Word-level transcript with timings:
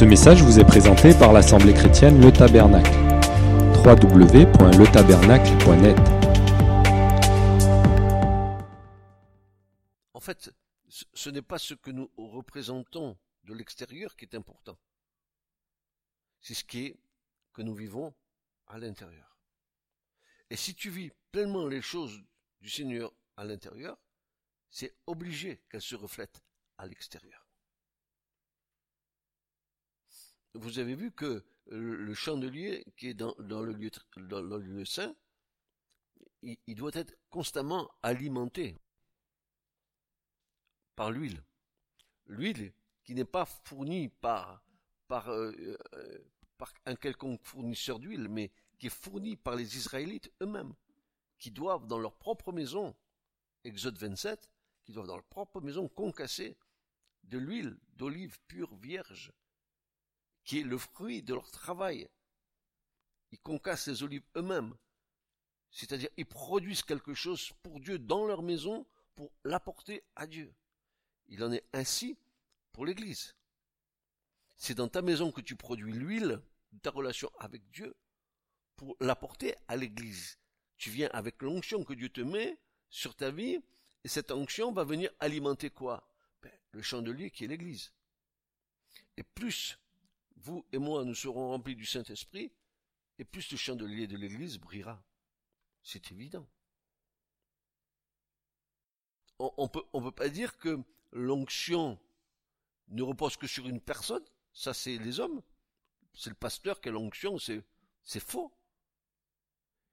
Ce 0.00 0.04
message 0.06 0.42
vous 0.42 0.58
est 0.58 0.64
présenté 0.64 1.12
par 1.12 1.34
l'Assemblée 1.34 1.74
chrétienne 1.74 2.22
Le 2.22 2.32
Tabernacle. 2.32 2.90
www.letabernacle.net 3.84 5.98
En 10.14 10.20
fait, 10.20 10.50
ce- 10.88 11.28
n'est 11.28 11.42
pas 11.42 11.58
ce 11.58 11.74
que 11.74 11.90
nous 11.90 12.10
représentons 12.16 13.18
de 13.44 13.52
l'extérieur 13.52 14.16
qui 14.16 14.24
est 14.24 14.34
important. 14.34 14.78
C'est 16.40 16.54
ce 16.54 16.64
qui 16.64 16.86
est 16.86 16.96
que 17.52 17.60
nous 17.60 17.74
vivons 17.74 18.14
à 18.68 18.78
l'intérieur. 18.78 19.36
Et 20.48 20.56
si 20.56 20.74
tu 20.74 20.88
vis 20.88 21.10
pleinement 21.30 21.66
les 21.66 21.82
choses 21.82 22.22
du 22.62 22.70
Seigneur 22.70 23.12
à 23.36 23.44
l'intérieur, 23.44 23.98
c'est 24.70 24.94
obligé 25.06 25.60
qu'elles 25.68 25.82
se 25.82 25.94
reflètent 25.94 26.42
à 26.78 26.86
l'extérieur. 26.86 27.49
Vous 30.54 30.78
avez 30.78 30.94
vu 30.94 31.12
que 31.12 31.44
le 31.66 32.14
chandelier 32.14 32.84
qui 32.96 33.08
est 33.08 33.14
dans, 33.14 33.34
le, 33.38 33.72
lieu, 33.72 33.90
dans, 34.16 34.84
saint, 34.84 35.14
il- 36.42 36.74
doit 36.74 36.90
être 36.94 37.14
constamment 37.30 37.90
alimenté 38.02 38.76
par 40.96 41.10
l'huile. 41.10 41.42
L'huile 42.26 42.72
qui 43.04 43.14
n'est 43.14 43.24
pas 43.24 43.44
fournie 43.44 44.08
par, 44.08 44.62
par, 45.08 45.28
euh, 45.30 45.52
euh, 45.94 46.18
par 46.58 46.72
un 46.86 46.94
quelconque 46.96 47.44
fournisseur 47.44 47.98
d'huile, 47.98 48.28
mais 48.28 48.50
qui 48.78 48.86
est 48.86 48.90
fournie 48.90 49.36
par 49.36 49.56
les 49.56 49.76
Israélites 49.76 50.32
eux-mêmes, 50.42 50.74
qui 51.38 51.50
doivent 51.50 51.86
dans 51.86 51.98
leur 51.98 52.16
propre 52.16 52.52
maison, 52.52 52.94
Exode 53.64 53.98
27, 53.98 54.50
qui 54.84 54.92
doivent 54.92 55.06
dans 55.06 55.16
leur 55.16 55.26
propre 55.26 55.60
maison 55.60 55.88
concasser 55.88 56.56
de 57.24 57.38
l'huile 57.38 57.76
d'olive 57.96 58.38
pure 58.48 58.74
vierge, 58.76 59.32
qui 60.50 60.58
est 60.58 60.64
le 60.64 60.78
fruit 60.78 61.22
de 61.22 61.32
leur 61.32 61.48
travail. 61.52 62.08
Ils 63.30 63.38
concassent 63.38 63.86
les 63.86 64.02
olives 64.02 64.24
eux-mêmes, 64.34 64.74
c'est-à-dire 65.70 66.08
ils 66.16 66.26
produisent 66.26 66.82
quelque 66.82 67.14
chose 67.14 67.52
pour 67.62 67.78
Dieu 67.78 68.00
dans 68.00 68.26
leur 68.26 68.42
maison 68.42 68.84
pour 69.14 69.30
l'apporter 69.44 70.02
à 70.16 70.26
Dieu. 70.26 70.52
Il 71.28 71.44
en 71.44 71.52
est 71.52 71.62
ainsi 71.72 72.18
pour 72.72 72.84
l'Église. 72.84 73.36
C'est 74.56 74.74
dans 74.74 74.88
ta 74.88 75.02
maison 75.02 75.30
que 75.30 75.40
tu 75.40 75.54
produis 75.54 75.92
l'huile 75.92 76.42
de 76.72 76.78
ta 76.80 76.90
relation 76.90 77.30
avec 77.38 77.62
Dieu 77.70 77.94
pour 78.74 78.96
l'apporter 78.98 79.54
à 79.68 79.76
l'Église. 79.76 80.36
Tu 80.78 80.90
viens 80.90 81.10
avec 81.12 81.42
l'onction 81.42 81.84
que 81.84 81.94
Dieu 81.94 82.08
te 82.08 82.22
met 82.22 82.58
sur 82.88 83.14
ta 83.14 83.30
vie 83.30 83.60
et 84.02 84.08
cette 84.08 84.32
onction 84.32 84.72
va 84.72 84.82
venir 84.82 85.12
alimenter 85.20 85.70
quoi? 85.70 86.12
Ben, 86.42 86.50
Le 86.72 86.82
chandelier 86.82 87.30
qui 87.30 87.44
est 87.44 87.46
l'Église. 87.46 87.92
Et 89.16 89.22
plus 89.22 89.78
vous 90.42 90.64
et 90.72 90.78
moi 90.78 91.04
nous 91.04 91.14
serons 91.14 91.50
remplis 91.50 91.76
du 91.76 91.86
Saint-Esprit, 91.86 92.52
et 93.18 93.24
plus 93.24 93.50
le 93.50 93.56
chandelier 93.56 94.06
de 94.06 94.16
l'Église 94.16 94.58
brillera. 94.58 95.02
C'est 95.82 96.10
évident. 96.10 96.46
On, 99.38 99.70
on 99.92 100.02
peut, 100.02 100.10
pas 100.10 100.28
dire 100.28 100.56
que 100.58 100.78
l'onction 101.12 101.98
ne 102.88 103.02
repose 103.02 103.36
que 103.36 103.46
sur 103.46 103.68
une 103.68 103.80
personne. 103.80 104.24
Ça, 104.52 104.74
c'est 104.74 104.98
les 104.98 105.20
hommes. 105.20 105.42
C'est 106.14 106.30
le 106.30 106.36
pasteur 106.36 106.80
qui 106.80 106.88
a 106.88 106.92
l'onction. 106.92 107.38
C'est, 107.38 107.62
faux. 108.20 108.52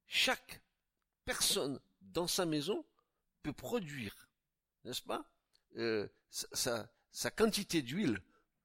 Chaque 0.06 0.62
personne 1.26 1.80
dans 2.02 2.28
sa 2.28 2.46
maison 2.46 2.86
peut 3.44 3.54
produire, 3.54 4.30
n'est-ce 4.84 5.02
pas, 5.02 5.30
euh, 5.76 6.08
sa 6.32 7.32
quantité 7.32 7.82
d'huile, 7.82 8.22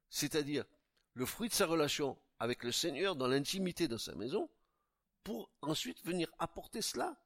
c'est-à-dire 0.09 0.65
le 1.15 1.27
fruit 1.27 1.49
de 1.49 1.55
sa 1.55 1.67
relation 1.67 2.19
avec 2.39 2.65
le 2.65 2.73
Seigneur 2.73 3.17
dans 3.17 3.29
l'intimité 3.29 3.89
de 3.89 3.97
sa 3.97 4.15
maison, 4.15 4.51
pour 5.23 5.51
ensuite 5.61 6.05
venir 6.05 6.29
apporter 6.39 6.83
cela 6.83 7.17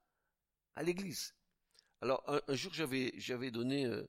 à 0.75 0.83
l'Église. 0.83 1.35
Alors 2.03 2.23
un, 2.27 2.55
jour 2.55 2.75
j'avais 2.75 3.13
j'avais 3.17 3.51
donné, 3.51 3.87
euh, 3.87 4.07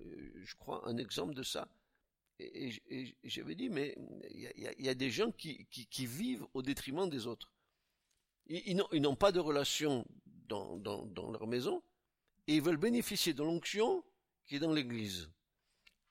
euh, 0.00 0.32
je 0.42 0.56
crois, 0.56 0.86
un 0.88 0.96
exemple 0.96 1.34
de 1.34 1.44
ça, 1.44 1.68
et, 2.40 3.14
j'avais 3.24 3.54
dit 3.54 3.68
mais 3.68 3.96
il 4.30 4.84
y 4.84 4.88
a, 4.88 4.94
des 4.94 5.10
gens 5.10 5.30
qui, 5.30 5.66
qui, 5.66 6.06
vivent 6.06 6.46
au 6.54 6.62
détriment 6.62 7.08
des 7.08 7.26
autres. 7.26 7.52
Ils, 8.46 8.82
ils 8.92 9.02
n'ont 9.02 9.16
pas 9.16 9.32
de 9.32 9.40
relation 9.40 10.04
dans, 10.48 10.76
dans, 10.76 11.30
leur 11.30 11.46
maison 11.46 11.82
et 12.46 12.56
ils 12.56 12.62
veulent 12.62 12.76
bénéficier 12.76 13.34
de 13.34 13.42
l'onction 13.42 14.04
qui 14.46 14.56
est 14.56 14.60
dans 14.60 14.72
l'Église, 14.72 15.30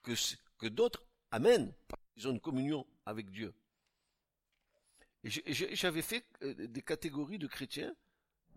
que, 0.04 0.14
que 0.60 0.68
d'autres 0.68 1.04
amènent, 1.32 1.74
qu'ils 2.18 2.28
ont 2.28 2.32
une 2.32 2.40
communion 2.40 2.86
avec 3.06 3.30
Dieu. 3.30 3.54
J'avais 5.24 6.02
fait 6.02 6.26
euh, 6.42 6.68
des 6.68 6.82
catégories 6.82 7.38
de 7.38 7.48
chrétiens 7.48 7.94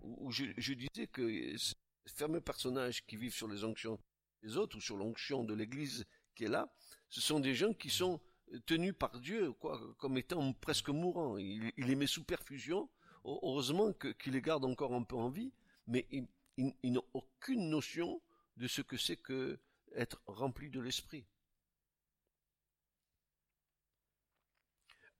où 0.02 0.30
je, 0.30 0.72
disais 0.72 1.06
que 1.08 1.56
ces 1.58 1.74
fameux 2.14 2.40
personnages 2.40 3.04
qui 3.06 3.16
vivent 3.16 3.34
sur 3.34 3.48
les 3.48 3.64
onctions 3.64 3.98
des 4.42 4.56
autres 4.56 4.78
ou 4.78 4.80
sur 4.80 4.96
l'onction 4.96 5.44
de 5.44 5.52
l'Église 5.52 6.06
qui 6.34 6.44
est 6.44 6.48
là, 6.48 6.72
ce 7.10 7.20
sont 7.20 7.40
des 7.40 7.54
gens 7.54 7.74
qui 7.74 7.90
sont 7.90 8.20
tenus 8.66 8.94
par 8.98 9.18
Dieu 9.20 9.52
quoi, 9.52 9.78
comme 9.98 10.16
étant 10.16 10.52
presque 10.54 10.88
mourants. 10.88 11.36
Il, 11.36 11.70
les 11.76 11.96
met 11.96 12.06
sous 12.06 12.24
perfusion. 12.24 12.88
Heu- 13.26 13.38
Heureusement 13.42 13.92
qu'il 13.92 14.32
les 14.32 14.40
garde 14.42 14.64
encore 14.64 14.94
un 14.94 15.02
peu 15.02 15.16
en 15.16 15.28
vie, 15.28 15.52
mais 15.86 16.06
ils, 16.10 16.26
ils- 16.56 16.74
ils 16.82 16.92
n'ont 16.92 17.04
aucune 17.12 17.68
notion 17.68 18.22
de 18.56 18.66
ce 18.66 18.80
que 18.80 18.96
c'est 18.96 19.16
que 19.16 19.58
être 19.94 20.22
rempli 20.26 20.70
de 20.70 20.80
l'esprit. 20.80 21.26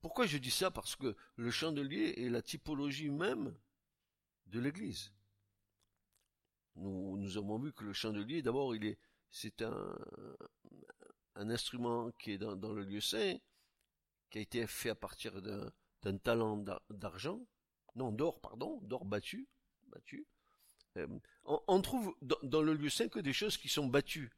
Pourquoi 0.00 0.26
je 0.26 0.38
dis 0.38 0.50
ça? 0.50 0.70
Parce 0.70 0.96
que 0.96 1.16
le 1.36 1.50
chandelier 1.50 2.14
est 2.16 2.30
la 2.30 2.42
typologie 2.42 3.10
même 3.10 3.54
de 4.46 4.60
l'Église. 4.60 5.12
Nous, 6.76 7.36
avons 7.36 7.58
vu 7.58 7.72
que 7.72 7.84
le 7.84 7.92
chandelier, 7.92 8.42
d'abord, 8.42 8.74
il 8.74 8.86
est, 8.86 8.98
c'est 9.30 9.62
un, 9.62 9.96
instrument 11.34 12.10
qui 12.12 12.32
est 12.32 12.38
dans, 12.38 12.72
le 12.72 12.84
lieu 12.84 13.00
saint, 13.00 13.36
qui 14.30 14.38
a 14.38 14.40
été 14.40 14.66
fait 14.66 14.90
à 14.90 14.94
partir 14.94 15.42
d'un, 15.42 16.18
talent 16.18 16.56
d'ar- 16.56 16.82
d'argent, 16.90 17.40
non 17.96 18.12
d'or, 18.12 18.40
pardon, 18.40 18.78
d'or 18.82 19.04
battu. 19.04 19.48
Euh, 20.96 21.06
on, 21.44 21.82
trouve 21.82 22.14
dans, 22.22 22.62
le 22.62 22.74
lieu 22.74 22.90
saint 22.90 23.08
que 23.08 23.20
des 23.20 23.32
choses 23.32 23.56
qui 23.56 23.68
sont 23.68 23.86
battues, 23.86 24.30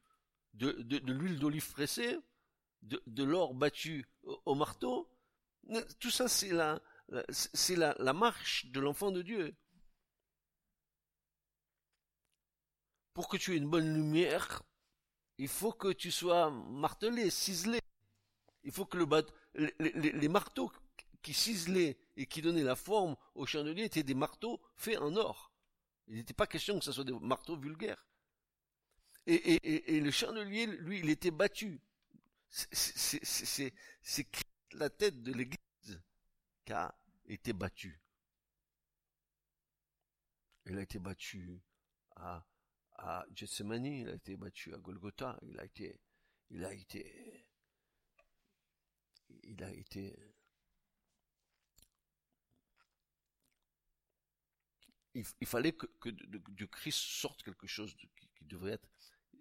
de, 0.54 0.74
l'huile 1.10 1.38
d'olive 1.38 1.70
pressée, 1.72 2.18
de, 2.82 3.24
l'or 3.24 3.54
battu 3.54 4.06
au 4.22 4.54
marteau. 4.54 5.08
Tout 5.98 6.10
ça, 6.10 6.28
c'est 6.28 6.52
la, 6.52 6.80
c'est 7.30 7.76
la, 7.76 8.12
marche 8.12 8.66
de 8.66 8.80
l'enfant 8.80 9.10
de 9.10 9.22
Dieu. 9.22 9.54
Pour 13.14 13.28
que 13.28 13.36
tu 13.36 13.52
aies 13.54 13.58
une 13.58 13.68
bonne 13.68 13.92
lumière, 13.94 14.62
il 15.38 15.48
faut 15.48 15.72
que 15.72 15.92
tu 15.92 16.10
sois 16.10 16.50
martelé, 16.50 17.30
ciselé. 17.30 17.78
Il 18.64 18.72
faut 18.72 18.86
que 18.86 18.96
le 18.96 19.06
les 19.88 20.28
marteaux 20.28 20.72
qui 21.22 21.34
ciselaient 21.34 21.98
et 22.16 22.26
qui 22.26 22.42
donnaient 22.42 22.62
la 22.62 22.76
forme 22.76 23.16
au 23.34 23.46
chandelier 23.46 23.84
étaient 23.84 24.02
des 24.02 24.14
marteaux 24.14 24.60
faits 24.76 24.98
en 24.98 25.16
or. 25.16 25.52
Il 26.08 26.16
n'était 26.16 26.34
pas 26.34 26.46
question 26.46 26.78
que 26.78 26.84
ce 26.84 26.92
soit 26.92 27.04
des 27.04 27.12
marteaux 27.12 27.56
vulgaires. 27.56 28.06
Et, 29.26 29.34
et- 29.34 29.66
et- 29.74 29.96
et 29.96 30.00
le 30.00 30.10
chandelier, 30.10 30.66
lui, 30.66 30.98
il 31.00 31.10
était 31.10 31.30
battu. 31.30 31.80
C'est- 32.50 33.72
La 34.74 34.88
tête 34.90 35.22
de 35.22 35.32
l'Église 35.32 36.02
qui 36.64 36.72
a 36.72 36.94
été 37.26 37.52
battu. 37.52 38.00
Il 40.66 40.78
a 40.78 40.82
été 40.82 40.98
battu 40.98 41.60
à, 42.16 42.46
à 42.94 43.26
Gethsemane, 43.34 43.84
il 43.86 44.08
a 44.08 44.14
été 44.14 44.36
battu 44.36 44.72
à 44.72 44.78
Golgotha, 44.78 45.38
il 45.42 45.58
a 45.58 45.64
été, 45.64 46.00
il 46.50 46.64
a 46.64 46.72
été, 46.72 47.46
il 49.42 49.62
a 49.62 49.72
été, 49.72 50.16
il, 55.14 55.46
fallait 55.46 55.72
que, 55.72 56.08
de 56.08 56.64
Christ 56.66 56.98
sorte 56.98 57.42
quelque 57.42 57.66
chose 57.66 57.94
qui 57.96 58.44
devrait 58.44 58.72
être 58.72 58.88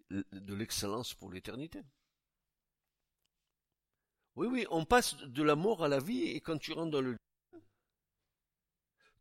de 0.10 0.54
l'excellence 0.54 1.14
pour 1.14 1.32
l'éternité. 1.32 1.82
Oui, 4.42 4.48
oui, 4.48 4.66
on 4.72 4.86
passe 4.86 5.16
de 5.18 5.44
la 5.44 5.56
mort 5.56 5.84
à 5.84 5.88
la 5.88 6.00
vie 6.00 6.24
et 6.24 6.42
quand 6.42 6.58
tu 6.58 6.74
rentres 6.74 6.90
dans 6.90 7.02
le 7.02 7.16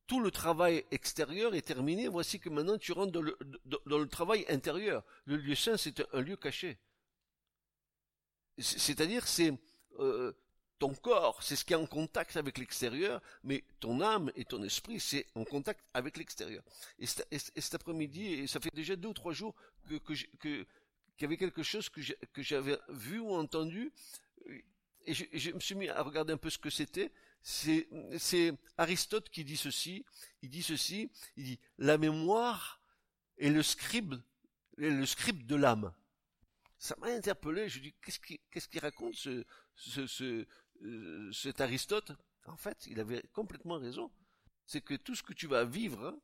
tout 0.06 0.18
le 0.20 0.30
travail 0.30 0.82
extérieur 0.90 1.54
est 1.54 1.60
terminé. 1.60 2.08
Voici 2.08 2.40
que 2.40 2.48
maintenant 2.48 2.78
tu 2.78 2.92
rentres 2.92 3.12
dans 3.12 3.20
le, 3.20 4.08
travail 4.08 4.46
intérieur. 4.48 5.04
Le 5.26 5.36
lieu 5.36 5.54
saint, 5.54 5.76
c'est 5.76 6.02
un 6.14 6.22
lieu 6.22 6.36
caché. 6.36 6.78
C'est- 8.56 8.78
C'est-à-dire, 8.78 9.28
c'est 9.28 9.52
euh, 9.98 10.32
ton 10.78 10.94
corps, 10.94 11.42
c'est 11.42 11.54
ce 11.54 11.66
qui 11.66 11.74
est 11.74 11.76
en 11.76 11.84
contact 11.86 12.38
avec 12.38 12.56
l'extérieur, 12.56 13.20
mais 13.44 13.62
ton 13.78 14.00
âme 14.00 14.32
et 14.36 14.46
ton 14.46 14.62
esprit, 14.62 15.00
c'est 15.00 15.26
en 15.34 15.44
contact 15.44 15.84
avec 15.92 16.16
l'extérieur. 16.16 16.64
Et, 16.98 17.04
cet- 17.04 17.28
et 17.30 17.38
cet- 17.38 17.58
et 17.58 17.60
cet 17.60 17.74
après-midi, 17.74 18.48
ça 18.48 18.58
fait 18.58 18.74
déjà 18.74 18.96
deux 18.96 19.08
ou 19.10 19.12
trois 19.14 19.34
jours 19.34 19.54
que 19.86 19.96
que 19.96 20.14
qu'il 20.14 20.66
y 21.20 21.24
avait 21.24 21.36
quelque 21.36 21.62
chose 21.62 21.90
que 21.90 22.42
j'avais 22.42 22.78
vu 22.88 23.18
ou 23.20 23.32
entendu. 23.34 23.92
Et 25.06 25.14
je, 25.14 25.52
me 25.52 25.60
suis 25.60 25.74
mis 25.74 25.88
à 25.88 26.02
regarder 26.02 26.32
un 26.32 26.36
peu 26.36 26.50
ce 26.50 26.58
que 26.58 26.70
c'était. 26.70 27.12
C'est, 27.42 27.88
Aristote 28.76 29.30
qui 29.30 29.44
dit 29.44 29.56
ceci. 29.56 30.04
Il 30.42 30.50
dit 30.50 30.62
ceci. 30.62 31.10
Il 31.36 31.44
dit 31.44 31.60
la 31.78 31.98
mémoire 31.98 32.80
est 33.38 33.48
le 33.48 33.62
scribe, 33.62 34.14
de 34.76 35.56
l'âme. 35.56 35.92
Ça 36.78 36.94
m'a 36.98 37.08
interpellé. 37.08 37.68
Je 37.68 37.80
dis 37.80 37.94
qu'est-ce 38.04 38.20
qu'il, 38.20 38.38
qu'est-ce 38.50 38.80
raconte 38.80 39.14
euh, 39.26 41.32
cet 41.32 41.60
Aristote? 41.60 42.12
En 42.46 42.56
fait, 42.56 42.86
il 42.86 43.00
avait 43.00 43.22
complètement 43.32 43.78
raison. 43.78 44.10
C'est 44.66 44.80
que 44.80 44.94
tout 44.94 45.14
ce 45.14 45.22
que 45.22 45.32
tu 45.32 45.46
vas 45.46 45.64
vivre 45.64 46.06
hein, 46.06 46.20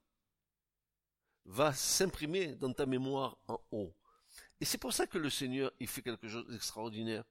va 1.45 1.73
s'imprimer 1.73 2.55
dans 2.55 2.73
ta 2.73 2.87
mémoire 2.87 3.39
en 3.49 3.61
haut. 3.71 3.95
Et 4.61 4.65
c'est 4.65 4.79
pour 4.79 4.93
ça 4.93 5.07
que 5.07 5.19
le 5.19 5.31
Seigneur, 5.31 5.73
il 5.81 5.87
fait 5.87 6.03
quelque 6.03 6.29
chose 6.29 6.47
d'extraordinaire. 6.49 7.25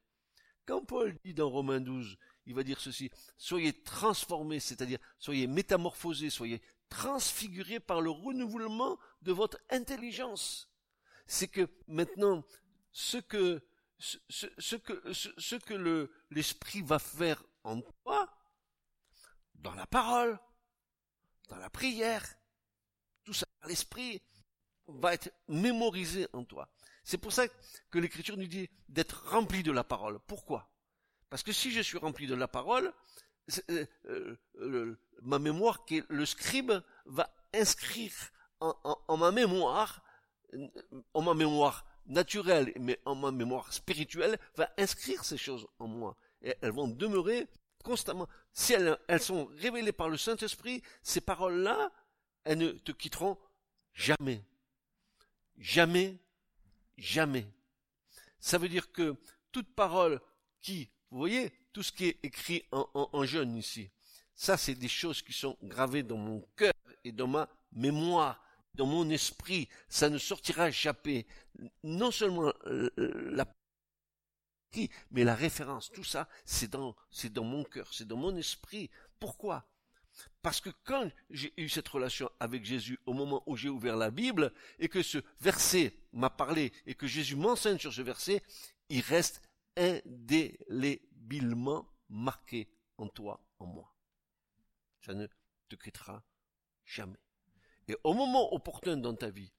Quand 0.66 0.84
Paul 0.84 1.16
dit 1.24 1.34
dans 1.34 1.50
Romains 1.50 1.82
12, 1.82 2.18
il 2.48 2.56
va 2.56 2.64
dire 2.64 2.80
ceci, 2.80 3.12
soyez 3.38 3.74
transformés, 3.84 4.60
c'est-à-dire 4.60 5.00
soyez 5.20 5.48
métamorphosés, 5.48 6.30
soyez 6.30 6.62
transfigurés 6.90 7.80
par 7.80 8.02
le 8.02 8.10
renouvellement 8.10 9.00
de 9.22 9.32
votre 9.32 9.60
intelligence. 9.70 10.70
C'est 11.28 11.48
que 11.48 11.68
maintenant, 11.88 12.44
ce 12.92 13.18
que, 13.18 13.62
l'esprit 16.32 16.82
va 16.82 17.00
faire 17.00 17.44
en 17.64 17.82
toi, 17.82 18.32
dans 19.56 19.74
la 19.74 19.88
parole, 19.88 20.40
dans 21.50 21.58
la 21.58 21.70
prière, 21.70 22.24
tout 23.24 23.34
ça, 23.34 23.48
l'esprit 23.68 24.22
va 24.88 25.14
être 25.14 25.32
mémorisé 25.48 26.28
en 26.34 26.44
toi. 26.44 26.70
C'est 27.06 27.20
pour 27.20 27.32
ça 27.32 27.48
que 27.92 28.00
l'écriture 28.00 28.36
nous 28.36 28.48
dit 28.48 28.68
d'être 28.90 29.30
rempli 29.30 29.62
de 29.62 29.72
la 29.72 29.84
parole. 29.84 30.20
Pourquoi? 30.26 30.72
Parce 31.30 31.44
que 31.44 31.54
si 31.54 31.72
je 31.72 31.82
suis 31.82 32.00
rempli 32.00 32.26
de 32.26 32.34
la 32.34 32.48
parole, 32.48 32.92
euh, 33.70 33.86
euh, 34.56 35.00
ma 35.22 35.38
mémoire, 35.38 35.86
qui 35.86 35.98
est 35.98 36.06
le 36.10 36.26
scribe, 36.26 36.74
va 37.06 37.32
inscrire 37.54 38.12
en, 38.60 39.18
ma 39.18 39.32
mémoire, 39.32 40.04
en 41.14 41.22
ma 41.22 41.36
mémoire 41.36 41.86
naturelle, 42.08 42.74
mais 42.80 43.00
en 43.06 43.14
ma 43.14 43.32
mémoire 43.32 43.72
spirituelle, 43.72 44.40
va 44.56 44.74
inscrire 44.80 45.24
ces 45.24 45.38
choses 45.38 45.68
en 45.78 45.88
moi. 45.88 46.18
Et 46.42 46.56
elles 46.62 46.72
vont 46.72 46.88
demeurer 46.88 47.48
constamment. 47.84 48.28
Si 48.52 48.74
elles, 48.74 48.98
elles 49.08 49.22
sont 49.22 49.46
révélées 49.58 49.92
par 49.92 50.10
le 50.10 50.18
Saint-Esprit, 50.18 50.82
ces 51.04 51.22
paroles-là, 51.22 51.92
elles 52.46 52.58
ne 52.58 52.72
te 52.72 52.92
quitteront 52.92 53.38
jamais. 53.94 54.44
Jamais 55.58 56.18
jamais. 56.98 57.48
Ça 58.40 58.58
veut 58.58 58.70
dire 58.70 58.92
que 58.92 59.16
toute 59.52 59.74
parole 59.74 60.22
qui, 60.62 60.90
vous 61.12 61.18
voyez, 61.18 61.52
tout 61.74 61.84
ce 61.84 61.92
qui 61.92 62.06
est 62.08 62.20
écrit 62.24 62.64
en, 62.72 62.88
en, 62.94 63.26
jaune 63.26 63.56
ici, 63.58 63.90
ça 64.34 64.58
c'est 64.58 64.76
des 64.76 64.88
choses 64.88 65.22
qui 65.22 65.34
sont 65.34 65.58
gravées 65.64 66.04
dans 66.04 66.18
mon 66.18 66.42
cœur 66.56 66.74
et 67.04 67.12
dans 67.12 67.28
ma 67.28 67.50
mémoire, 67.72 68.44
dans 68.74 68.86
mon 68.86 69.10
esprit. 69.10 69.68
Ça 69.88 70.10
ne 70.10 70.18
sortira 70.18 70.70
jamais. 70.72 71.26
Non 71.84 72.12
seulement 72.12 72.54
euh, 72.66 72.90
la 73.32 73.46
mais 75.12 75.24
la 75.24 75.36
référence, 75.36 75.92
tout 75.92 76.04
ça, 76.04 76.28
c'est 76.44 76.70
dans, 76.70 76.96
c'est 77.10 77.32
dans 77.32 77.44
mon 77.44 77.64
cœur, 77.64 77.88
c'est 77.94 78.08
dans 78.08 78.18
mon 78.18 78.36
esprit. 78.36 78.90
Pourquoi? 79.20 79.66
Parce 80.42 80.62
que 80.62 80.70
quand 80.84 81.10
j'ai 81.30 81.54
eu 81.58 81.70
cette 81.70 81.88
relation 81.88 82.30
avec 82.40 82.66
Jésus 82.66 83.00
au 83.06 83.14
moment 83.14 83.44
où 83.46 83.56
j'ai 83.56 83.70
ouvert 83.70 83.98
la 83.98 84.12
Bible 84.12 84.54
et 84.80 84.90
que 84.90 85.02
ce 85.02 85.20
verset 85.40 85.98
m'a 86.14 86.30
parlé 86.30 86.72
et 86.86 86.96
que 86.96 87.08
Jésus 87.08 87.36
m'enseigne 87.36 87.80
sur 87.80 87.94
ce 87.94 88.02
verset, 88.02 88.44
il 88.90 89.02
reste 89.02 89.42
indéléblement 89.76 91.90
marqué 92.10 92.70
en 92.98 93.08
toi, 93.08 93.44
en 93.60 93.66
moi. 93.66 93.96
Ça 95.02 95.14
ne 95.14 95.28
te 95.68 95.76
quittera 95.76 96.24
jamais. 96.86 97.20
Et 97.88 97.96
au 98.04 98.14
moment 98.14 98.54
opportun 98.54 98.98
dans 98.98 99.16
ta 99.16 99.30
vie, 99.30 99.52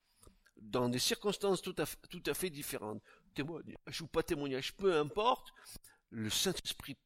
dans 0.57 0.89
des 0.89 0.99
circonstances 0.99 1.61
tout 1.61 1.75
à 1.77 1.85
fait, 1.85 1.97
tout 2.09 2.23
à 2.25 2.33
fait 2.33 2.49
différentes, 2.49 3.01
témoignage 3.33 4.01
ou 4.01 4.07
pas 4.07 4.23
témoignage, 4.23 4.75
peu 4.75 4.97
importe, 4.97 5.53
le 6.09 6.29
Saint-Esprit 6.29 6.97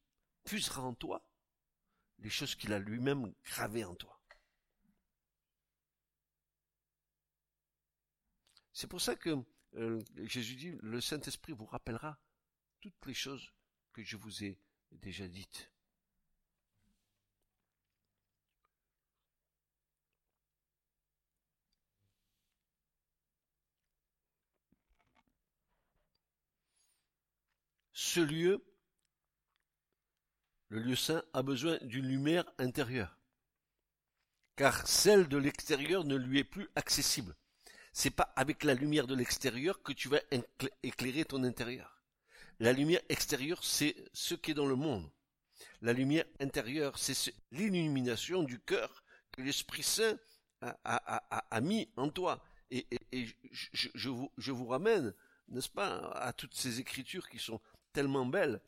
puisera 0.44 0.82
en 0.82 0.94
toi 0.94 1.22
les 2.22 2.30
choses 2.30 2.54
qu'il 2.54 2.72
a 2.72 2.78
lui-même 2.78 3.32
gravées 3.44 3.84
en 3.84 3.94
toi. 3.94 4.18
C'est 8.72 8.86
pour 8.86 9.00
ça 9.00 9.16
que 9.16 9.44
euh, 9.74 10.00
Jésus 10.24 10.56
dit, 10.56 10.78
le 10.82 11.00
Saint-Esprit 11.00 11.52
vous 11.52 11.66
rappellera 11.66 12.18
toutes 12.80 13.06
les 13.06 13.14
choses 13.14 13.52
que 13.92 14.02
je 14.02 14.16
vous 14.16 14.44
ai 14.44 14.58
déjà 14.90 15.28
dites. 15.28 15.70
Ce 27.92 28.20
lieu 28.20 28.71
le 30.72 30.80
lieu 30.80 30.96
saint 30.96 31.22
a 31.34 31.42
besoin 31.42 31.76
d'une 31.82 32.06
lumière 32.06 32.50
intérieure. 32.56 33.18
Car 34.56 34.88
celle 34.88 35.28
de 35.28 35.36
l'extérieur 35.36 36.04
ne 36.04 36.16
lui 36.16 36.38
est 36.38 36.44
plus 36.44 36.66
accessible. 36.76 37.36
C'est 37.92 38.10
pas 38.10 38.32
avec 38.36 38.64
la 38.64 38.72
lumière 38.72 39.06
de 39.06 39.14
l'extérieur 39.14 39.82
que 39.82 39.92
tu 39.92 40.08
vas 40.08 40.20
éclairer 40.82 41.26
ton 41.26 41.44
intérieur. 41.44 42.02
La 42.58 42.72
lumière 42.72 43.02
extérieure, 43.10 43.62
c'est 43.62 43.94
ce 44.14 44.34
qui 44.34 44.52
est 44.52 44.54
dans 44.54 44.66
le 44.66 44.74
monde. 44.74 45.10
La 45.82 45.92
lumière 45.92 46.24
intérieure, 46.40 46.98
c'est 46.98 47.34
l'illumination 47.50 48.42
du 48.42 48.58
cœur 48.58 49.04
que 49.30 49.42
l'Esprit 49.42 49.82
Saint 49.82 50.16
a, 50.62 51.60
mis 51.60 51.90
en 51.96 52.08
toi. 52.08 52.42
Et, 52.70 52.86
je, 53.52 54.08
vous, 54.08 54.32
je 54.38 54.52
vous 54.52 54.68
ramène, 54.68 55.12
n'est-ce 55.48 55.68
pas, 55.68 55.98
à 56.12 56.32
toutes 56.32 56.54
ces 56.54 56.80
écritures 56.80 57.28
qui 57.28 57.38
sont 57.38 57.60
tellement 57.92 58.24
belles 58.24 58.62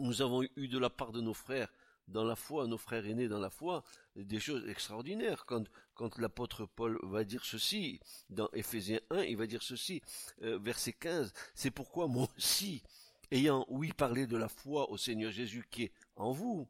nous 0.00 0.22
avons 0.22 0.42
eu 0.42 0.68
de 0.68 0.78
la 0.78 0.90
part 0.90 1.12
de 1.12 1.20
nos 1.20 1.34
frères 1.34 1.68
dans 2.08 2.24
la 2.24 2.36
foi, 2.36 2.66
nos 2.66 2.78
frères 2.78 3.06
aînés 3.06 3.28
dans 3.28 3.38
la 3.38 3.50
foi, 3.50 3.84
des 4.16 4.40
choses 4.40 4.68
extraordinaires. 4.68 5.46
Quand, 5.46 6.18
l'apôtre 6.18 6.66
Paul 6.66 6.98
va 7.02 7.24
dire 7.24 7.44
ceci, 7.44 8.00
dans 8.28 8.48
Éphésiens 8.52 9.00
1, 9.10 9.22
il 9.24 9.36
va 9.36 9.46
dire 9.46 9.62
ceci, 9.62 10.02
euh, 10.42 10.58
verset 10.58 10.92
15, 10.92 11.32
c'est 11.54 11.70
pourquoi 11.70 12.08
moi 12.08 12.28
aussi, 12.36 12.82
ayant 13.30 13.64
oui 13.68 13.92
parlé 13.92 14.26
de 14.26 14.36
la 14.36 14.48
foi 14.48 14.90
au 14.90 14.96
Seigneur 14.96 15.30
Jésus 15.30 15.64
qui 15.70 15.84
est 15.84 15.92
en 16.16 16.32
vous, 16.32 16.68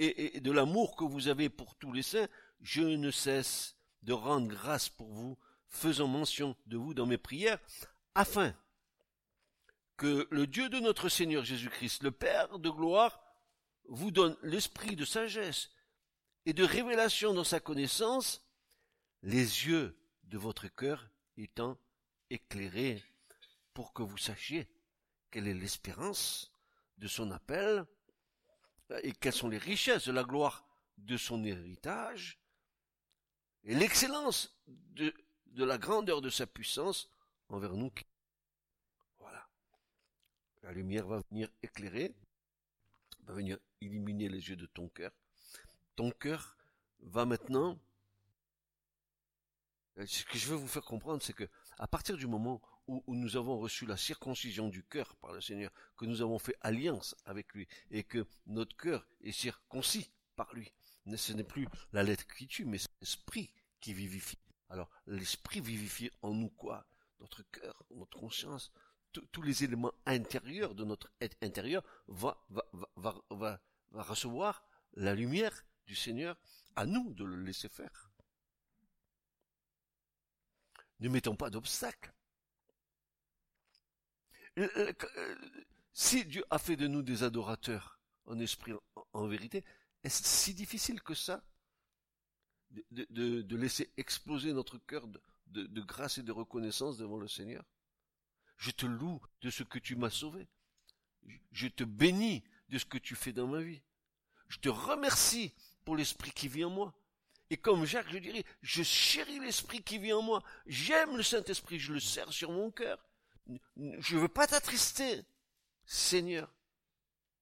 et 0.00 0.38
de 0.38 0.52
l'amour 0.52 0.94
que 0.94 1.02
vous 1.02 1.26
avez 1.26 1.48
pour 1.48 1.74
tous 1.74 1.92
les 1.92 2.04
saints, 2.04 2.28
je 2.60 2.82
ne 2.82 3.10
cesse 3.10 3.74
de 4.04 4.12
rendre 4.12 4.46
grâce 4.46 4.88
pour 4.88 5.08
vous, 5.08 5.36
faisant 5.66 6.06
mention 6.06 6.54
de 6.66 6.76
vous 6.76 6.94
dans 6.94 7.06
mes 7.06 7.18
prières, 7.18 7.58
afin 8.14 8.54
que 9.98 10.28
le 10.30 10.46
Dieu 10.46 10.68
de 10.70 10.78
notre 10.78 11.08
Seigneur 11.08 11.44
Jésus-Christ, 11.44 12.04
le 12.04 12.12
Père 12.12 12.58
de 12.58 12.70
gloire, 12.70 13.20
vous 13.88 14.10
donne 14.10 14.36
l'esprit 14.42 14.96
de 14.96 15.04
sagesse 15.04 15.70
et 16.46 16.52
de 16.52 16.64
révélation 16.64 17.34
dans 17.34 17.44
sa 17.44 17.60
connaissance, 17.60 18.48
les 19.22 19.66
yeux 19.66 19.98
de 20.22 20.38
votre 20.38 20.68
cœur 20.68 21.10
étant 21.36 21.76
éclairés 22.30 23.02
pour 23.74 23.92
que 23.92 24.02
vous 24.02 24.16
sachiez 24.16 24.68
quelle 25.30 25.48
est 25.48 25.54
l'espérance 25.54 26.52
de 26.98 27.08
son 27.08 27.30
appel 27.32 27.84
et 29.02 29.12
quelles 29.12 29.32
sont 29.32 29.48
les 29.48 29.58
richesses 29.58 30.06
de 30.06 30.12
la 30.12 30.22
gloire 30.22 30.66
de 30.96 31.16
son 31.16 31.44
héritage 31.44 32.38
et 33.64 33.74
l'excellence 33.74 34.56
de, 34.66 35.12
de 35.46 35.64
la 35.64 35.76
grandeur 35.76 36.20
de 36.20 36.30
sa 36.30 36.46
puissance 36.46 37.10
envers 37.48 37.74
nous 37.74 37.90
la 40.62 40.72
lumière 40.72 41.06
va 41.06 41.20
venir 41.30 41.48
éclairer, 41.62 42.14
va 43.24 43.34
venir 43.34 43.58
illuminer 43.80 44.28
les 44.28 44.48
yeux 44.48 44.56
de 44.56 44.66
ton 44.66 44.88
cœur. 44.88 45.12
Ton 45.96 46.10
cœur 46.10 46.56
va 47.00 47.24
maintenant. 47.24 47.78
Euh, 49.98 50.06
ce 50.06 50.24
que 50.24 50.38
je 50.38 50.48
veux 50.48 50.56
vous 50.56 50.68
faire 50.68 50.84
comprendre, 50.84 51.22
c'est 51.22 51.32
que 51.32 51.48
à 51.78 51.86
partir 51.86 52.16
du 52.16 52.26
moment 52.26 52.60
où, 52.86 53.02
nous 53.14 53.36
avons 53.36 53.58
reçu 53.58 53.84
la 53.84 53.98
circoncision 53.98 54.68
du 54.68 54.82
cœur 54.82 55.14
par 55.16 55.32
le 55.32 55.40
Seigneur, 55.42 55.70
que 55.96 56.06
nous 56.06 56.22
avons 56.22 56.38
fait 56.38 56.56
alliance 56.62 57.14
avec 57.26 57.52
lui 57.52 57.68
et 57.90 58.02
que 58.02 58.26
notre 58.46 58.74
cœur 58.76 59.06
est 59.20 59.32
circoncis 59.32 60.10
par 60.36 60.52
lui, 60.54 60.72
ce 61.16 61.32
n'est 61.34 61.44
plus 61.44 61.68
la 61.92 62.02
lettre 62.02 62.26
qui 62.34 62.46
tue, 62.46 62.64
mais 62.64 62.78
c'est 62.78 62.88
l'esprit 63.00 63.50
qui 63.80 63.92
vivifie. 63.92 64.38
Alors 64.70 64.90
l'esprit 65.06 65.60
vivifie 65.60 66.10
en 66.22 66.32
nous 66.32 66.50
quoi? 66.50 66.86
Notre 67.20 67.42
cœur, 67.50 67.84
notre 67.90 68.18
conscience, 68.18 68.72
tous 69.32 69.42
les 69.42 69.64
éléments 69.64 69.92
intérieurs 70.06 70.74
de 70.74 70.84
notre 70.84 71.10
être 71.20 71.36
intérieur 71.42 71.82
va, 72.08 72.44
recevoir 73.92 74.64
la 74.94 75.14
lumière 75.14 75.64
du 75.86 75.94
Seigneur, 75.94 76.36
à 76.76 76.86
nous 76.86 77.12
de 77.14 77.24
le 77.24 77.36
laisser 77.42 77.68
faire. 77.68 78.10
Ne 81.00 81.08
mettons 81.08 81.36
pas 81.36 81.50
d'obstacles. 81.50 82.12
Si 85.92 86.24
Dieu 86.24 86.44
a 86.50 86.58
fait 86.58 86.76
de 86.76 86.86
nous 86.86 87.02
des 87.02 87.22
adorateurs 87.22 88.00
en 88.26 88.38
esprit, 88.40 88.72
en, 89.12 89.26
vérité, 89.26 89.64
est-ce 90.02 90.24
si 90.24 90.54
difficile 90.54 91.00
que 91.00 91.14
ça 91.14 91.42
de, 92.90 93.56
laisser 93.56 93.92
exploser 93.96 94.52
notre 94.52 94.78
cœur 94.78 95.06
de 95.46 95.80
grâce 95.80 96.18
et 96.18 96.22
de 96.22 96.32
reconnaissance 96.32 96.98
devant 96.98 97.18
le 97.18 97.28
Seigneur? 97.28 97.64
Je 98.58 98.70
te 98.70 98.86
loue 98.86 99.20
de 99.40 99.50
ce 99.50 99.62
que 99.62 99.78
tu 99.78 99.96
m'as 99.96 100.10
sauvé. 100.10 100.46
Je 101.52 101.68
te 101.68 101.84
bénis 101.84 102.44
de 102.68 102.78
ce 102.78 102.84
que 102.84 102.98
tu 102.98 103.14
fais 103.14 103.32
dans 103.32 103.46
ma 103.46 103.60
vie. 103.60 103.82
Je 104.48 104.58
te 104.58 104.68
remercie 104.68 105.54
pour 105.84 105.96
l'esprit 105.96 106.32
qui 106.32 106.48
vit 106.48 106.64
en 106.64 106.70
moi. 106.70 106.94
Et 107.50 107.56
comme 107.56 107.86
Jacques, 107.86 108.10
je 108.10 108.18
dirais, 108.18 108.44
je 108.60 108.82
chéris 108.82 109.38
l'esprit 109.38 109.82
qui 109.82 109.98
vit 109.98 110.12
en 110.12 110.22
moi. 110.22 110.42
J'aime 110.66 111.16
le 111.16 111.22
Saint-Esprit, 111.22 111.78
je 111.78 111.94
le 111.94 112.00
sers 112.00 112.30
sur 112.32 112.50
mon 112.50 112.70
cœur. 112.70 113.02
Je 113.46 114.16
ne 114.16 114.20
veux 114.20 114.28
pas 114.28 114.46
t'attrister. 114.46 115.24
Seigneur, 115.86 116.52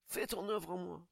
fais 0.06 0.26
ton 0.26 0.48
œuvre 0.48 0.70
en 0.70 0.78
moi. 0.78 1.08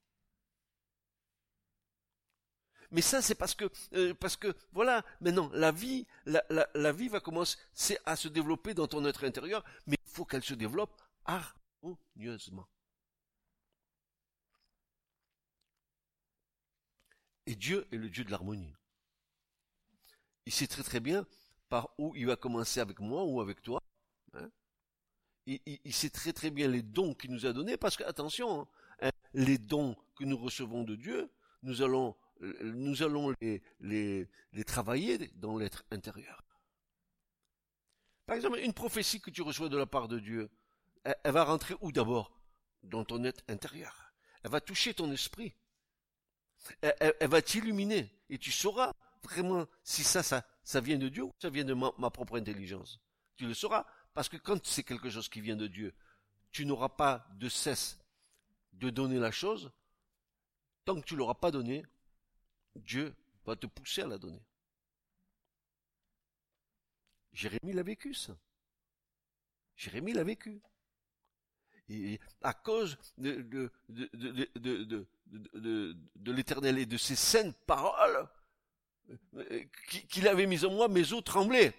Mais 2.91 3.03
ça, 3.03 3.23
c'est 3.23 3.35
parce 3.35 3.55
que, 3.55 3.71
euh, 3.95 4.15
parce 4.15 4.37
que, 4.37 4.55
voilà, 4.73 5.05
maintenant, 5.21 5.51
la 5.53 5.73
vie, 5.73 6.07
la, 6.27 6.93
vie 6.93 7.09
va 7.09 7.21
commencer 7.21 7.59
à 8.05 8.17
se 8.17 8.29
développer 8.29 8.75
dans 8.75 8.87
ton 8.87 9.05
être 9.05 9.25
intérieur, 9.25 9.65
mais 9.87 9.97
il 10.05 10.11
faut 10.11 10.25
qu'elle 10.25 10.45
se 10.45 10.55
développe 10.55 11.03
harmonieusement. 11.25 12.67
Et 17.47 17.55
Dieu 17.55 17.87
est 17.93 17.97
le 17.97 18.09
Dieu 18.09 18.25
de 18.25 18.31
l'harmonie. 18.31 18.73
Il 20.47 20.53
sait 20.53 20.67
très 20.67 20.83
très 20.83 21.01
bien 21.01 21.27
par 21.69 21.91
où 21.99 22.15
il 22.17 22.27
va 22.27 22.37
commencer 22.37 22.81
avec 22.81 23.01
moi 23.01 23.25
ou 23.25 23.41
avec 23.41 23.63
toi. 23.63 23.81
Hein. 24.35 24.49
il, 25.47 25.93
sait 25.93 26.11
très 26.11 26.33
très 26.33 26.51
bien 26.51 26.69
les 26.69 26.83
dons 26.83 27.15
qu'il 27.15 27.33
nous 27.33 27.47
a 27.47 27.53
donnés, 27.53 27.77
parce 27.77 27.97
que, 27.97 28.05
attention, 28.05 28.67
hein, 29.01 29.11
les 29.33 29.59
dons 29.59 29.97
que 30.17 30.25
nous 30.25 30.37
recevons 30.37 30.85
de 30.85 30.97
Dieu, 30.97 31.31
nous 31.63 31.83
allons, 31.83 32.15
nous 32.41 33.03
allons 33.03 33.35
les, 33.81 34.29
travailler 34.67 35.19
dans 35.37 35.57
l'être 35.57 35.85
intérieur. 35.91 36.45
Par 38.27 38.37
exemple, 38.37 38.59
une 38.59 38.73
prophétie 38.73 39.21
que 39.21 39.31
tu 39.31 39.43
reçois 39.43 39.69
de 39.69 39.77
la 39.77 39.87
part 39.87 40.09
de 40.09 40.19
Dieu, 40.19 40.51
elle, 41.05 41.33
va 41.33 41.45
rentrer 41.45 41.75
où 41.81 41.93
d'abord? 41.93 42.41
Dans 42.83 43.05
ton 43.05 43.25
être 43.25 43.43
intérieur. 43.49 44.13
Elle 44.43 44.51
va 44.51 44.61
toucher 44.61 44.95
ton 44.95 45.11
esprit 45.11 45.55
elle, 46.81 47.29
va 47.29 47.43
t'illuminer 47.43 48.11
et 48.29 48.39
tu 48.39 48.51
sauras 48.51 48.93
vraiment 49.23 49.67
si 49.83 50.05
ça, 50.05 50.23
ça, 50.23 50.81
vient 50.81 50.99
de 50.99 51.09
Dieu 51.09 51.25
ou 51.25 51.33
ça 51.41 51.51
vient 51.51 51.65
de 51.65 51.75
ma, 51.75 52.11
propre 52.11 52.39
intelligence. 52.39 53.01
Tu 53.37 53.47
le 53.47 53.55
sauras 53.55 53.87
parce 54.13 54.29
que 54.29 54.37
quand 54.37 54.65
c'est 54.67 54.85
quelque 54.85 55.11
chose 55.11 55.29
qui 55.29 55.41
vient 55.41 55.57
de 55.57 55.67
Dieu, 55.67 55.95
tu 56.51 56.67
n'auras 56.67 56.91
pas 56.91 57.27
de 57.35 57.49
cesse 57.49 57.99
de 58.73 58.91
donner 58.91 59.19
la 59.19 59.31
chose. 59.31 59.73
Tant 60.85 61.01
que 61.01 61.07
tu 61.07 61.17
l'auras 61.17 61.35
pas 61.35 61.51
donné, 61.51 61.85
Dieu 62.77 63.15
va 63.45 63.57
te 63.57 63.67
pousser 63.67 64.03
à 64.03 64.07
la 64.07 64.19
donner. 64.19 64.43
Jérémie 67.33 67.73
l'a 67.73 67.83
vécu 67.83 68.15
ça. 68.15 68.37
Jérémie 69.77 70.13
l'a 70.13 70.25
vécu. 70.25 70.61
Et 71.89 72.19
à 72.43 72.55
cause 72.55 72.97
de, 73.19 73.71
l'éternel 76.25 76.79
et 76.79 76.87
de 76.87 76.97
ses 76.97 77.17
saintes 77.17 77.57
paroles 77.67 78.29
euh, 79.35 79.65
qu'il 80.09 80.27
avait 80.29 80.47
mises 80.47 80.65
en 80.65 80.71
moi, 80.71 80.89
mes 80.89 81.13
os 81.13 81.23
tremblaient. 81.23 81.75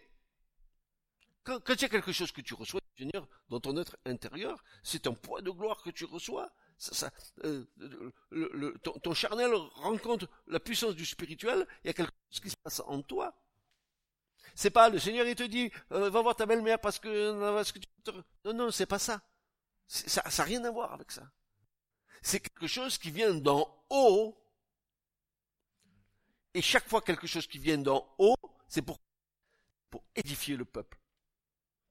Quand, 1.43 1.69
il 1.69 1.81
y 1.81 1.85
a 1.85 1.89
quelque 1.89 2.11
chose 2.11 2.31
que 2.31 2.41
tu 2.41 2.53
reçois, 2.53 2.81
Seigneur, 2.97 3.27
dans 3.49 3.59
ton 3.59 3.77
être 3.77 3.97
intérieur, 4.05 4.63
c'est 4.83 5.05
un 5.07 5.13
poids 5.13 5.41
de 5.41 5.51
gloire 5.51 5.81
que 5.83 5.91
tu 5.91 6.05
reçois. 6.05 6.51
Ça, 6.77 7.09
euh, 7.45 7.65
le, 8.29 8.77
ton, 8.79 9.13
charnel 9.13 9.51
rencontre 9.53 10.27
la 10.47 10.59
puissance 10.59 10.95
du 10.95 11.05
spirituel, 11.05 11.65
il 11.83 11.87
y 11.87 11.89
a 11.89 11.93
quelque 11.93 12.11
chose 12.29 12.41
qui 12.41 12.49
se 12.49 12.57
passe 12.57 12.81
en 12.85 13.01
toi. 13.01 13.33
C'est 14.55 14.69
pas 14.69 14.89
le 14.89 14.99
Seigneur 14.99 15.25
il 15.25 15.35
te 15.35 15.43
dit 15.43 15.71
euh, 15.91 16.09
va 16.09 16.21
voir 16.21 16.35
ta 16.35 16.45
belle-mère 16.45 16.79
parce 16.79 16.99
que, 16.99 17.31
non 18.43 18.53
non 18.53 18.71
c'est 18.71 18.85
pas 18.85 18.99
ça. 18.99 19.21
Ça 19.87 20.21
n'a 20.25 20.43
rien 20.43 20.63
à 20.65 20.71
voir 20.71 20.93
avec 20.93 21.11
ça 21.11 21.23
c'est 22.25 22.39
quelque 22.39 22.67
chose 22.67 22.97
qui 22.97 23.11
vient 23.11 23.35
d'en 23.35 23.69
haut. 23.89 24.35
Et 26.55 26.61
chaque 26.61 26.87
fois 26.89 27.01
quelque 27.01 27.27
chose 27.27 27.45
qui 27.45 27.59
vient 27.59 27.77
d'en 27.77 28.03
haut, 28.17 28.35
c'est 28.67 28.81
pour, 28.81 28.99
pour 29.91 30.03
édifier 30.15 30.55
le 30.57 30.65
peuple, 30.65 30.99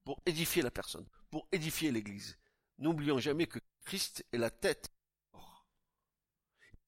pour 0.03 0.21
édifier 0.27 0.63
la 0.63 0.73
personne, 0.73 1.07
pour 1.31 1.47
édifier 1.53 1.93
l'Église. 1.93 2.37
N'oublions 2.79 3.21
jamais 3.21 3.47
que 3.47 3.61
Christ 3.85 4.25
est 4.33 4.39
la 4.39 4.51
tête. 4.51 4.91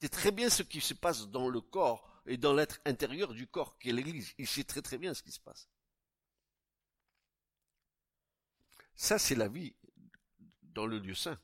C'est 0.00 0.08
très 0.08 0.30
bien 0.30 0.50
ce 0.50 0.62
qui 0.62 0.80
se 0.80 0.94
passe 0.94 1.28
dans 1.28 1.48
le 1.48 1.60
corps 1.60 2.22
et 2.26 2.36
dans 2.36 2.52
l'être 2.52 2.80
intérieur 2.84 3.32
du 3.32 3.46
corps 3.46 3.78
qui 3.78 3.90
est 3.90 3.92
l'Église. 3.92 4.34
Il 4.38 4.46
sait 4.46 4.64
très 4.64 4.82
très 4.82 4.98
bien 4.98 5.14
ce 5.14 5.22
qui 5.22 5.32
se 5.32 5.40
passe. 5.40 5.68
Ça, 8.94 9.18
c'est 9.18 9.34
la 9.34 9.48
vie 9.48 9.74
dans 10.62 10.86
le 10.86 10.98
lieu 10.98 11.14
saint 11.14 11.38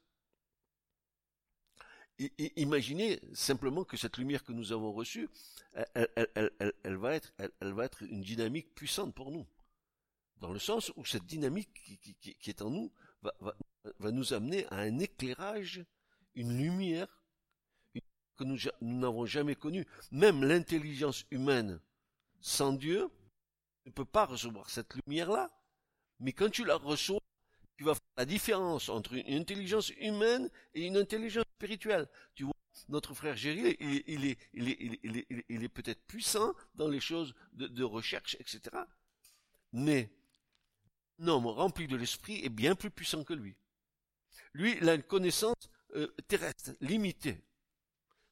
imaginez 2.56 3.20
simplement 3.32 3.84
que 3.84 3.96
cette 3.96 4.16
lumière 4.18 4.44
que 4.44 4.52
nous 4.52 4.72
avons 4.72 4.92
reçue, 4.92 5.28
elle, 5.94 6.96
va, 6.96 7.14
être, 7.14 7.32
va 7.60 7.88
une 8.02 8.22
dynamique 8.22 8.74
puissante 8.74 9.14
pour 9.14 9.30
nous. 9.30 9.46
Dans 10.36 10.52
le 10.52 10.58
sens 10.58 10.92
où 10.96 11.04
cette 11.04 11.24
dynamique 11.24 11.72
qui, 12.20 12.50
est 12.50 12.62
en 12.62 12.70
nous 12.70 12.92
va, 13.22 13.32
nous 14.00 14.32
amener 14.32 14.66
à 14.66 14.76
un 14.76 14.98
éclairage, 14.98 15.84
une 16.34 16.56
lumière 16.56 17.08
que 18.36 18.44
nous 18.44 18.58
n'avons 18.80 19.26
jamais 19.26 19.54
connue. 19.54 19.86
Même 20.10 20.44
l'intelligence 20.44 21.24
humaine 21.30 21.80
sans 22.40 22.72
Dieu 22.72 23.08
ne 23.86 23.90
peut 23.90 24.04
pas 24.04 24.26
recevoir 24.26 24.70
cette 24.70 24.94
lumière-là. 25.06 25.50
Mais 26.20 26.32
quand 26.32 26.50
tu 26.50 26.64
la 26.64 26.76
reçois, 26.76 27.20
tu 27.76 27.84
vas 27.84 27.94
faire 27.94 28.02
la 28.16 28.24
différence 28.24 28.88
entre 28.88 29.14
une 29.14 29.34
intelligence 29.34 29.90
humaine 29.90 30.48
et 30.74 30.86
une 30.86 30.96
intelligence 30.96 31.44
spirituelle. 31.56 32.08
Tu 32.34 32.44
vois, 32.44 32.54
notre 32.88 33.14
frère 33.14 33.36
Géry, 33.36 33.76
il, 33.80 34.24
est, 34.24 34.38
il 34.52 34.68
est, 34.68 35.44
il 35.48 35.64
est, 35.64 35.68
peut-être 35.68 36.02
puissant 36.06 36.54
dans 36.74 36.88
les 36.88 37.00
choses 37.00 37.34
de, 37.52 37.84
recherche, 37.84 38.36
etc. 38.40 38.60
Mais 39.72 40.10
un 41.18 41.28
homme 41.28 41.46
rempli 41.46 41.86
de 41.86 41.96
l'esprit 41.96 42.44
est 42.44 42.50
bien 42.50 42.74
plus 42.74 42.90
puissant 42.90 43.24
que 43.24 43.34
lui. 43.34 43.56
Lui, 44.54 44.76
il 44.76 44.88
a 44.88 44.94
une 44.94 45.02
connaissance 45.02 45.68
euh, 45.94 46.08
terrestre, 46.28 46.72
limitée. 46.80 47.42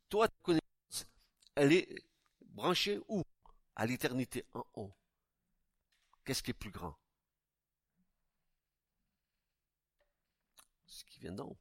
Toi, 0.09 0.29
ta 0.29 0.35
connaissance, 0.43 1.07
elle 1.55 1.73
est 1.73 2.05
branchée 2.41 3.01
où? 3.09 3.23
À 3.77 3.87
l'éternité 3.87 4.45
en 4.53 4.65
haut. 4.75 4.93
Qu'est-ce 6.25 6.43
qui 6.43 6.51
est 6.51 6.55
plus 6.55 6.71
grand? 6.71 6.99
Ce 10.85 11.05
qui 11.05 11.21
vient 11.21 11.33
d'en 11.33 11.47
haut. 11.47 11.59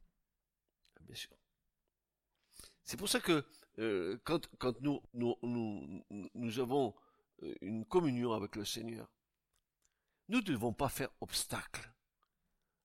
Bien 1.00 1.14
sûr. 1.14 1.36
C'est 2.84 2.96
pour 2.96 3.08
ça 3.08 3.20
que 3.20 3.46
euh, 3.78 4.18
quand, 4.24 4.48
nous 4.82 6.58
avons 6.58 6.94
euh, 7.42 7.54
une 7.62 7.86
communion 7.86 8.32
avec 8.32 8.56
le 8.56 8.64
Seigneur, 8.64 9.10
nous 10.28 10.38
ne 10.38 10.44
devons 10.44 10.72
pas 10.72 10.88
faire 10.88 11.10
obstacle 11.20 11.90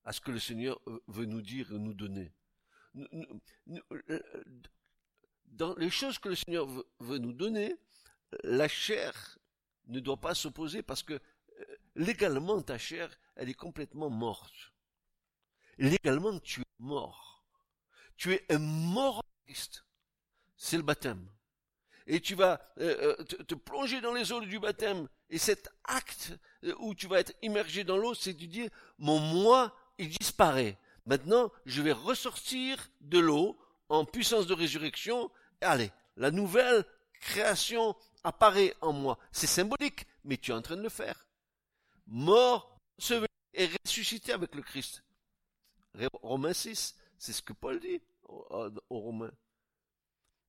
à 0.05 0.13
ce 0.13 0.21
que 0.21 0.31
le 0.31 0.39
Seigneur 0.39 0.79
euh, 0.87 1.03
veut 1.07 1.25
nous 1.25 1.41
dire 1.41 1.71
et 1.71 1.79
nous 1.79 1.93
donner. 1.93 2.31
Dans 5.45 5.75
les 5.75 5.89
choses 5.89 6.17
que 6.19 6.29
le 6.29 6.35
Seigneur 6.35 6.67
veut 6.99 7.17
nous 7.17 7.33
donner, 7.33 7.75
la 8.43 8.67
chair 8.67 9.37
ne 9.87 9.99
doit 9.99 10.17
pas 10.17 10.33
s'opposer 10.33 10.81
parce 10.81 11.03
que 11.03 11.19
légalement 11.95 12.61
ta 12.61 12.77
chair, 12.77 13.09
elle 13.35 13.49
est 13.49 13.53
complètement 13.53 14.09
morte. 14.09 14.73
Légalement 15.77 16.39
tu 16.39 16.61
es 16.61 16.65
mort. 16.79 17.45
Tu 18.15 18.33
es 18.33 18.45
un 18.49 18.59
mort 18.59 19.21
Christ 19.45 19.85
c'est 20.57 20.77
le 20.77 20.83
baptême. 20.83 21.27
Et 22.07 22.19
tu 22.19 22.35
vas 22.35 22.61
euh, 22.79 23.15
euh, 23.19 23.23
te, 23.23 23.55
plonger 23.55 23.99
dans 24.01 24.13
les 24.13 24.31
eaux 24.31 24.41
du 24.41 24.59
baptême. 24.59 25.07
Et 25.29 25.37
cet 25.37 25.69
acte 25.83 26.33
euh, 26.63 26.73
où 26.79 26.93
tu 26.93 27.07
vas 27.07 27.19
être 27.19 27.33
immergé 27.41 27.83
dans 27.83 27.97
l'eau, 27.97 28.13
c'est 28.13 28.33
de 28.33 28.45
dire, 28.45 28.69
mon 28.99 29.19
moi, 29.19 29.75
il 29.97 30.09
disparaît. 30.09 30.77
Maintenant, 31.05 31.51
je 31.65 31.81
vais 31.81 31.91
ressortir 31.91 32.89
de 33.01 33.19
l'eau 33.19 33.57
en 33.89 34.05
puissance 34.05 34.47
de 34.47 34.53
résurrection. 34.53 35.31
Allez, 35.61 35.91
la 36.17 36.31
nouvelle 36.31 36.85
création 37.21 37.95
apparaît 38.23 38.75
en 38.81 38.93
moi. 38.93 39.19
C'est 39.31 39.47
symbolique, 39.47 40.05
mais 40.23 40.37
tu 40.37 40.51
es 40.51 40.53
en 40.53 40.61
train 40.61 40.77
de 40.77 40.81
le 40.81 40.89
faire. 40.89 41.27
Mort, 42.07 42.79
enseveli 42.99 43.27
et 43.53 43.69
ressuscité 43.85 44.33
avec 44.33 44.55
le 44.55 44.61
Christ. 44.61 45.03
Romains 46.21 46.53
6, 46.53 46.95
c'est 47.17 47.33
ce 47.33 47.41
que 47.41 47.53
Paul 47.53 47.79
dit 47.79 48.01
aux 48.27 48.99
Romains. 48.99 49.31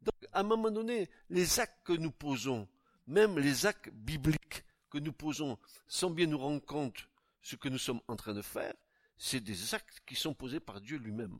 Donc, 0.00 0.28
à 0.32 0.40
un 0.40 0.42
moment 0.42 0.70
donné, 0.70 1.08
les 1.30 1.60
actes 1.60 1.84
que 1.84 1.92
nous 1.92 2.10
posons, 2.10 2.68
même 3.06 3.38
les 3.38 3.66
actes 3.66 3.90
bibliques 3.90 4.64
que 4.90 4.98
nous 4.98 5.12
posons, 5.12 5.58
sans 5.86 6.10
bien 6.10 6.26
nous 6.26 6.38
rendre 6.38 6.64
compte 6.64 7.08
ce 7.42 7.56
que 7.56 7.68
nous 7.68 7.78
sommes 7.78 8.00
en 8.08 8.16
train 8.16 8.34
de 8.34 8.42
faire, 8.42 8.74
c'est 9.16 9.40
des 9.40 9.74
actes 9.74 10.00
qui 10.06 10.14
sont 10.14 10.34
posés 10.34 10.60
par 10.60 10.80
Dieu 10.80 10.98
lui-même. 10.98 11.38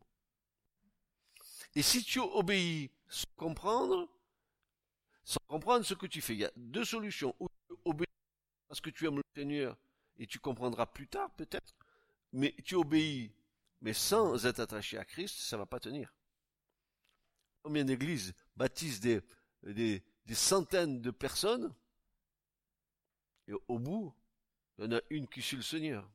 Et 1.74 1.82
si 1.82 2.02
tu 2.02 2.18
obéis 2.20 2.90
sans 3.08 3.28
comprendre, 3.36 4.08
sans 5.24 5.40
comprendre 5.46 5.84
ce 5.84 5.94
que 5.94 6.06
tu 6.06 6.20
fais, 6.20 6.34
il 6.34 6.40
y 6.40 6.44
a 6.44 6.52
deux 6.56 6.84
solutions. 6.84 7.34
Ou 7.40 7.48
obéis 7.84 8.06
parce 8.68 8.80
que 8.80 8.90
tu 8.90 9.06
aimes 9.06 9.16
le 9.16 9.22
Seigneur 9.34 9.76
et 10.18 10.26
tu 10.26 10.38
comprendras 10.38 10.86
plus 10.86 11.06
tard 11.06 11.30
peut-être, 11.36 11.74
mais 12.32 12.54
tu 12.64 12.74
obéis, 12.74 13.32
mais 13.80 13.92
sans 13.92 14.46
être 14.46 14.60
attaché 14.60 14.98
à 14.98 15.04
Christ, 15.04 15.38
ça 15.38 15.56
va 15.56 15.66
pas 15.66 15.80
tenir. 15.80 16.14
Combien 17.62 17.84
d'églises 17.84 18.32
baptisent 18.56 19.00
des, 19.00 19.22
des 19.62 20.34
centaines 20.34 21.00
de 21.02 21.10
personnes 21.10 21.74
et 23.48 23.52
au 23.68 23.78
bout, 23.78 24.14
il 24.78 24.84
y 24.84 24.88
en 24.88 24.96
a 24.96 25.00
une 25.10 25.28
qui 25.28 25.42
suit 25.42 25.56
le 25.56 25.62
Seigneur. 25.62 26.08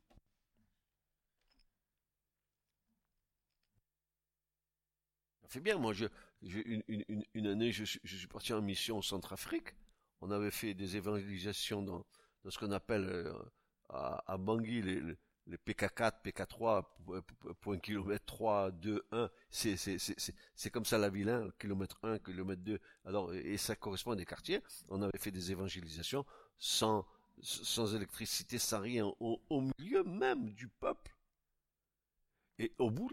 Fait 5.51 5.60
bien, 5.60 5.77
moi, 5.77 5.93
je, 5.93 6.05
une, 6.41 7.48
année, 7.48 7.72
je, 7.72 7.86
suis 7.86 8.27
parti 8.27 8.53
en 8.53 8.62
mission 8.62 8.98
au 8.98 9.01
Centrafrique. 9.01 9.75
On 10.22 10.31
avait 10.31 10.51
fait 10.51 10.74
des 10.74 10.98
évangélisations 10.98 11.81
dans, 11.81 12.05
ce 12.50 12.58
qu'on 12.58 12.72
appelle 12.72 13.05
euh, 13.10 13.34
à, 13.89 14.24
à 14.31 14.38
Bangui 14.38 14.81
les, 14.81 15.01
les 15.48 15.58
PK4, 15.58 16.22
PK3, 16.24 16.86
point 17.60 17.79
kilomètre 17.79 18.25
3, 18.25 18.72
2, 18.72 19.05
1, 19.12 19.29
c'est, 19.50 20.70
comme 20.72 20.86
ça 20.86 20.98
la 20.98 21.10
ville 21.10 21.29
1, 21.29 21.50
kilomètre 21.60 22.00
1, 22.03 22.20
kilomètre 22.20 22.62
2, 22.62 22.79
alors, 23.05 23.34
et 23.34 23.58
ça 23.58 23.75
correspond 23.75 24.12
à 24.12 24.15
des 24.15 24.25
quartiers. 24.25 24.62
On 24.89 25.01
avait 25.01 25.17
fait 25.17 25.31
des 25.31 25.51
évangélisations 25.51 26.25
sans, 26.58 27.05
électricité, 27.96 28.58
sans 28.58 28.79
rien, 28.79 29.12
au, 29.20 29.41
au 29.50 29.62
milieu 29.79 30.03
même 30.03 30.53
du 30.53 30.67
peuple. 30.67 31.15
Et 32.60 32.74
au 32.77 32.91
bout, 32.91 33.10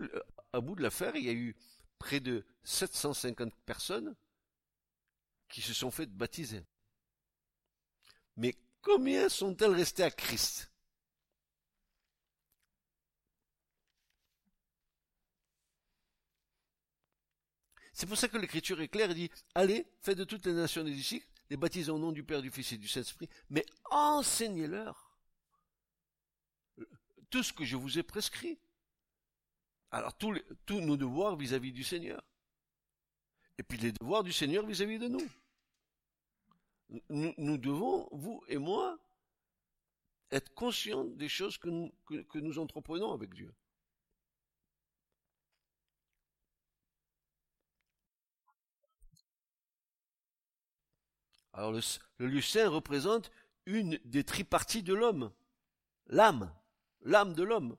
au 0.52 0.62
bout 0.62 0.74
de 0.74 0.82
l'affaire, 0.82 1.16
il 1.16 1.24
y 1.24 1.30
a 1.30 1.32
eu 1.32 1.56
près 1.98 2.20
de 2.20 2.46
750 2.64 3.54
personnes 3.66 4.14
qui 5.48 5.62
se 5.62 5.74
sont 5.74 5.90
fait 5.90 6.06
baptiser. 6.06 6.62
Mais 8.36 8.54
combien 8.82 9.28
sont-elles 9.28 9.74
restées 9.74 10.04
à 10.04 10.10
Christ? 10.10 10.70
C'est 17.92 18.06
pour 18.06 18.16
ça 18.16 18.28
que 18.28 18.38
l'écriture 18.38 18.80
est 18.80 18.86
claire, 18.86 19.10
et 19.10 19.14
dit, 19.14 19.30
allez, 19.56 19.84
faites 20.02 20.18
de 20.18 20.22
toutes 20.22 20.46
les 20.46 20.52
nations 20.52 20.84
des 20.84 20.94
disciples, 20.94 21.26
les 21.50 21.56
baptisez 21.56 21.90
au 21.90 21.98
nom 21.98 22.12
du 22.12 22.22
Père, 22.22 22.42
du 22.42 22.50
Fils 22.52 22.70
et 22.70 22.78
du 22.78 22.86
Saint-Esprit, 22.86 23.28
mais 23.50 23.66
enseignez-leur 23.90 25.18
tout 27.28 27.42
ce 27.42 27.52
que 27.52 27.64
je 27.64 27.76
vous 27.76 27.98
ai 27.98 28.04
prescrit. 28.04 28.60
Alors 29.90 30.14
tous, 30.14 30.34
nos 30.68 30.96
devoirs 30.96 31.36
vis-à-vis 31.36 31.72
du 31.72 31.82
Seigneur. 31.82 32.22
Et 33.56 33.62
puis 33.62 33.78
les 33.78 33.92
devoirs 33.92 34.22
du 34.22 34.32
Seigneur 34.32 34.64
vis-à-vis 34.66 34.98
de 34.98 35.08
nous. 35.08 35.28
nous. 37.08 37.58
devons, 37.58 38.08
vous 38.12 38.42
et 38.48 38.58
moi, 38.58 38.98
être 40.30 40.52
conscients 40.54 41.04
des 41.04 41.28
choses 41.28 41.58
que 41.58 41.68
nous, 41.68 42.58
entreprenons 42.58 43.12
avec 43.12 43.34
Dieu. 43.34 43.52
Alors 51.54 51.72
le, 51.72 52.40
saint 52.40 52.68
représente 52.68 53.32
une 53.66 53.98
des 54.04 54.22
triparties 54.22 54.84
de 54.84 54.94
l'homme, 54.94 55.32
l'âme, 56.06 56.54
l'âme 57.00 57.34
de 57.34 57.42
l'homme. 57.42 57.76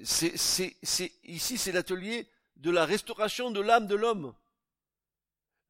Ici, 0.00 1.58
c'est 1.58 1.72
l'atelier 1.72 2.28
de 2.56 2.70
la 2.70 2.84
restauration 2.84 3.50
de 3.50 3.60
l'âme 3.60 3.86
de 3.86 3.94
l'homme. 3.94 4.34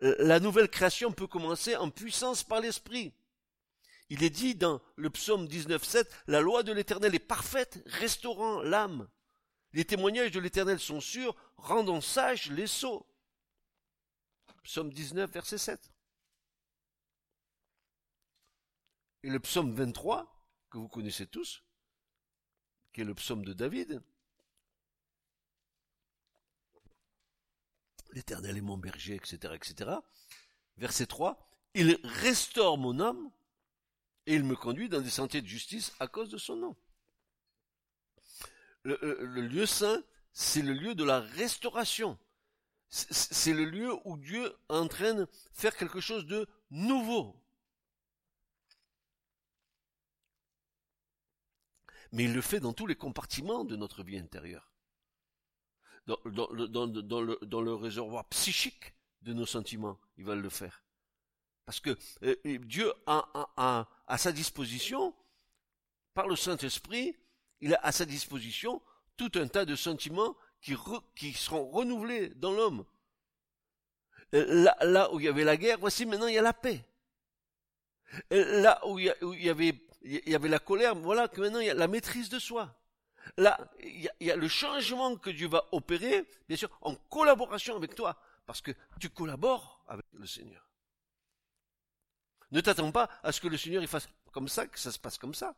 Euh, 0.03 0.15
la 0.21 0.41
nouvelle 0.41 0.69
création 0.69 1.13
peut 1.13 1.27
commencer 1.27 1.77
en 1.77 1.91
puissance 1.91 2.43
par 2.43 2.61
l'esprit. 2.61 3.13
Il 4.09 4.25
est 4.25 4.31
dit 4.31 4.55
dans 4.55 4.81
le 4.97 5.11
psaume 5.11 5.47
19.7, 5.47 6.09
la 6.27 6.41
loi 6.41 6.63
de 6.63 6.73
l'éternel 6.73 7.15
est 7.15 7.21
parfaite, 7.21 7.83
restaurant 7.87 8.63
l'âme. 8.63 9.09
Les 9.73 9.85
témoignages 9.85 10.33
de 10.33 10.41
l'éternel 10.41 10.81
sont 10.81 11.01
sûrs, 11.01 11.37
rendant 11.57 12.01
sages 12.01 12.51
les 12.51 12.67
sots. 12.67 13.07
Psaume 14.65 14.93
19, 14.93 15.31
verset 15.31 15.59
7. 15.59 15.93
Et 19.23 19.31
le 19.31 19.39
psaume 19.39 19.73
23, 19.75 20.45
que 20.71 20.79
vous 20.79 20.89
connaissez 20.89 21.27
tous, 21.27 21.63
qui 22.93 23.03
est 23.03 23.05
le 23.05 23.15
psaume 23.15 23.45
de 23.45 23.53
David. 23.53 24.03
L'Éternel 28.13 28.57
est 28.57 28.63
mon 28.63 28.77
berger, 28.77 29.15
etc., 29.15 29.55
etc. 29.55 29.91
Verset 30.77 31.07
3. 31.07 31.39
Il 31.75 31.99
restaure 32.03 32.79
mon 32.79 32.99
âme 33.01 33.31
et 34.27 34.35
il 34.35 34.45
me 34.45 34.57
conduit 34.57 34.89
dans 34.89 35.01
des 35.01 35.11
sentiers 35.11 35.43
de 35.43 35.47
justice 35.47 35.93
à 36.01 36.09
cause 36.09 36.31
de 36.31 36.39
son 36.39 36.57
nom. 36.57 36.77
Le, 38.83 38.99
le 39.21 39.43
lieu 39.43 39.67
saint, 39.67 40.03
c'est 40.33 40.63
le 40.63 40.73
lieu 40.73 40.95
de 40.95 41.05
la 41.05 41.21
restauration 41.21 42.19
c'est 42.91 43.55
le 43.55 43.65
lieu 43.65 43.93
où 44.05 44.17
Dieu 44.17 44.53
entraîne 44.69 45.27
faire 45.53 45.77
quelque 45.77 46.01
chose 46.01 46.27
de 46.27 46.49
nouveau. 46.71 47.37
Mais 52.13 52.25
il 52.25 52.35
le 52.35 52.41
fait 52.41 52.59
dans 52.59 52.73
tous 52.73 52.89
les 52.89 52.97
compartiments 52.97 53.65
de 53.65 53.77
notre 53.77 54.03
vie 54.03 54.19
intérieure. 54.19 54.70
Dans, 56.07 56.19
le, 56.25 57.75
réservoir 57.75 58.25
psychique 58.31 58.95
de 59.23 59.33
nos 59.33 59.47
sentiments, 59.47 59.99
il 60.17 60.25
va 60.25 60.35
le 60.35 60.49
faire. 60.49 60.83
Parce 61.67 61.81
que 61.81 61.97
euh, 62.25 62.37
Dieu 62.59 62.93
a, 63.07 63.87
à 64.07 64.19
sa 64.19 64.33
disposition, 64.33 65.15
par 66.15 66.27
le 66.27 66.37
Saint-Esprit, 66.37 67.17
il 67.61 67.75
a 67.75 67.81
à 67.85 67.93
sa 67.93 68.05
disposition 68.05 68.83
tout 69.17 69.31
un 69.35 69.47
tas 69.47 69.65
de 69.65 69.77
sentiments 69.77 70.37
qui, 70.61 71.33
seront 71.35 71.69
renouvelés 71.71 72.31
dans 72.31 72.53
l'homme. 72.53 72.85
Euh, 74.35 74.71
là, 74.81 75.13
où 75.13 75.21
il 75.21 75.27
y 75.27 75.29
avait 75.29 75.45
la 75.45 75.57
guerre, 75.57 75.79
voici 75.79 76.07
maintenant 76.07 76.27
il 76.27 76.35
y 76.35 76.39
a 76.39 76.43
la 76.43 76.53
paix. 76.53 76.85
Euh, 78.33 78.63
là 78.63 78.81
où 78.87 78.99
il 78.99 79.13
y 79.43 80.35
avait 80.35 80.49
la 80.49 80.59
colère, 80.59 80.95
voilà 80.95 81.29
que 81.29 81.41
maintenant 81.41 81.61
il 81.61 81.67
y 81.67 81.71
a 81.71 81.75
la 81.75 81.89
maîtrise 81.89 82.29
de 82.29 82.39
soi. 82.39 82.80
Là, 83.37 83.59
il 83.81 84.11
y, 84.21 84.31
a, 84.31 84.37
le 84.37 84.49
changement 84.49 85.17
que 85.17 85.31
Dieu 85.31 85.49
va 85.49 85.65
opérer, 85.73 86.27
bien 86.49 86.57
sûr, 86.57 86.71
en 86.81 86.95
collaboration 86.95 87.77
avec 87.77 87.95
toi, 87.95 88.17
parce 88.47 88.61
que 88.61 88.73
tu 88.99 89.11
collabores 89.11 89.85
avec 89.87 90.07
le 90.13 90.27
Seigneur. 90.27 90.67
Ne 92.51 92.61
t'attends 92.61 92.91
pas 92.91 93.09
à 93.23 93.33
ce 93.33 93.41
que 93.41 93.49
le 93.49 93.57
Seigneur 93.57 93.85
fasse 93.89 94.09
comme 94.33 94.49
ça, 94.49 94.67
que 94.67 94.79
ça 94.79 94.91
se 94.91 94.99
passe 94.99 95.19
comme 95.19 95.35
ça. 95.35 95.55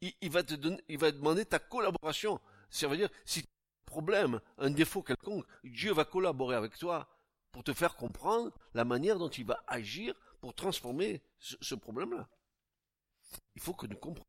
Il, 0.00 0.30
va 0.30 0.42
te 0.42 0.54
demander 0.54 1.44
ta 1.44 1.58
collaboration. 1.58 2.40
Ça 2.70 2.88
veut 2.88 2.96
dire, 2.96 3.08
si 3.24 3.44
problème, 3.84 4.40
un 4.58 4.70
défaut 4.70 5.02
quelconque, 5.02 5.46
Dieu 5.62 5.92
va 5.92 6.04
collaborer 6.04 6.56
avec 6.56 6.76
toi 6.76 7.08
pour 7.52 7.62
te 7.62 7.72
faire 7.72 7.94
comprendre 7.94 8.50
la 8.74 8.84
manière 8.84 9.18
dont 9.18 9.28
il 9.28 9.44
va 9.44 9.62
agir 9.68 10.14
pour 10.40 10.54
transformer 10.54 11.22
ce, 11.38 11.74
problème-là. 11.74 12.28
Il 13.54 13.62
faut 13.62 13.72
que 13.72 13.86
nous 13.86 13.96
comprenions. 13.96 14.26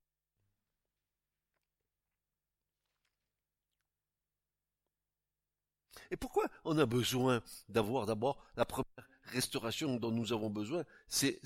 Et 6.11 6.17
pourquoi 6.17 6.47
on 6.63 6.77
a 6.77 6.85
besoin 6.85 7.41
d'avoir 7.69 8.05
d'abord 8.05 8.43
la 8.55 8.65
première 8.65 9.09
restauration 9.23 9.97
dont 9.97 10.11
nous 10.11 10.33
avons 10.33 10.49
besoin 10.49 10.83
C'est 11.07 11.39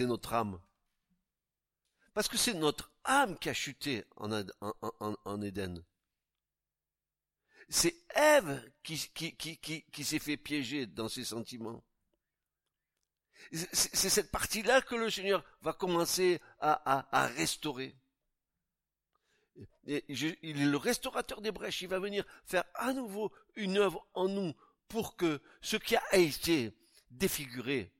notre 0.00 0.32
âme. 0.32 0.60
Parce 2.14 2.28
que 2.28 2.38
c'est 2.38 2.54
notre 2.54 2.90
âme 3.04 3.38
qui 3.38 3.50
a 3.50 3.54
chuté 3.54 4.04
en, 4.16 4.32
en, 4.60 5.16
en 5.24 5.42
Éden. 5.42 5.84
C'est 7.68 7.96
Ève 8.14 8.62
qui, 8.82 9.10
qui, 9.12 10.04
s'est 10.04 10.18
fait 10.18 10.36
piéger 10.36 10.86
dans 10.86 11.08
ses 11.08 11.24
sentiments. 11.24 11.82
C'est 13.52 14.08
cette 14.08 14.30
partie-là 14.30 14.80
que 14.82 14.94
le 14.94 15.10
Seigneur 15.10 15.44
va 15.62 15.72
commencer 15.72 16.40
à, 16.60 17.30
restaurer. 17.36 17.96
Il 19.86 20.60
est 20.60 20.66
le 20.66 20.76
restaurateur 20.76 21.40
des 21.40 21.52
brèches. 21.52 21.82
Il 21.82 21.88
va 21.88 21.98
venir 21.98 22.24
faire 22.44 22.64
à 22.74 22.92
nouveau 22.92 23.32
une 23.54 23.78
œuvre 23.78 24.06
en 24.14 24.28
nous 24.28 24.54
pour 24.88 25.16
que 25.16 25.40
ce 25.60 25.76
qui 25.76 25.96
a 25.96 26.16
été 26.16 26.72
défiguré, 27.10 27.92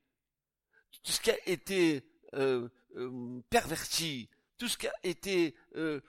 tout 1.03 1.11
ce 1.11 1.21
qui 1.21 1.31
a 1.31 1.49
été 1.49 2.03
euh, 2.33 2.69
euh, 2.95 3.41
perverti, 3.49 4.29
tout 4.57 4.67
ce 4.67 4.77
qui 4.77 4.87
a 4.87 4.95
été 5.03 5.55
euh, 5.75 6.01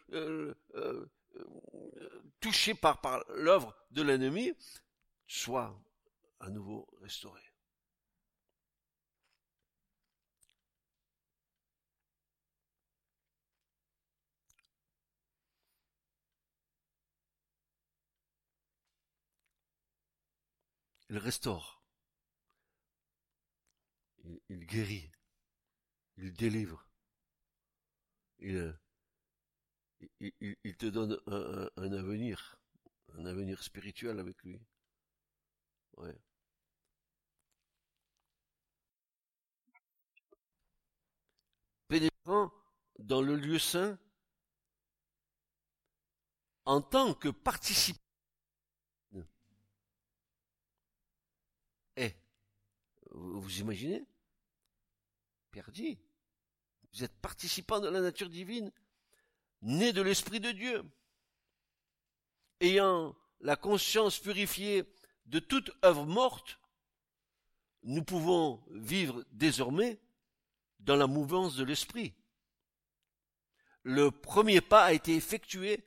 touché 2.41 2.75
par, 2.75 3.01
par 3.01 3.25
l'œuvre 3.35 3.75
de 3.91 4.03
l'ennemi, 4.03 4.53
soit 5.27 5.79
à 6.41 6.51
nouveau 6.51 6.89
restauré. 7.03 7.48
Il 21.11 21.19
restaure, 21.19 21.83
il, 24.49 24.67
guérit, 24.67 25.11
il 26.17 26.33
délivre, 26.35 26.87
il, 28.39 28.77
te 30.79 30.87
donne 30.87 31.19
un, 31.27 31.93
avenir, 31.93 32.59
un 33.15 33.27
avenir 33.27 33.63
spirituel 33.63 34.19
avec 34.21 34.43
lui. 34.43 34.61
Pénétrant 41.89 42.53
dans 42.99 43.23
le 43.23 43.35
lieu 43.35 43.59
saint 43.59 43.99
en 46.67 46.83
tant 46.83 47.15
que 47.15 47.31
participant. 47.31 47.99
Eh, 51.97 52.15
vous 53.19 53.59
imaginez? 53.59 54.05
Dit, 55.73 55.99
vous 56.93 57.03
êtes 57.03 57.17
participant 57.21 57.81
de 57.81 57.89
la 57.89 58.01
nature 58.01 58.29
divine, 58.29 58.71
né 59.63 59.93
de 59.93 60.03
l'Esprit 60.03 60.39
de 60.39 60.53
Dieu, 60.53 60.85
ayant 62.61 63.17
la 63.41 63.57
conscience 63.57 64.19
purifiée 64.19 64.85
de 65.27 65.41
toute 65.41 65.73
œuvre 65.85 66.07
morte, 66.07 66.61
nous 67.83 68.05
pouvons 68.05 68.63
vivre 68.71 69.25
désormais 69.33 70.01
dans 70.79 70.97
la 70.97 71.07
mouvance 71.07 71.57
de 71.57 71.65
l'Esprit. 71.65 72.15
Le 73.83 74.11
premier 74.11 74.61
pas 74.61 74.85
a 74.85 74.93
été 74.93 75.15
effectué 75.15 75.85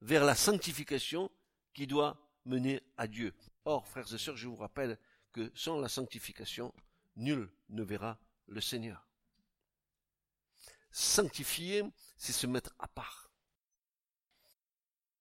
vers 0.00 0.24
la 0.24 0.34
sanctification 0.34 1.30
qui 1.74 1.86
doit 1.86 2.18
mener 2.44 2.82
à 2.96 3.06
Dieu. 3.06 3.34
Or, 3.64 3.86
frères 3.86 4.12
et 4.12 4.18
sœurs, 4.18 4.36
je 4.36 4.48
vous 4.48 4.56
rappelle 4.56 4.98
que 5.32 5.50
sans 5.54 5.80
la 5.80 5.88
sanctification, 5.88 6.74
nul 7.16 7.50
ne 7.70 7.82
verra 7.82 8.18
le 8.46 8.60
Seigneur. 8.60 9.06
Sanctifier, 10.90 11.84
c'est 12.16 12.32
se 12.32 12.46
mettre 12.46 12.74
à 12.78 12.86
part, 12.88 13.30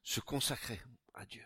se 0.04 0.19
consacrer 0.19 0.82
à 1.13 1.26
Dieu. 1.26 1.45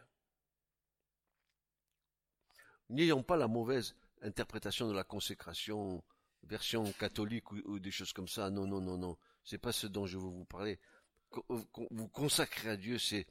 N'ayons 2.89 3.23
pas 3.23 3.37
la 3.37 3.47
mauvaise 3.47 3.95
interprétation 4.21 4.87
de 4.87 4.93
la 4.93 5.03
consécration, 5.03 6.03
version 6.43 6.91
catholique 6.93 7.51
ou, 7.51 7.79
des 7.79 7.91
choses 7.91 8.13
comme 8.13 8.27
ça. 8.27 8.49
Non, 8.49 8.67
non, 8.67 8.81
non, 8.81 8.97
non. 8.97 9.17
C'est 9.43 9.57
pas 9.57 9.71
ce 9.71 9.87
dont 9.87 10.05
je 10.05 10.17
veux 10.17 10.29
vous 10.29 10.45
parler. 10.45 10.79
Co- 11.29 11.45
Vous 11.91 12.07
consacrer 12.09 12.69
à 12.69 12.77
Dieu, 12.77 12.97
c'est 12.99 13.27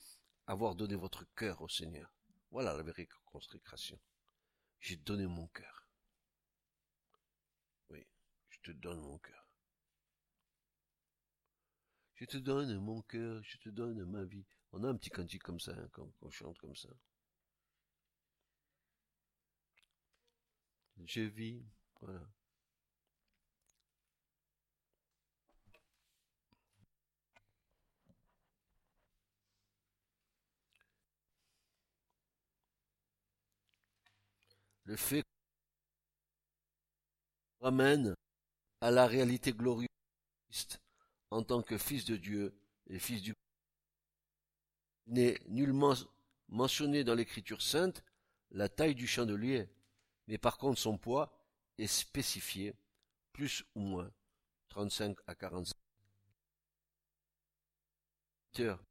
avoir 0.47 0.75
donné 0.75 0.95
votre 0.97 1.25
cœur 1.35 1.63
au 1.63 1.69
Seigneur. 1.69 2.13
Voilà 2.51 2.73
la 2.75 2.83
véritable 2.83 3.21
consécration. 3.25 3.99
J'ai 4.85 4.97
donné 4.97 5.27
mon 5.27 5.47
cœur. 5.47 5.89
Oui, 7.89 8.07
je 8.51 8.59
te 8.61 8.71
donne 8.71 9.01
mon 9.01 9.19
cœur. 9.19 9.49
Je 12.17 12.27
te 12.27 12.37
donne 12.37 12.79
mon 12.81 13.01
cœur, 13.01 13.43
je 13.45 13.57
te 13.57 13.71
donne 13.71 14.05
ma 14.05 14.25
vie. 14.25 14.45
On 14.73 14.85
a 14.85 14.89
un 14.91 14.97
petit 14.97 15.09
cantique 15.09 15.43
comme 15.43 15.59
ça, 15.59 15.73
hein, 15.73 15.89
quand 15.93 16.13
on 16.21 16.29
chante 16.29 16.59
comme 16.59 16.77
ça. 16.77 16.91
Je 21.07 21.23
vis, 21.23 21.65
voilà. 22.03 22.21
Le 34.85 34.97
fait 34.97 35.25
ramène 37.61 38.15
à 38.81 38.91
la 38.91 39.07
réalité 39.07 39.53
glorieuse 39.53 39.89
en 41.31 41.43
tant 41.43 41.63
que 41.63 41.79
fils 41.79 42.05
de 42.05 42.17
Dieu 42.17 42.55
et 42.89 42.99
fils 42.99 43.23
du 43.23 43.35
n'est 45.07 45.39
nullement 45.49 45.95
mentionné 46.49 47.05
dans 47.05 47.15
l'écriture 47.15 47.63
sainte 47.63 48.03
la 48.51 48.69
taille 48.69 48.95
du 48.95 49.07
chandelier, 49.07 49.69
mais 50.29 50.39
par 50.39 50.59
contre 50.59 50.79
son 50.79 50.97
poids 50.97 51.37
est 51.79 51.87
spécifié, 51.87 52.75
plus 53.33 53.65
ou 53.75 53.81
moins, 53.81 54.11
35 54.69 55.17
à 55.27 55.35
45 55.35 55.75
heures. 58.61 58.85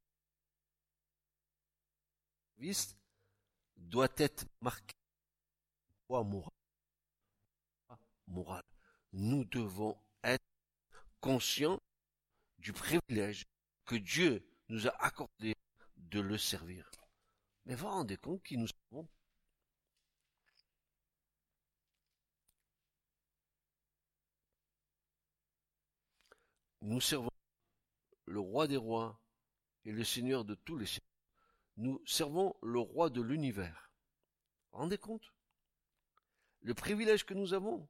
Doit 3.77 4.13
être 4.17 4.45
marqué 4.61 4.95
poids 6.07 6.23
moral? 6.23 6.51
moral. 8.27 8.63
Nous 9.11 9.45
devons 9.45 9.97
être 10.23 10.43
conscients 11.19 11.79
du 12.57 12.73
privilège 12.73 13.45
que 13.85 13.95
Dieu 13.95 14.45
nous 14.69 14.87
a 14.87 15.03
accordé 15.03 15.55
de 15.97 16.19
le 16.19 16.37
servir. 16.37 16.89
Mais 17.65 17.75
vous 17.75 17.87
rendez 17.87 18.17
compte 18.17 18.43
qui 18.43 18.57
nous 18.57 18.67
sommes? 18.91 19.07
Nous 26.81 26.99
servons 26.99 27.29
le 28.25 28.39
roi 28.39 28.67
des 28.67 28.75
rois 28.77 29.17
et 29.85 29.91
le 29.91 30.03
seigneur 30.03 30.43
de 30.43 30.55
tous 30.55 30.77
les 30.77 30.85
seigneurs. 30.85 31.01
Nous 31.77 32.01
servons 32.05 32.55
le 32.61 32.79
roi 32.79 33.09
de 33.09 33.21
l'univers. 33.21 33.89
Rendez 34.71 34.97
compte? 34.97 35.33
Le 36.63 36.73
privilège 36.73 37.25
que 37.25 37.33
nous 37.33 37.53
avons. 37.53 37.87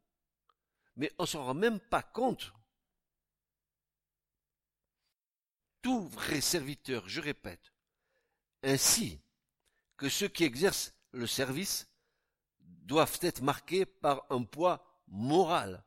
Mais 0.95 1.11
on 1.17 1.25
s'en 1.25 1.45
rend 1.45 1.53
même 1.53 1.79
pas 1.79 2.03
compte. 2.03 2.53
Tout 5.81 6.07
vrai 6.07 6.41
serviteur, 6.41 7.07
je 7.09 7.19
répète, 7.19 7.73
ainsi 8.61 9.19
que 9.97 10.07
ceux 10.07 10.27
qui 10.27 10.43
exercent 10.43 10.93
le 11.11 11.27
service 11.27 11.87
doivent 12.59 13.19
être 13.21 13.41
marqués 13.41 13.85
par 13.85 14.25
un 14.29 14.43
poids 14.43 14.83
moral. 15.07 15.83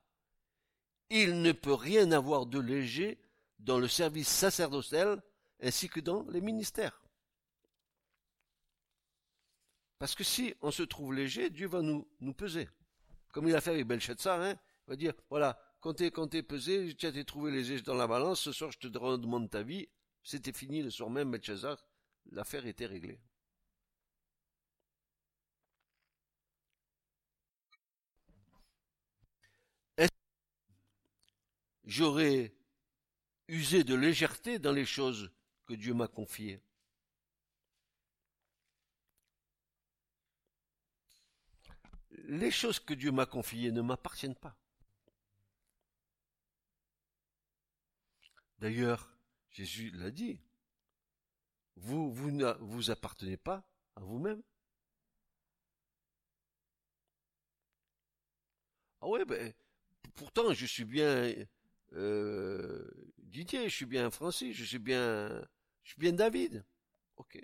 Il 1.10 1.40
ne 1.40 1.52
peut 1.52 1.74
rien 1.74 2.12
avoir 2.12 2.46
de 2.46 2.60
léger 2.60 3.18
dans 3.58 3.78
le 3.78 3.88
service 3.88 4.28
sacerdotal 4.28 5.22
ainsi 5.60 5.88
que 5.88 6.00
dans 6.00 6.24
les 6.28 6.40
ministères. 6.40 7.02
Parce 9.98 10.14
que 10.14 10.24
si 10.24 10.54
on 10.60 10.70
se 10.70 10.82
trouve 10.82 11.14
léger, 11.14 11.50
Dieu 11.50 11.66
va 11.68 11.80
nous, 11.82 12.06
peser. 12.36 12.68
Comme 13.32 13.48
il 13.48 13.54
a 13.54 13.60
fait 13.60 13.70
avec 13.70 13.86
Belshazzar, 13.86 14.40
hein, 14.40 14.54
il 14.86 14.90
va 14.90 14.96
dire, 14.96 15.14
voilà, 15.30 15.58
quand 15.80 15.94
t'es, 15.94 16.10
t'es 16.10 16.42
pesé, 16.42 16.94
as 17.02 17.08
été 17.08 17.24
trouvé 17.24 17.50
léger 17.50 17.80
dans 17.80 17.94
la 17.94 18.06
balance, 18.06 18.40
ce 18.40 18.52
soir 18.52 18.70
je 18.72 18.78
te 18.78 18.88
demande 18.88 19.50
ta 19.50 19.62
vie. 19.62 19.88
C'était 20.22 20.52
fini 20.52 20.82
le 20.82 20.90
soir 20.90 21.08
même, 21.10 21.30
Belshazzar, 21.30 21.78
l'affaire 22.32 22.66
était 22.66 22.86
réglée. 22.86 23.20
Est-ce 29.96 30.08
que 30.08 30.14
j'aurais 31.84 32.52
usé 33.48 33.84
de 33.84 33.94
légèreté 33.94 34.58
dans 34.58 34.72
les 34.72 34.84
choses 34.86 35.30
que 35.66 35.74
Dieu 35.74 35.94
m'a 35.94 36.08
confiées? 36.08 36.60
Les 42.28 42.50
choses 42.50 42.80
que 42.80 42.92
Dieu 42.92 43.12
m'a 43.12 43.24
confiées 43.24 43.70
ne 43.70 43.82
m'appartiennent 43.82 44.34
pas. 44.34 44.56
D'ailleurs, 48.58 49.16
Jésus 49.50 49.90
l'a 49.92 50.10
dit, 50.10 50.40
vous, 51.76 52.12
vous 52.12 52.30
ne 52.32 52.90
appartenez 52.90 53.36
pas 53.36 53.68
à 53.94 54.00
vous-même. 54.00 54.42
Ah 59.00 59.08
ouais, 59.08 59.24
ben, 59.24 59.52
pourtant 60.14 60.52
je 60.52 60.66
suis 60.66 60.84
bien 60.84 61.32
euh, 61.92 62.90
Didier, 63.18 63.68
je 63.68 63.74
suis 63.74 63.86
bien 63.86 64.10
Francis, 64.10 64.56
je 64.56 64.64
suis 64.64 64.78
bien 64.80 65.46
David. 66.12 66.64
Ok, 67.16 67.38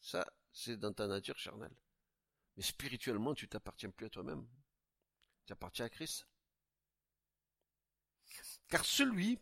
ça 0.00 0.26
c'est 0.52 0.78
dans 0.78 0.92
ta 0.92 1.06
nature 1.06 1.38
charnelle. 1.38 1.74
Mais 2.56 2.62
spirituellement, 2.62 3.34
tu 3.34 3.48
t'appartiens 3.48 3.90
plus 3.90 4.06
à 4.06 4.10
toi-même. 4.10 4.46
Tu 5.46 5.52
appartiens 5.52 5.86
à 5.86 5.88
Christ. 5.88 6.26
Car 8.68 8.84
celui 8.84 9.38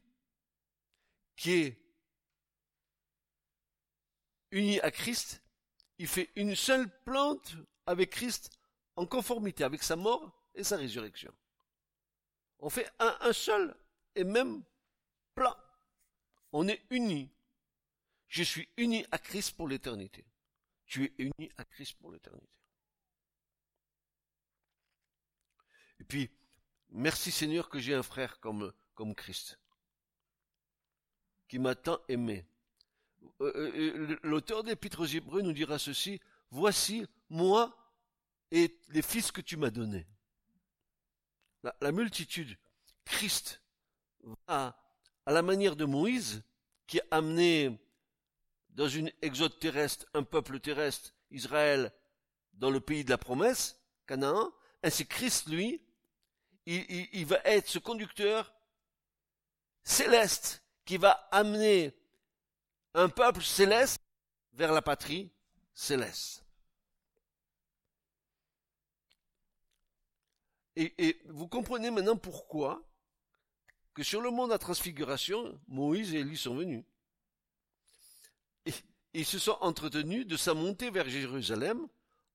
qui 1.37 1.53
est 1.53 1.79
uni 4.51 4.81
à 4.81 4.91
Christ, 4.91 5.43
il 5.99 6.07
fait 6.07 6.31
une 6.37 6.55
seule 6.55 6.89
plante 7.05 7.55
avec 7.87 8.11
Christ 8.11 8.51
en 8.97 9.07
conformité 9.07 9.65
avec 9.65 9.83
sa 9.83 9.97
mort 9.97 10.45
et 10.55 10.65
sa 10.65 10.77
résurrection. 10.77 11.33
On 12.59 12.69
fait 12.69 12.91
un, 12.99 13.33
seul 13.33 13.75
et 14.15 14.25
même 14.25 14.63
plat. 15.35 15.57
On 16.53 16.69
est 16.69 16.83
unis. 16.91 17.31
Je 18.29 18.43
suis 18.43 18.69
uni 18.77 19.07
à 19.11 19.19
Christ 19.19 19.57
pour 19.57 19.69
l'éternité. 19.69 20.25
Tu 20.87 21.05
es 21.05 21.13
uni 21.19 21.51
à 21.57 21.65
Christ 21.65 21.97
pour 21.99 22.13
l'éternité. 22.13 22.60
Et 26.01 26.05
puis, 26.05 26.31
merci 26.91 27.31
Seigneur 27.31 27.69
que 27.69 27.79
j'ai 27.79 27.95
un 27.95 28.03
frère 28.03 28.41
comme, 28.41 28.73
comme 28.95 29.15
Christ, 29.15 29.59
qui 31.49 31.59
m'a 31.59 31.75
tant 31.75 32.01
aimé. 32.09 32.47
Euh, 33.41 33.53
euh, 33.55 34.19
l'auteur 34.23 34.65
d'Épître 34.65 35.01
aux 35.01 35.07
Hébreux 35.07 35.43
nous 35.43 35.53
dira 35.53 35.79
ceci, 35.79 36.21
voici 36.51 37.07
moi 37.29 37.77
et 38.51 38.79
les 38.89 39.03
fils 39.03 39.31
que 39.31 39.43
tu 39.43 39.57
m'as 39.57 39.71
donnés. 39.71 40.07
La, 41.63 41.77
la, 41.83 41.93
multitude, 41.93 42.57
Christ, 43.05 43.63
va 44.49 44.77
à 45.27 45.33
la 45.33 45.43
manière 45.43 45.77
de 45.77 45.85
Moïse, 45.85 46.43
qui 46.87 46.99
a 47.01 47.05
amené 47.11 47.79
dans 48.71 48.89
une 48.89 49.13
exode 49.21 49.59
terrestre 49.59 50.07
un 50.15 50.23
peuple 50.23 50.59
terrestre, 50.61 51.13
Israël, 51.31 51.93
dans 52.55 52.71
le 52.71 52.81
pays 52.81 53.05
de 53.05 53.11
la 53.11 53.19
promesse, 53.19 53.79
Canaan, 54.07 54.51
ainsi 54.83 55.07
Christ, 55.07 55.49
lui, 55.49 55.83
il, 56.67 57.27
va 57.27 57.41
être 57.45 57.69
ce 57.69 57.79
conducteur 57.79 58.55
céleste 59.83 60.63
qui 60.85 60.97
va 60.97 61.11
amener 61.31 61.95
un 62.95 63.09
peuple 63.09 63.43
céleste 63.43 64.03
vers 64.53 64.73
la 64.73 64.83
patrie 64.83 65.31
céleste. 65.75 66.45
Et, 70.77 71.21
vous 71.27 71.49
comprenez 71.49 71.91
maintenant 71.91 72.17
pourquoi 72.17 72.83
que 73.93 74.03
sur 74.03 74.21
le 74.21 74.31
mont 74.31 74.47
de 74.47 74.53
la 74.53 74.59
transfiguration, 74.59 75.61
Moïse 75.69 76.15
et 76.15 76.21
Élie 76.21 76.37
sont 76.37 76.55
venus. 76.55 76.85
Et, 78.65 78.73
ils 79.13 79.27
se 79.27 79.39
sont 79.39 79.59
entretenus 79.61 80.27
de 80.27 80.37
sa 80.37 80.55
montée 80.55 80.91
vers 80.91 81.09
Jérusalem. 81.09 81.87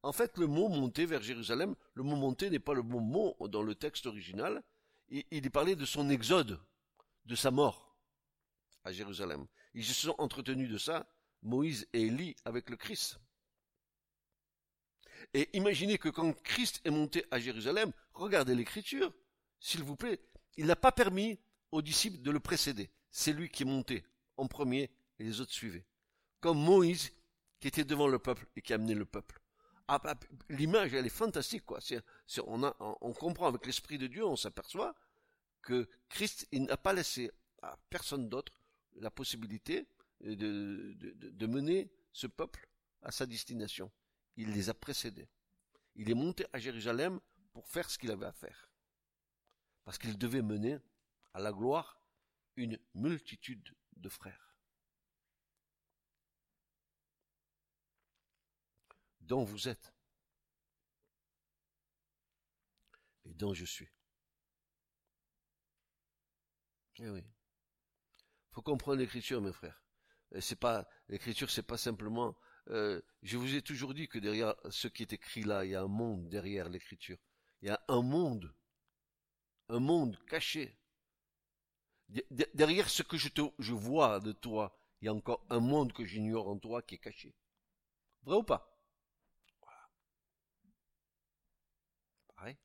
En 0.05 0.11
fait, 0.11 0.37
le 0.37 0.45
mot 0.45 0.69
monter 0.69 1.07
vers 1.07 1.23
Jérusalem, 1.23 1.75
le 1.95 2.03
mot 2.03 2.15
monter 2.15 2.51
n'est 2.51 2.59
pas 2.59 2.75
le 2.75 2.83
bon 2.83 3.01
mot 3.01 3.35
dans 3.47 3.63
le 3.63 3.73
texte 3.73 4.05
original. 4.05 4.61
Il, 5.09 5.23
est 5.31 5.49
parlé 5.49 5.75
de 5.75 5.83
son 5.83 6.11
exode, 6.11 6.59
de 7.25 7.33
sa 7.33 7.49
mort 7.49 7.97
à 8.83 8.91
Jérusalem. 8.91 9.47
Ils 9.73 9.83
se 9.83 9.95
sont 9.95 10.13
entretenus 10.19 10.69
de 10.69 10.77
ça, 10.77 11.11
Moïse 11.41 11.87
et 11.91 12.03
Élie, 12.03 12.35
avec 12.45 12.69
le 12.69 12.77
Christ. 12.77 13.17
Et 15.33 15.49
imaginez 15.57 15.97
que 15.97 16.09
quand 16.09 16.39
Christ 16.43 16.81
est 16.83 16.91
monté 16.91 17.25
à 17.31 17.39
Jérusalem, 17.39 17.91
regardez 18.13 18.53
l'écriture, 18.53 19.11
s'il 19.59 19.81
vous 19.81 19.95
plaît, 19.95 20.21
il 20.55 20.67
n'a 20.67 20.75
pas 20.75 20.91
permis 20.91 21.39
aux 21.71 21.81
disciples 21.81 22.21
de 22.21 22.29
le 22.29 22.39
précéder. 22.39 22.91
C'est 23.09 23.33
lui 23.33 23.49
qui 23.49 23.63
est 23.63 23.65
monté 23.65 24.05
en 24.37 24.45
premier 24.45 24.91
et 25.17 25.23
les 25.23 25.41
autres 25.41 25.53
suivaient. 25.53 25.87
Comme 26.41 26.59
Moïse 26.59 27.11
qui 27.59 27.69
était 27.69 27.85
devant 27.85 28.07
le 28.07 28.19
peuple 28.19 28.45
et 28.55 28.61
qui 28.61 28.71
a 28.71 28.75
amené 28.75 28.93
le 28.93 29.05
peuple. 29.05 29.41
Ah, 29.87 29.99
bah, 29.99 30.15
l'image, 30.49 30.93
elle 30.93 31.05
est 31.05 31.09
fantastique, 31.09 31.65
quoi. 31.65 31.79
on, 32.47 33.13
comprend 33.13 33.47
avec 33.47 33.65
l'Esprit 33.65 33.97
de 33.97 34.07
Dieu, 34.07 34.25
on 34.25 34.35
s'aperçoit 34.35 34.95
que 35.61 35.87
Christ, 36.09 36.47
n'a 36.51 36.77
pas 36.77 36.93
laissé 36.93 37.31
à 37.61 37.77
personne 37.89 38.29
d'autre 38.29 38.53
la 38.95 39.11
possibilité 39.11 39.87
de, 40.21 41.45
mener 41.45 41.91
ce 42.11 42.27
peuple 42.27 42.67
à 43.01 43.11
sa 43.11 43.25
destination. 43.25 43.91
Il 44.37 44.51
les 44.53 44.69
a 44.69 44.73
précédés. 44.73 45.29
Il 45.95 46.09
est 46.09 46.15
monté 46.15 46.45
à 46.51 46.59
Jérusalem 46.59 47.19
pour 47.53 47.67
faire 47.67 47.89
ce 47.89 47.97
qu'il 47.97 48.11
avait 48.11 48.25
à 48.25 48.31
faire. 48.31 48.69
Parce 49.83 49.97
qu'il 49.97 50.17
devait 50.17 50.41
mener 50.41 50.77
à 51.33 51.39
la 51.39 51.51
gloire 51.51 52.01
une 52.55 52.79
multitude 52.95 53.75
de 53.97 54.09
frères. 54.09 54.44
Dont 59.25 59.43
vous 59.43 59.67
êtes. 59.67 59.93
Et 63.25 63.33
dont 63.33 63.53
je 63.53 63.65
suis. 63.65 63.89
Eh 66.99 67.09
oui 67.09 67.23
faut 68.55 68.61
comprendre 68.61 68.99
l'écriture, 68.99 69.41
mes 69.41 69.51
frères. 69.51 69.83
C'est 70.39 70.57
pas 70.57 70.87
l'écriture, 71.09 71.51
c'est 71.51 71.67
pas 71.67 71.77
simplement. 71.77 72.37
Euh, 72.69 73.01
je 73.21 73.37
vous 73.37 73.53
ai 73.53 73.61
toujours 73.61 73.93
dit 73.93 74.07
que 74.07 74.17
derrière 74.17 74.55
ce 74.69 74.87
qui 74.87 75.03
est 75.03 75.11
écrit 75.11 75.43
là, 75.43 75.65
il 75.65 75.71
y 75.71 75.75
a 75.75 75.81
un 75.81 75.89
monde 75.89 76.29
derrière 76.29 76.69
l'écriture. 76.69 77.17
Il 77.61 77.67
y 77.67 77.71
a 77.71 77.83
un 77.89 78.01
monde, 78.01 78.55
un 79.67 79.79
monde 79.79 80.17
caché. 80.27 80.79
Derrière 82.53 82.89
ce 82.89 83.03
que 83.03 83.17
je, 83.17 83.27
te, 83.27 83.41
je 83.59 83.73
vois 83.73 84.21
de 84.21 84.31
toi, 84.31 84.79
il 85.01 85.05
y 85.05 85.07
a 85.09 85.13
encore 85.13 85.45
un 85.49 85.59
monde 85.59 85.91
que 85.91 86.05
j'ignore 86.05 86.47
en 86.47 86.57
toi 86.57 86.81
qui 86.81 86.95
est 86.95 86.99
caché. 86.99 87.35
Vrai 88.23 88.37
ou 88.37 88.43
pas 88.43 88.79
Voilà. 89.61 89.89
Pareil. 92.35 92.57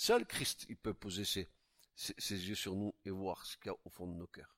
Seul 0.00 0.24
Christ, 0.24 0.64
il 0.70 0.78
peut 0.78 0.94
poser 0.94 1.26
ses, 1.26 1.46
yeux 2.30 2.54
sur 2.54 2.74
nous 2.74 2.94
et 3.04 3.10
voir 3.10 3.44
ce 3.44 3.58
qu'il 3.58 3.66
y 3.66 3.68
a 3.68 3.76
au 3.84 3.90
fond 3.90 4.06
de 4.06 4.14
nos 4.14 4.26
cœurs. 4.28 4.56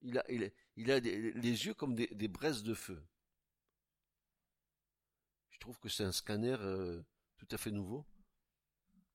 Il 0.00 0.16
a, 0.18 0.24
les 0.26 1.66
yeux 1.66 1.74
comme 1.74 1.94
des, 1.94 2.28
braises 2.28 2.62
de 2.62 2.72
feu. 2.72 3.06
Je 5.50 5.58
trouve 5.58 5.78
que 5.78 5.90
c'est 5.90 6.04
un 6.04 6.12
scanner 6.12 6.56
euh, 6.58 7.02
tout 7.36 7.46
à 7.50 7.58
fait 7.58 7.70
nouveau, 7.70 8.06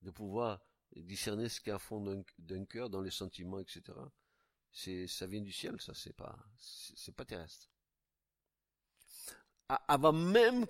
de 0.03 0.11
pouvoir 0.11 0.63
discerner 0.95 1.49
ce 1.49 1.59
qu'il 1.59 1.69
y 1.69 1.73
a 1.73 1.77
au 1.77 1.79
fond 1.79 2.23
d'un 2.37 2.65
cœur, 2.65 2.87
dans 2.87 3.01
les 3.01 3.09
sentiments, 3.09 3.57
etc. 3.57 3.97
Ça 5.07 5.25
vient 5.25 5.41
du 5.41 5.51
ciel, 5.51 5.81
ça, 5.81 5.95
c'est 5.95 6.15
pas, 6.15 6.37
c'est 6.59 7.15
pas 7.15 7.25
terrestre. 7.25 7.67
Avant 9.67 10.13
même, 10.13 10.67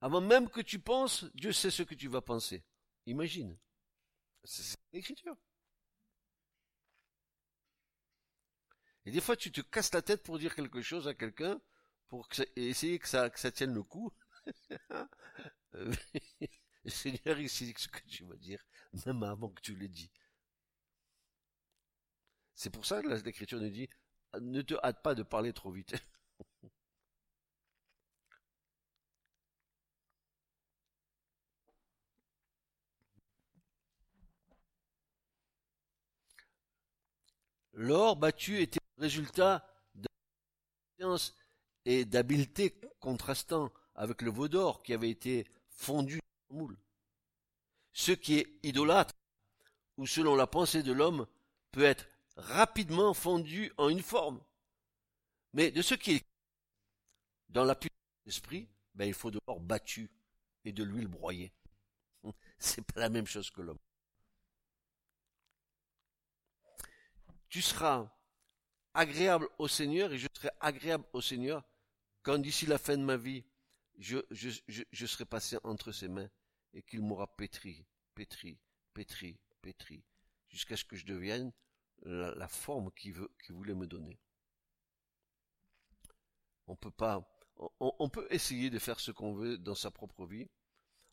avant 0.00 0.20
même 0.20 0.48
que 0.48 0.60
tu 0.60 0.78
penses, 0.78 1.24
Dieu 1.34 1.52
sait 1.52 1.70
ce 1.70 1.82
que 1.82 1.94
tu 1.94 2.08
vas 2.08 2.20
penser. 2.20 2.64
Imagine. 3.06 3.56
C'est 4.44 4.78
l'écriture. 4.92 5.36
Et 9.04 9.10
des 9.10 9.20
fois, 9.20 9.36
tu 9.36 9.50
te 9.50 9.60
casses 9.60 9.92
la 9.94 10.02
tête 10.02 10.22
pour 10.22 10.38
dire 10.38 10.54
quelque 10.54 10.82
chose 10.82 11.08
à 11.08 11.14
quelqu'un, 11.14 11.60
pour 12.08 12.28
essayer 12.56 12.98
que 12.98 13.08
ça, 13.08 13.30
que 13.30 13.40
ça 13.40 13.50
tienne 13.50 13.74
le 13.74 13.82
coup. 13.82 14.12
le 15.72 15.92
Seigneur, 16.86 17.38
il 17.38 17.48
sait 17.48 17.72
ce 17.76 17.88
que 17.88 18.00
tu 18.06 18.24
vas 18.24 18.36
dire, 18.36 18.64
même 19.06 19.22
avant 19.22 19.48
que 19.50 19.60
tu 19.60 19.76
l'aies 19.76 19.88
dit. 19.88 20.10
C'est 22.54 22.70
pour 22.70 22.86
ça 22.86 23.02
que 23.02 23.08
l'Écriture 23.08 23.60
nous 23.60 23.70
dit, 23.70 23.88
ne 24.40 24.62
te 24.62 24.74
hâte 24.82 25.02
pas 25.02 25.14
de 25.14 25.22
parler 25.22 25.52
trop 25.52 25.70
vite. 25.70 25.94
L'or 37.80 38.16
battu 38.16 38.60
était 38.60 38.80
le 38.96 39.02
résultat 39.02 39.64
d'intelligence 39.94 41.36
et 41.84 42.04
d'habileté 42.04 42.74
contrastant 42.98 43.72
avec 43.94 44.20
le 44.22 44.32
veau 44.32 44.48
d'or 44.48 44.82
qui 44.82 44.92
avait 44.92 45.10
été 45.10 45.46
fondu 45.70 46.16
dans 46.16 46.56
le 46.56 46.60
moule. 46.60 46.78
Ce 47.92 48.10
qui 48.10 48.38
est 48.38 48.58
idolâtre, 48.64 49.14
ou 49.96 50.08
selon 50.08 50.34
la 50.34 50.48
pensée 50.48 50.82
de 50.82 50.90
l'homme, 50.90 51.28
peut 51.70 51.84
être 51.84 52.08
rapidement 52.34 53.14
fondu 53.14 53.72
en 53.76 53.88
une 53.88 54.02
forme. 54.02 54.42
Mais 55.52 55.70
de 55.70 55.80
ce 55.80 55.94
qui 55.94 56.16
est 56.16 56.26
dans 57.48 57.64
la 57.64 57.76
puissance 57.76 57.94
de 58.24 58.28
l'esprit, 58.30 58.68
ben, 58.94 59.04
il 59.04 59.14
faut 59.14 59.30
de 59.30 59.38
l'or 59.46 59.60
battu 59.60 60.10
et 60.64 60.72
de 60.72 60.82
l'huile 60.82 61.06
broyée. 61.06 61.52
C'est 62.58 62.82
pas 62.82 63.02
la 63.02 63.08
même 63.08 63.28
chose 63.28 63.52
que 63.52 63.62
l'homme. 63.62 63.78
Tu 67.48 67.62
seras 67.62 68.10
agréable 68.94 69.48
au 69.58 69.68
Seigneur 69.68 70.12
et 70.12 70.18
je 70.18 70.28
serai 70.34 70.50
agréable 70.60 71.04
au 71.12 71.20
Seigneur 71.20 71.64
quand 72.22 72.38
d'ici 72.38 72.66
la 72.66 72.78
fin 72.78 72.96
de 72.96 73.02
ma 73.02 73.16
vie, 73.16 73.44
je, 73.96 74.20
serai 75.06 75.24
passé 75.24 75.56
entre 75.64 75.92
ses 75.92 76.08
mains 76.08 76.28
et 76.74 76.82
qu'il 76.82 77.00
m'aura 77.00 77.26
pétri, 77.36 77.86
pétri, 78.14 78.58
pétri, 78.92 79.40
pétri, 79.62 80.04
jusqu'à 80.48 80.76
ce 80.76 80.84
que 80.84 80.96
je 80.96 81.06
devienne 81.06 81.52
la, 82.02 82.48
forme 82.48 82.90
qu'il 82.92 83.14
voulait 83.48 83.74
me 83.74 83.86
donner. 83.86 84.20
On 86.66 86.76
peut 86.76 86.90
pas, 86.90 87.26
peut 88.12 88.26
essayer 88.30 88.68
de 88.68 88.78
faire 88.78 89.00
ce 89.00 89.10
qu'on 89.10 89.32
veut 89.32 89.56
dans 89.56 89.74
sa 89.74 89.90
propre 89.90 90.26
vie. 90.26 90.50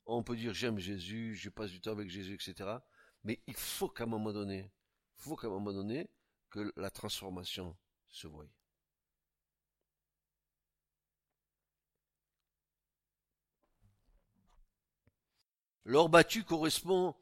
On 0.06 0.22
peut 0.22 0.36
dire 0.36 0.54
j'aime 0.54 0.80
Jésus, 0.80 1.36
je 1.36 1.50
passe 1.50 1.72
du 1.72 1.80
temps 1.80 1.92
avec 1.92 2.10
Jésus, 2.10 2.34
etc. 2.34 2.78
Mais 3.24 3.42
il 3.48 3.56
faut 3.56 3.88
qu'à 3.88 4.04
un 4.04 4.08
moment 4.08 4.34
donné, 4.34 4.70
il 5.18 5.24
faut 5.24 5.36
qu'à 5.36 5.48
un 5.48 5.52
moment 5.52 5.72
donné, 5.72 6.10
que 6.56 6.72
la 6.78 6.90
transformation 6.90 7.76
se 8.08 8.28
voie. 8.28 8.48
L'or 15.84 16.08
battu 16.08 16.46
correspond 16.46 17.14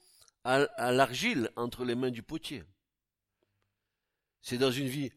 à, 0.43 0.91
l'argile 0.91 1.51
entre 1.55 1.83
les 1.83 1.95
mains 1.95 2.11
du 2.11 2.21
potier. 2.21 2.63
C'est 4.41 4.59
dans 4.59 4.71
une 4.71 4.87
vie 4.87 5.11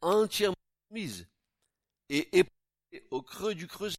entièrement 0.00 0.56
mise 0.90 1.28
et 2.08 2.38
éprouvée 2.38 3.06
au 3.12 3.22
creux 3.22 3.54
du 3.54 3.68
creuset, 3.68 3.98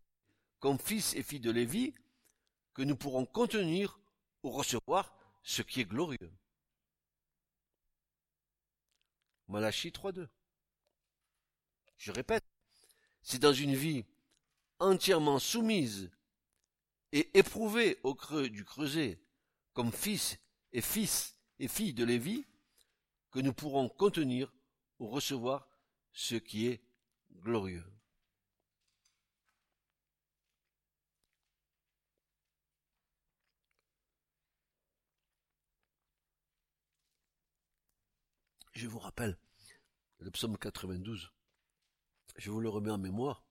comme 0.60 0.80
fils 0.80 1.16
et 1.16 1.24
fille 1.24 1.40
de 1.40 1.50
Lévi, 1.50 1.94
que 2.74 2.82
nous 2.82 2.98
pourrons 2.98 3.26
contenir 3.26 4.02
ou 4.44 4.50
recevoir 4.50 5.16
ce 5.44 5.62
qui 5.62 5.80
est 5.80 5.86
glorieux. 5.86 6.40
Malachie 9.52 9.90
3.2. 9.90 10.30
Je 11.98 12.12
répète, 12.14 12.46
c'est 13.22 13.40
dans 13.40 13.52
une 13.52 13.76
vie 13.76 14.06
entièrement 14.80 15.40
soumise 15.40 16.10
et 17.12 17.38
éprouvée 17.38 18.00
au 18.04 18.16
creux 18.16 18.50
du 18.50 18.64
creuset, 18.64 19.20
comme 19.74 19.92
fils 19.92 20.40
et 20.72 20.80
fils 20.80 21.36
et 21.60 21.68
filles 21.68 21.94
de 21.94 22.06
Lévi, 22.06 22.46
que 23.30 23.40
nous 23.40 23.52
pourrons 23.52 23.90
contenir 23.90 24.54
ou 25.00 25.10
recevoir 25.10 25.68
ce 26.14 26.36
qui 26.36 26.68
est 26.68 26.82
glorieux. 27.42 27.84
Je 38.82 38.88
vous 38.88 38.98
rappelle 38.98 39.38
le 40.17 40.32
psaume 40.32 40.58
92. 40.58 41.32
Je 42.38 42.50
vous 42.50 42.60
le 42.60 42.67
remets 42.67 42.89
en 42.89 42.98
mémoire. 42.98 43.46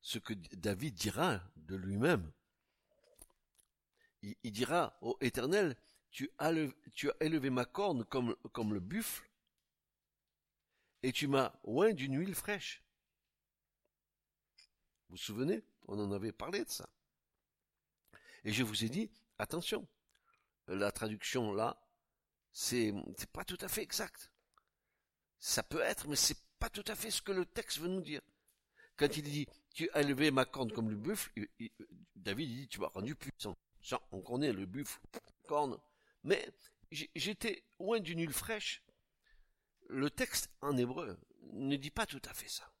Ce 0.00 0.18
que 0.18 0.32
David 0.32 0.94
dira 0.94 1.42
de 1.56 1.76
lui-même. 1.76 2.32
Il, 4.22 4.52
dira 4.52 4.96
au 5.02 5.18
Éternel, 5.20 5.76
tu 6.10 6.30
as, 6.38 6.54
élevé 7.20 7.50
ma 7.50 7.66
corne 7.66 8.06
comme, 8.06 8.72
le 8.72 8.80
buffle, 8.80 9.30
et 11.02 11.12
tu 11.12 11.28
m'as 11.28 11.52
oint 11.64 11.92
d'une 11.92 12.18
huile 12.18 12.34
fraîche. 12.34 12.82
Vous 15.10 15.16
vous 15.16 15.22
souvenez? 15.22 15.66
On 15.86 15.98
en 15.98 16.12
avait 16.12 16.32
parlé 16.32 16.64
de 16.64 16.70
ça. 16.70 16.88
Et 18.44 18.54
je 18.54 18.62
vous 18.62 18.84
ai 18.84 18.88
dit, 18.88 19.10
attention, 19.36 19.86
la 20.66 20.92
traduction 20.92 21.52
là, 21.52 21.78
c'est 22.52 22.94
pas 23.34 23.44
tout 23.44 23.58
à 23.60 23.68
fait 23.68 23.82
exact. 23.82 24.30
Ça 25.38 25.62
peut 25.62 25.80
être, 25.80 26.08
mais 26.08 26.16
c'est 26.16 26.38
pas 26.58 26.70
tout 26.70 26.84
à 26.86 26.94
fait 26.94 27.10
ce 27.10 27.22
que 27.22 27.32
le 27.32 27.46
texte 27.46 27.78
veut 27.78 27.88
nous 27.88 28.00
dire. 28.00 28.22
Quand 28.96 29.16
il 29.16 29.22
dit, 29.22 29.46
tu 29.74 29.90
as 29.90 30.00
élevé 30.00 30.30
ma 30.30 30.44
corne 30.44 30.72
comme 30.72 30.90
le 30.90 30.96
buffle, 30.96 31.30
David 32.14 32.48
dit, 32.48 32.68
tu 32.68 32.80
m'as 32.80 32.88
rendu 32.88 33.14
puissant. 33.14 33.56
Ça, 33.82 34.00
on 34.10 34.22
connaît 34.22 34.52
le 34.52 34.66
buffle, 34.66 35.00
corne. 35.46 35.78
Mais 36.24 36.48
j'étais 36.90 37.64
loin 37.78 38.00
d'une 38.00 38.20
huile 38.20 38.32
fraîche. 38.32 38.82
Le 39.88 40.10
texte 40.10 40.50
en 40.62 40.76
hébreu 40.76 41.18
ne 41.52 41.76
dit 41.76 41.90
pas 41.90 42.06
tout 42.06 42.22
à 42.24 42.34
fait 42.34 42.48
ça. 42.48 42.72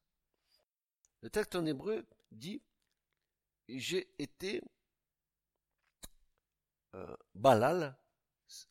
Le 1.20 1.30
texte 1.30 1.54
en 1.54 1.64
hébreu 1.66 2.06
dit, 2.32 2.62
j'ai 3.68 4.08
été 4.18 4.62
euh, 6.94 7.16
balal, 7.34 7.96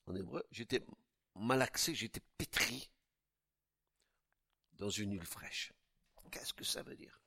en 0.08 0.16
hébreu, 0.16 0.44
j'étais 0.52 0.86
malaxé, 1.36 1.94
j'étais 1.94 2.22
pétri 2.38 2.90
dans 4.78 4.90
une 4.90 5.14
huile 5.14 5.26
fraîche. 5.26 5.74
Qu'est-ce 6.32 6.54
que 6.54 6.64
ça 6.64 6.84
veut 6.84 6.96
dire? 6.96 7.22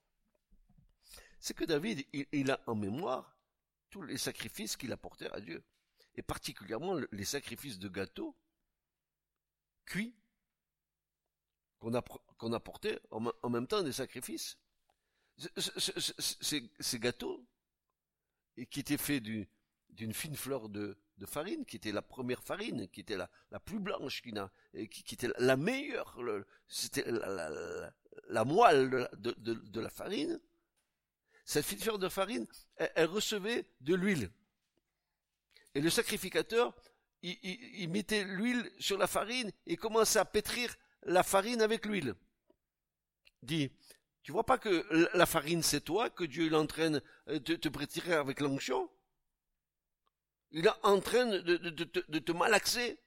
C'est 1.41 1.55
que 1.55 1.65
David, 1.65 2.05
il, 2.33 2.51
a 2.51 2.61
en 2.67 2.75
mémoire 2.75 3.37
tous 3.91 4.03
les 4.03 4.19
sacrifices 4.19 4.77
qu'il 4.77 4.93
apportait 4.93 5.31
à 5.31 5.41
Dieu, 5.41 5.65
et 6.15 6.23
particulièrement 6.23 7.01
les 7.13 7.25
sacrifices 7.25 7.79
de 7.79 7.89
gâteaux 7.89 8.37
cuits 9.87 10.15
qu'on 11.79 12.53
apportait 12.53 13.01
en, 13.11 13.51
même 13.51 13.69
temps 13.69 13.83
des 13.83 13.93
sacrifices. 13.93 14.59
Ces, 15.57 16.99
gâteaux, 16.99 17.47
qui 18.71 18.81
étaient 18.81 18.99
faits 18.99 19.23
d'une 19.23 20.13
fine 20.13 20.37
fleur 20.37 20.69
de, 20.69 20.99
de 21.19 21.27
farine, 21.27 21.65
qui 21.65 21.77
était 21.77 21.93
la 21.93 22.03
première 22.03 22.43
farine, 22.43 22.89
qui 22.89 23.01
était 23.01 23.17
la, 23.17 23.29
plus 23.61 23.79
blanche, 23.79 24.23
qui, 24.23 24.31
était 25.15 25.29
la 25.39 25.57
meilleure, 25.57 26.19
c'était 26.69 27.05
la, 27.09 28.45
moelle 28.45 29.09
de, 29.19 29.81
la 29.81 29.91
farine. 29.91 30.41
Cette 31.45 31.65
fleur 31.65 31.99
de 31.99 32.09
farine, 32.09 32.47
elle, 32.77 33.07
recevait 33.07 33.67
de 33.81 33.95
l'huile. 33.95 34.31
Et 35.75 35.81
le 35.81 35.91
sacrificateur, 35.91 36.75
il, 37.23 37.89
mettait 37.89 38.25
l'huile 38.25 38.71
sur 38.79 38.97
la 38.97 39.07
farine 39.07 39.51
et 39.67 39.77
commençait 39.77 40.19
à 40.21 40.25
pétrir 40.25 40.77
la 41.03 41.23
farine 41.23 41.63
avec 41.63 41.87
l'huile. 41.87 42.15
Dit, 43.43 43.71
tu 44.23 44.33
vois 44.33 44.45
pas 44.45 44.59
que 44.59 44.87
la 45.17 45.27
farine 45.27 45.63
c'est 45.63 45.81
toi, 45.81 46.11
que 46.11 46.25
Dieu 46.25 46.49
l'entraîne 46.49 47.01
de 47.27 47.57
te 47.57 47.69
pétrir 47.69 48.21
avec 48.21 48.41
l'onction? 48.41 48.89
Il 50.51 50.67
est 50.67 50.85
en 50.85 51.01
train 51.01 51.27
de, 51.27 52.19
te 52.19 52.33
malaxer. 52.33 52.99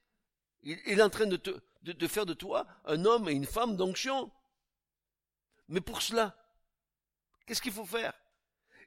Il, 0.63 0.77
est 0.87 1.01
en 1.01 1.09
train 1.09 1.25
de, 1.25 1.37
te, 1.37 2.07
faire 2.07 2.25
de 2.25 2.33
toi 2.33 2.67
un 2.85 3.05
homme 3.05 3.29
et 3.29 3.33
une 3.33 3.45
femme 3.45 3.75
d'onction. 3.75 4.31
Mais 5.67 5.81
pour 5.81 6.01
cela, 6.01 6.35
qu'est-ce 7.45 7.61
qu'il 7.61 7.71
faut 7.71 7.85
faire? 7.85 8.13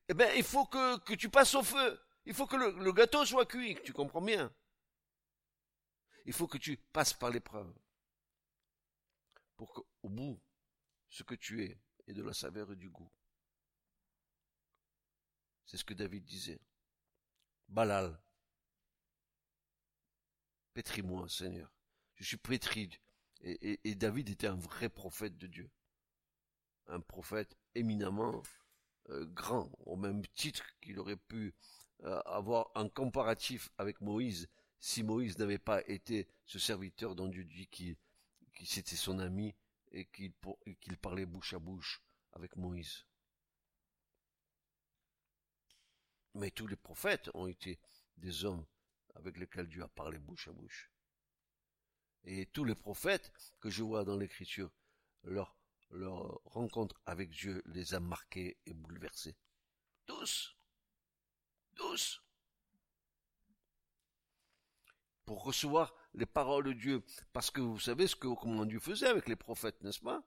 Eh 0.08 0.14
bien, 0.14 0.30
il 0.34 0.44
faut 0.44 0.66
que, 0.66 0.98
que, 1.00 1.14
tu 1.14 1.28
passes 1.28 1.54
au 1.54 1.62
feu. 1.62 2.00
Il 2.26 2.34
faut 2.34 2.46
que 2.46 2.56
le, 2.56 2.70
le 2.72 2.92
gâteau 2.92 3.24
soit 3.24 3.46
cuit, 3.46 3.78
tu 3.84 3.92
comprends 3.92 4.20
bien. 4.20 4.52
Il 6.26 6.32
faut 6.32 6.46
que 6.46 6.58
tu 6.58 6.76
passes 6.76 7.12
par 7.12 7.30
l'épreuve. 7.30 7.72
Pour 9.56 9.72
qu'au 9.72 10.08
bout, 10.08 10.40
ce 11.08 11.22
que 11.22 11.34
tu 11.34 11.64
es 11.64 11.78
ait 12.06 12.12
de 12.12 12.22
la 12.22 12.32
saveur 12.32 12.72
et 12.72 12.76
du 12.76 12.90
goût. 12.90 13.10
C'est 15.64 15.76
ce 15.76 15.84
que 15.84 15.94
David 15.94 16.24
disait. 16.24 16.60
Balal, 17.68 18.20
Pétris-moi, 20.74 21.28
Seigneur. 21.28 21.72
Je 22.16 22.24
suis 22.24 22.36
pétri. 22.36 22.90
Et, 23.42 23.94
David 23.94 24.30
était 24.30 24.46
un 24.46 24.56
vrai 24.56 24.88
prophète 24.88 25.38
de 25.38 25.46
Dieu. 25.46 25.70
Un 26.86 27.00
prophète 27.00 27.56
éminemment 27.74 28.42
euh, 29.10 29.26
grand, 29.26 29.70
au 29.86 29.96
même 29.96 30.26
titre 30.34 30.64
qu'il 30.80 30.98
aurait 30.98 31.16
pu 31.16 31.54
euh, 32.02 32.20
avoir 32.22 32.70
un 32.74 32.88
comparatif 32.88 33.70
avec 33.78 34.00
Moïse, 34.00 34.48
si 34.80 35.02
Moïse 35.02 35.38
n'avait 35.38 35.58
pas 35.58 35.86
été 35.88 36.28
ce 36.44 36.58
serviteur 36.58 37.14
dont 37.14 37.28
Dieu 37.28 37.44
dit 37.44 37.66
qu'il 37.68 37.96
qui 38.54 38.66
c'était 38.66 38.96
son 38.96 39.18
ami 39.18 39.54
et 39.92 40.06
qu'il 40.06 40.32
qu'il 40.80 40.96
parlait 40.96 41.26
bouche 41.26 41.54
à 41.54 41.58
bouche 41.58 42.02
avec 42.32 42.56
Moïse. 42.56 43.04
Mais 46.34 46.50
tous 46.50 46.66
les 46.66 46.76
prophètes 46.76 47.30
ont 47.34 47.46
été 47.46 47.78
des 48.16 48.44
hommes 48.44 48.64
avec 49.14 49.36
lequel 49.38 49.68
Dieu 49.68 49.82
a 49.82 49.88
parlé 49.88 50.18
bouche 50.18 50.48
à 50.48 50.52
bouche. 50.52 50.90
Et 52.24 52.46
tous 52.46 52.64
les 52.64 52.74
prophètes 52.74 53.32
que 53.60 53.70
je 53.70 53.82
vois 53.82 54.04
dans 54.04 54.16
l'écriture, 54.16 54.70
leur, 55.24 55.56
leur 55.90 56.40
rencontre 56.44 57.00
avec 57.06 57.30
Dieu 57.30 57.62
les 57.66 57.94
a 57.94 58.00
marqués 58.00 58.58
et 58.66 58.72
bouleversés. 58.72 59.36
Tous. 60.06 60.56
Tous. 61.74 62.22
Pour 65.24 65.44
recevoir 65.44 65.94
les 66.14 66.26
paroles 66.26 66.64
de 66.64 66.72
Dieu. 66.72 67.02
Parce 67.32 67.50
que 67.50 67.60
vous 67.60 67.80
savez 67.80 68.06
ce 68.06 68.16
que 68.16 68.28
comment 68.34 68.64
Dieu 68.64 68.80
faisait 68.80 69.06
avec 69.06 69.28
les 69.28 69.36
prophètes, 69.36 69.82
n'est-ce 69.82 70.00
pas? 70.00 70.22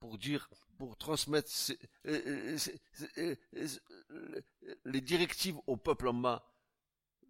Pour 0.00 0.18
dire, 0.18 0.48
pour 0.78 0.96
transmettre 0.96 1.50
euh, 2.06 2.58
euh, 3.16 3.36
euh, 3.52 4.40
les 4.84 5.00
directives 5.00 5.56
au 5.66 5.76
peuple 5.76 6.08
en 6.08 6.14
bas 6.14 6.55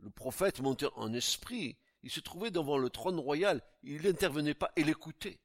le 0.01 0.11
prophète 0.11 0.61
montait 0.61 0.89
en 0.97 1.13
esprit, 1.13 1.77
il 2.03 2.11
se 2.11 2.21
trouvait 2.21 2.51
devant 2.51 2.79
le 2.79 2.91
trône 2.91 3.19
royal, 3.19 3.63
il 3.83 4.03
n'intervenait 4.03 4.55
pas, 4.55 4.71
il 4.77 4.89
écoutait. 4.89 5.41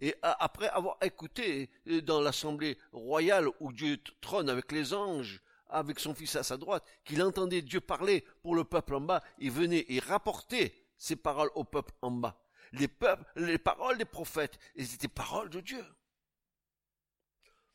Et 0.00 0.14
après 0.22 0.68
avoir 0.68 0.96
écouté 1.02 1.70
euh, 1.88 2.02
dans 2.02 2.20
l'assemblée 2.20 2.78
royale 2.92 3.48
où 3.60 3.72
Dieu 3.72 4.02
trône 4.20 4.50
avec 4.50 4.72
les 4.72 4.92
anges, 4.92 5.40
avec 5.68 5.98
son 6.00 6.14
fils 6.14 6.36
à 6.36 6.42
sa 6.42 6.56
droite, 6.56 6.84
qu'il 7.04 7.22
entendait 7.22 7.62
Dieu 7.62 7.80
parler 7.80 8.24
pour 8.42 8.54
le 8.54 8.64
peuple 8.64 8.96
en 8.96 9.00
bas, 9.00 9.22
il 9.38 9.50
venait 9.50 9.84
et 9.88 9.98
rapportait 10.00 10.74
ses 10.98 11.16
paroles 11.16 11.50
au 11.54 11.64
peuple 11.64 11.92
en 12.02 12.10
bas. 12.10 12.40
Les, 12.72 12.88
les 13.36 13.58
paroles 13.58 13.98
des 13.98 14.04
prophètes, 14.04 14.58
elles 14.76 14.94
étaient 14.94 15.08
paroles 15.08 15.50
de 15.50 15.60
Dieu. 15.60 15.84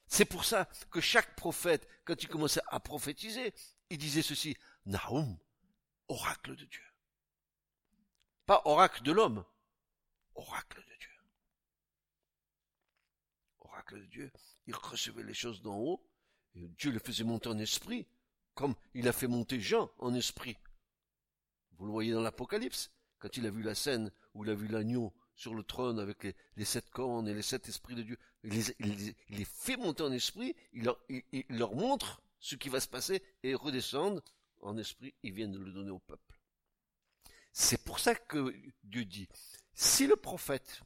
C'est 0.07 0.26
pour 0.26 0.43
ça 0.43 0.68
que 0.89 1.01
chaque 1.01 1.36
prophète, 1.36 1.88
quand 2.03 2.22
il 2.22 2.30
commençait 2.30 2.62
à 2.68 2.80
prophétiser, 2.80 3.53
il 3.89 3.97
disait 3.97 4.24
ceci, 4.24 4.57
Nahum, 4.86 5.38
oracle 6.10 6.55
de 6.55 6.66
Dieu. 6.66 6.84
Pas 8.45 8.62
oracle 8.66 9.03
de 9.03 9.12
l'homme, 9.12 9.45
oracle 10.36 10.80
de 10.80 10.97
Dieu. 10.97 11.10
Oracle 13.60 14.01
de 14.01 14.05
Dieu, 14.05 14.32
il 14.66 14.76
recevait 14.76 15.24
les 15.24 15.34
choses 15.34 15.62
d'en 15.62 15.78
haut, 15.78 16.03
et 16.55 16.68
Dieu 16.70 16.91
le 16.91 16.99
faisait 16.99 17.24
monter 17.24 17.49
en 17.49 17.60
esprit, 17.60 18.07
comme 18.55 18.76
il 18.93 19.07
a 19.07 19.14
fait 19.14 19.28
monter 19.28 19.60
Jean 19.60 19.91
en 19.99 20.14
esprit. 20.14 20.57
Vous 21.78 21.86
le 21.86 21.91
voyez 21.91 22.12
dans 22.12 22.22
l'Apocalypse, 22.22 22.91
quand 23.20 23.38
il 23.38 23.45
a 23.45 23.51
vu 23.51 23.62
la 23.62 23.76
scène 23.76 24.12
où 24.34 24.43
il 24.43 24.49
a 24.49 24.55
vu 24.55 24.68
l'agneau 24.68 25.14
sur 25.36 25.53
le 25.53 25.64
trône 25.64 25.99
avec 25.99 26.24
les, 26.24 26.66
sept 26.66 26.89
cornes 26.89 27.28
et 27.28 27.34
les 27.34 27.41
sept 27.41 27.70
esprits 27.70 27.95
de 27.95 28.01
Dieu. 28.01 28.18
Il 28.43 29.16
les, 29.30 29.45
fait 29.45 29.78
monter 29.78 30.03
en 30.03 30.12
esprit, 30.12 30.55
il 30.74 30.84
leur, 30.84 30.99
il 31.07 31.45
leur 31.49 31.76
montre 31.76 32.22
ce 32.39 32.55
qui 32.55 32.70
va 32.70 32.80
se 32.80 32.88
passer 32.88 33.24
et 33.43 33.53
redescendre 33.53 34.22
en 34.62 34.78
esprit, 34.78 35.14
il 35.24 35.34
vient 35.34 35.47
de 35.47 35.60
le 35.60 35.72
donner 35.72 35.91
au 35.91 35.99
peuple. 35.99 36.39
C'est 37.51 37.84
pour 37.84 37.99
ça 37.99 38.16
que 38.16 38.53
Dieu 38.84 39.05
dit, 39.05 39.28
si 39.74 40.07
le 40.07 40.16
prophète 40.16 40.82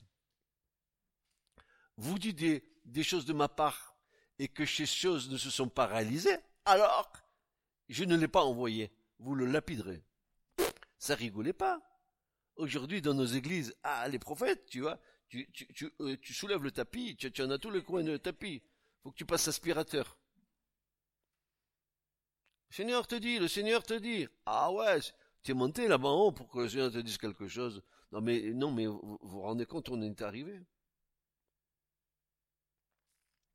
vous 1.97 2.17
dit 2.17 2.33
des, 2.33 3.03
choses 3.03 3.25
de 3.25 3.33
ma 3.33 3.49
part 3.49 3.95
et 4.39 4.47
que 4.47 4.65
ces 4.65 4.85
choses 4.85 5.29
ne 5.29 5.37
se 5.37 5.49
sont 5.49 5.69
pas 5.69 5.85
réalisées, 5.85 6.37
alors 6.65 7.11
je 7.89 8.03
ne 8.03 8.15
l'ai 8.15 8.27
pas 8.27 8.43
envoyé. 8.43 8.91
Vous 9.19 9.35
le 9.35 9.45
lapiderez. 9.45 10.03
Ça 10.97 11.15
rigolait 11.15 11.53
pas. 11.53 11.81
Aujourd'hui, 12.55 13.01
dans 13.01 13.13
nos 13.13 13.25
églises, 13.25 13.75
ah, 13.83 14.07
les 14.07 14.19
prophètes, 14.19 14.65
tu 14.67 14.81
vois, 14.81 14.99
tu, 15.27 15.47
euh, 16.01 16.17
soulèves 16.23 16.63
le 16.63 16.71
tapis, 16.71 17.15
tu, 17.15 17.31
tu 17.31 17.41
en 17.41 17.51
as 17.51 17.57
tous 17.57 17.71
les 17.71 17.83
coins 17.83 18.03
de 18.03 18.17
tapis. 18.17 18.61
Faut 19.01 19.11
que 19.11 19.17
tu 19.17 19.25
passes 19.25 19.47
aspirateur. 19.47 20.17
Seigneur 22.73 23.05
te 23.07 23.15
dit, 23.15 23.37
le 23.39 23.47
Seigneur 23.47 23.83
te 23.83 23.93
dit. 23.93 24.27
Ah 24.47 24.71
ouais, 24.71 24.99
tu 25.43 25.51
es 25.51 25.53
monté 25.53 25.87
là-bas 25.87 26.09
haut 26.09 26.31
pour 26.31 26.49
que 26.49 26.59
le 26.59 26.69
Seigneur 26.69 26.91
te 26.91 26.97
dise 26.97 27.17
quelque 27.19 27.47
chose. 27.47 27.83
Non 28.11 28.19
mais, 28.19 28.41
non 28.51 28.71
mais, 28.71 28.87
vous 28.87 29.19
vous 29.21 29.41
rendez 29.41 29.65
compte, 29.67 29.89
on 29.89 30.01
est 30.01 30.21
arrivé. 30.23 30.59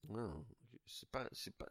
Non, 0.09 0.45
c'est 0.87 1.09
pas, 1.11 1.29
c'est 1.33 1.55
pas, 1.57 1.69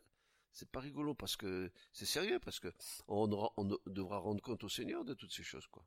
c'est 0.53 0.69
pas 0.69 0.79
rigolo 0.79 1.13
parce 1.13 1.35
que 1.35 1.71
c'est 1.91 2.05
sérieux 2.05 2.39
parce 2.39 2.59
que 2.59 2.69
on, 3.07 3.29
aura- 3.31 3.53
on 3.57 3.65
devra 3.87 4.17
rendre 4.19 4.41
compte 4.41 4.63
au 4.63 4.69
Seigneur 4.69 5.03
de 5.05 5.13
toutes 5.13 5.33
ces 5.33 5.43
choses 5.43 5.67
quoi. 5.67 5.83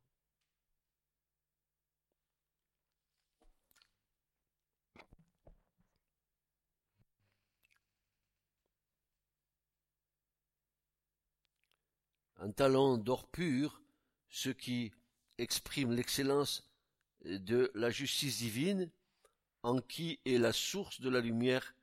Un 12.41 12.51
talent 12.53 12.97
d'or 12.97 13.29
pur, 13.29 13.83
ce 14.31 14.51
qui 14.51 14.93
exprime 15.39 15.93
l'excellence 15.93 16.69
de 17.25 17.71
la 17.75 17.91
justice 17.91 18.39
divine, 18.39 18.91
en 19.63 19.81
qui 19.81 20.21
est 20.25 20.39
la 20.39 20.53
source 20.53 21.01
de 21.01 21.11
la 21.11 21.21
lumière 21.21 21.75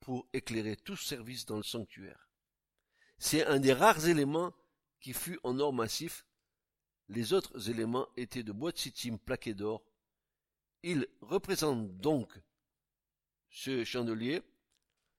pour 0.00 0.28
éclairer 0.32 0.76
tout 0.76 0.96
service 0.96 1.46
dans 1.46 1.56
le 1.56 1.62
sanctuaire. 1.62 2.28
C'est 3.18 3.46
un 3.46 3.58
des 3.58 3.72
rares 3.72 4.06
éléments 4.06 4.52
qui 5.00 5.12
fut 5.12 5.38
en 5.42 5.58
or 5.58 5.72
massif. 5.72 6.26
Les 7.08 7.32
autres 7.32 7.70
éléments 7.70 8.08
étaient 8.16 8.42
de 8.42 8.52
bois 8.52 8.72
de 8.72 8.78
sitime 8.78 9.18
plaqué 9.18 9.54
d'or. 9.54 9.82
Il 10.82 11.08
représente 11.22 11.96
donc, 11.96 12.30
ce 13.50 13.84
chandelier, 13.84 14.42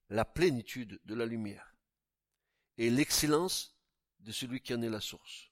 la 0.09 0.25
plénitude 0.25 0.99
de 1.05 1.15
la 1.15 1.25
lumière 1.25 1.75
et 2.77 2.89
l'excellence 2.89 3.78
de 4.19 4.31
celui 4.31 4.61
qui 4.61 4.73
en 4.73 4.81
est 4.81 4.89
la 4.89 5.01
source. 5.01 5.49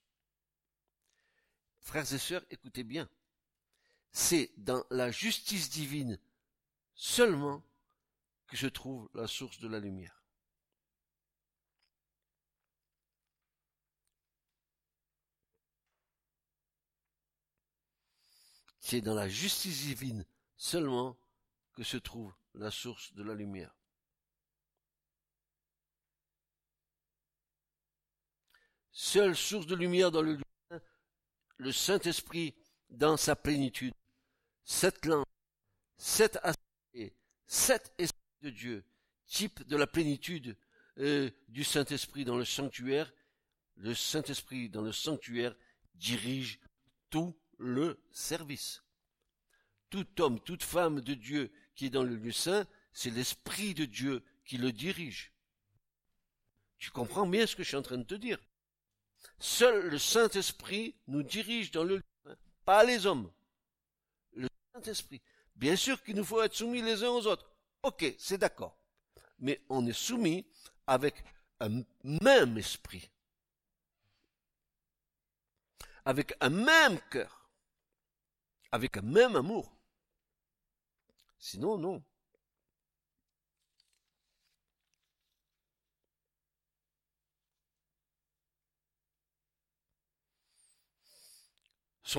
Frères 1.82 2.11
et 2.11 2.18
sœurs, 2.18 2.45
écoutez 2.49 2.84
bien. 2.84 3.09
C'est 4.11 4.51
dans 4.57 4.84
la 4.89 5.11
justice 5.11 5.70
divine 5.70 6.20
seulement 6.95 7.63
que 8.47 8.57
se 8.57 8.68
trouve 8.68 9.09
la 9.13 9.28
source 9.28 9.59
de 9.59 9.68
la 9.68 9.80
lumière. 9.80 10.24
C'est 18.80 19.01
dans 19.01 19.15
la 19.15 19.28
justice 19.28 19.82
divine 19.82 20.26
seulement 20.55 21.18
que 21.74 21.84
se 21.84 21.97
trouve 21.97 22.34
la 22.53 22.72
source 22.72 23.13
de 23.13 23.24
la 23.24 23.34
lumière. 23.34 23.76
Seule 28.99 29.35
source 29.35 29.67
de 29.67 29.75
lumière 29.75 30.09
dans 30.09 30.23
le 30.23 30.37
lieu, 30.37 30.81
le 31.57 31.71
Saint-Esprit 31.71 32.55
dans 32.89 33.15
sa 33.15 33.35
plénitude. 33.35 33.93
Cette 34.63 35.05
lampe, 35.05 35.27
cet 35.97 36.37
aspect, 36.37 37.13
cet 37.45 37.93
esprit 37.99 38.41
de 38.41 38.49
Dieu, 38.49 38.83
type 39.27 39.61
de 39.67 39.77
la 39.77 39.85
plénitude 39.85 40.57
euh, 40.97 41.29
du 41.47 41.63
Saint-Esprit 41.63 42.25
dans 42.25 42.37
le 42.37 42.43
sanctuaire, 42.43 43.13
le 43.75 43.93
Saint-Esprit 43.93 44.67
dans 44.67 44.81
le 44.81 44.91
sanctuaire 44.91 45.55
dirige 45.93 46.59
tout 47.11 47.37
le 47.59 48.03
service. 48.09 48.81
Tout 49.91 50.07
homme, 50.19 50.39
toute 50.39 50.63
femme 50.63 51.01
de 51.01 51.13
Dieu 51.13 51.51
qui 51.75 51.85
est 51.85 51.91
dans 51.91 52.03
le 52.03 52.15
lieu 52.15 52.31
saint, 52.31 52.65
c'est 52.93 53.11
l'Esprit 53.11 53.75
de 53.75 53.85
Dieu 53.85 54.25
qui 54.43 54.57
le 54.57 54.71
dirige. 54.71 55.33
Tu 56.79 56.89
comprends 56.89 57.27
bien 57.27 57.45
ce 57.45 57.55
que 57.55 57.61
je 57.61 57.67
suis 57.67 57.77
en 57.77 57.83
train 57.83 57.99
de 57.99 58.03
te 58.03 58.15
dire. 58.15 58.39
Seul 59.39 59.89
le 59.89 59.97
Saint-Esprit 59.99 60.95
nous 61.07 61.23
dirige 61.23 61.71
dans 61.71 61.84
le 61.84 62.01
pas 62.65 62.84
les 62.84 63.05
hommes. 63.05 63.32
Le 64.34 64.49
Saint-Esprit. 64.73 65.21
Bien 65.55 65.75
sûr 65.75 66.03
qu'il 66.03 66.15
nous 66.15 66.25
faut 66.25 66.41
être 66.41 66.53
soumis 66.53 66.82
les 66.82 67.03
uns 67.03 67.09
aux 67.09 67.25
autres. 67.25 67.49
Ok, 67.84 68.13
c'est 68.19 68.38
d'accord. 68.38 68.78
Mais 69.39 69.61
on 69.69 69.86
est 69.86 69.93
soumis 69.93 70.45
avec 70.86 71.23
un 71.59 71.84
même 72.03 72.57
esprit. 72.57 73.09
Avec 76.03 76.36
un 76.41 76.49
même 76.49 76.99
cœur. 77.09 77.49
Avec 78.71 78.97
un 78.97 79.01
même 79.01 79.36
amour. 79.36 79.78
Sinon, 81.39 81.78
non. 81.78 82.03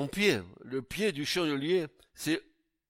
Pied, 0.07 0.40
le 0.61 0.80
pied 0.80 1.11
du 1.11 1.26
chandelier, 1.26 1.86
c'est 2.14 2.40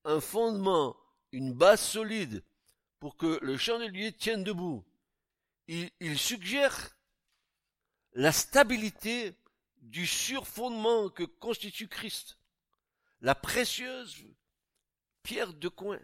un 0.04 0.20
fondement, 0.20 0.96
une 1.32 1.54
base 1.54 1.80
solide 1.80 2.42
pour 3.00 3.16
que 3.16 3.38
le 3.40 3.56
chandelier 3.56 4.12
tienne 4.12 4.44
debout. 4.44 4.84
Il, 5.68 6.18
suggère 6.18 6.96
la 8.12 8.32
stabilité 8.32 9.34
du 9.82 10.06
surfondement 10.06 11.08
que 11.08 11.24
constitue 11.24 11.88
Christ, 11.88 12.38
la 13.20 13.34
précieuse 13.34 14.24
pierre 15.22 15.52
de 15.52 15.68
coin, 15.68 16.00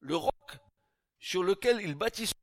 le 0.00 0.16
roc 0.16 0.58
sur 1.18 1.42
lequel 1.42 1.80
il 1.80 1.94
bâtit 1.94 2.26
son. 2.26 2.34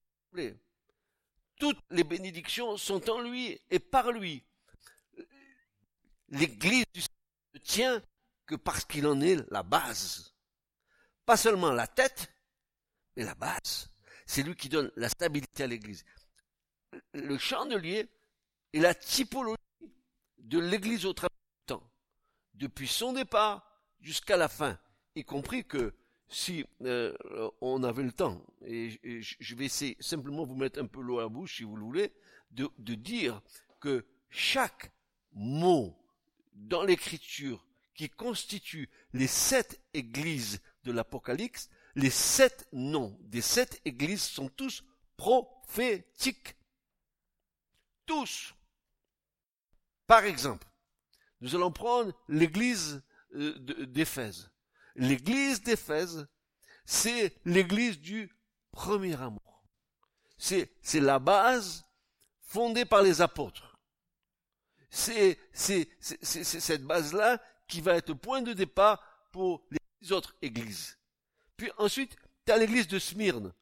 Toutes 1.57 1.79
les 1.89 2.03
bénédictions 2.03 2.77
sont 2.77 3.09
en 3.09 3.21
lui 3.21 3.59
et 3.69 3.79
par 3.79 4.11
lui. 4.11 4.43
L'église 6.29 6.85
du 6.93 7.01
ne 7.53 7.59
tient 7.59 8.01
que 8.45 8.55
parce 8.55 8.85
qu'il 8.85 9.07
en 9.07 9.21
est 9.21 9.37
la 9.51 9.63
base. 9.63 10.33
Pas 11.25 11.37
seulement 11.37 11.71
la 11.71 11.87
tête, 11.87 12.33
mais 13.15 13.23
la 13.23 13.35
base. 13.35 13.89
C'est 14.25 14.43
lui 14.43 14.55
qui 14.55 14.69
donne 14.69 14.91
la 14.95 15.09
stabilité 15.09 15.63
à 15.63 15.67
l'église. 15.67 16.03
Le 17.13 17.37
chandelier 17.37 18.09
est 18.73 18.79
la 18.79 18.93
typologie 18.93 19.57
de 20.37 20.59
l'église 20.59 21.05
au 21.05 21.13
travers 21.13 21.29
du 21.29 21.65
temps. 21.65 21.91
Depuis 22.53 22.87
son 22.87 23.13
départ 23.13 23.65
jusqu'à 23.99 24.37
la 24.37 24.49
fin. 24.49 24.77
Y 25.15 25.23
compris 25.23 25.65
que 25.65 25.93
si 26.27 26.65
euh, 26.83 27.13
on 27.59 27.83
avait 27.83 28.03
le 28.03 28.13
temps, 28.13 28.45
et, 28.65 28.97
je 29.21 29.55
vais 29.55 29.65
essayer 29.65 29.97
simplement 29.99 30.45
vous 30.45 30.55
mettre 30.55 30.79
un 30.79 30.87
peu 30.87 31.01
l'eau 31.01 31.19
à 31.19 31.23
la 31.23 31.29
bouche 31.29 31.57
si 31.57 31.63
vous 31.63 31.75
le 31.75 31.83
voulez, 31.83 32.13
de 32.51 32.95
dire 32.95 33.41
que 33.79 34.05
chaque 34.29 34.91
mot 35.33 36.00
dans 36.53 36.83
l'écriture 36.83 37.65
qui 37.95 38.09
constitue 38.09 38.89
les 39.13 39.27
sept 39.27 39.79
églises 39.93 40.61
de 40.83 40.91
l'Apocalypse, 40.91 41.69
les 41.95 42.09
sept 42.09 42.67
noms 42.71 43.17
des 43.21 43.41
sept 43.41 43.81
églises 43.85 44.23
sont 44.23 44.49
tous 44.49 44.83
prophétiques. 45.17 46.55
Tous. 48.05 48.53
Par 50.07 50.25
exemple, 50.25 50.67
nous 51.41 51.55
allons 51.55 51.71
prendre 51.71 52.13
l'église 52.27 53.03
euh, 53.35 53.57
d'Éphèse. 53.85 54.49
L'église 54.95 55.61
d'Éphèse, 55.61 56.27
c'est 56.85 57.35
l'église 57.45 57.99
du 57.99 58.33
premier 58.71 59.19
amour. 59.21 59.63
C'est, 60.37 60.73
c'est 60.81 60.99
la 60.99 61.19
base 61.19 61.85
fondée 62.41 62.85
par 62.85 63.01
les 63.01 63.21
apôtres. 63.21 63.70
C'est, 64.91 65.39
cette 65.53 66.83
base-là 66.83 67.41
qui 67.67 67.79
va 67.79 67.95
être 67.95 68.13
point 68.13 68.41
de 68.41 68.51
départ 68.51 69.01
pour 69.31 69.63
les 69.71 70.11
autres 70.11 70.35
églises. 70.41 70.97
Puis 71.55 71.71
ensuite, 71.77 72.17
tu 72.45 72.51
as 72.51 72.57
l'église 72.57 72.87
de 72.87 72.99
Smyrne. 72.99 73.53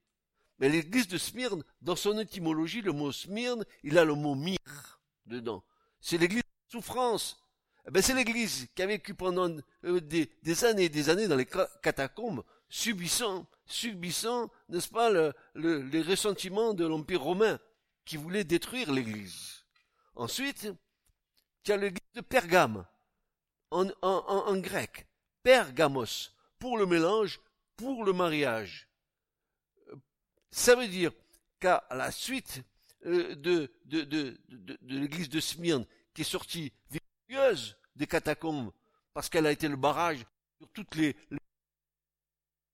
Mais 0.58 0.70
l'église 0.70 1.08
de 1.08 1.18
Smyrne, 1.18 1.64
dans 1.82 1.96
son 1.96 2.18
étymologie, 2.20 2.82
le 2.82 2.92
mot 2.92 3.12
Smyrne, 3.12 3.64
il 3.84 3.98
a 3.98 4.04
le 4.04 4.16
mot 4.16 4.36
myrrhe 4.36 5.00
dedans. 5.28 5.64
C'est 6.02 6.18
l'église 6.18 6.42
de 6.42 6.72
souffrance. 6.80 7.46
Eh 7.88 7.92
ben, 7.92 8.02
c'est 8.02 8.16
l'église 8.16 8.68
qui 8.76 8.82
a 8.82 8.88
vécu 8.88 9.14
pendant 9.14 9.50
euh, 9.86 10.02
des, 10.02 10.66
années 10.66 10.86
et 10.86 10.90
des 10.90 11.10
années 11.10 11.28
dans 11.28 11.36
les 11.36 11.48
catacombes, 11.82 12.44
subissant, 12.68 13.48
subissant, 13.66 14.50
n'est-ce 14.68 14.90
pas, 14.90 15.10
le, 15.10 15.34
le, 15.54 15.82
les 15.84 16.02
ressentiments 16.02 16.74
de 16.74 16.86
l'Empire 16.86 17.22
romain 17.22 17.60
qui 18.04 18.18
voulait 18.18 18.44
détruire 18.44 18.92
l'église. 18.92 19.64
Ensuite, 20.16 20.70
tu 21.70 21.74
as 21.74 21.78
l'église 21.78 22.14
de 22.16 22.22
Pergame, 22.22 22.84
en, 23.70 24.58
grec, 24.58 25.06
Pergamos, 25.44 26.32
pour 26.58 26.80
le 26.80 26.88
mélange, 26.88 27.40
pour 27.78 28.04
le 28.04 28.12
mariage. 28.12 28.88
Ça 30.50 30.74
veut 30.74 30.88
dire 30.88 31.12
qu'à 31.60 31.86
la 31.92 32.10
suite 32.10 32.64
euh, 33.06 33.36
de, 33.36 33.72
l'église 34.82 35.30
de 35.30 35.40
Smyrne, 35.40 35.86
qui 36.16 36.22
est 36.22 36.26
sortie 36.26 36.74
victorieuse 36.90 37.78
des 37.96 38.08
catacombes, 38.08 38.72
parce 39.14 39.30
qu'elle 39.30 39.46
a 39.46 39.52
été 39.52 39.68
le 39.68 39.76
barrage 39.76 40.26
sur 40.58 40.70
toutes 40.70 40.96
les, 40.96 41.16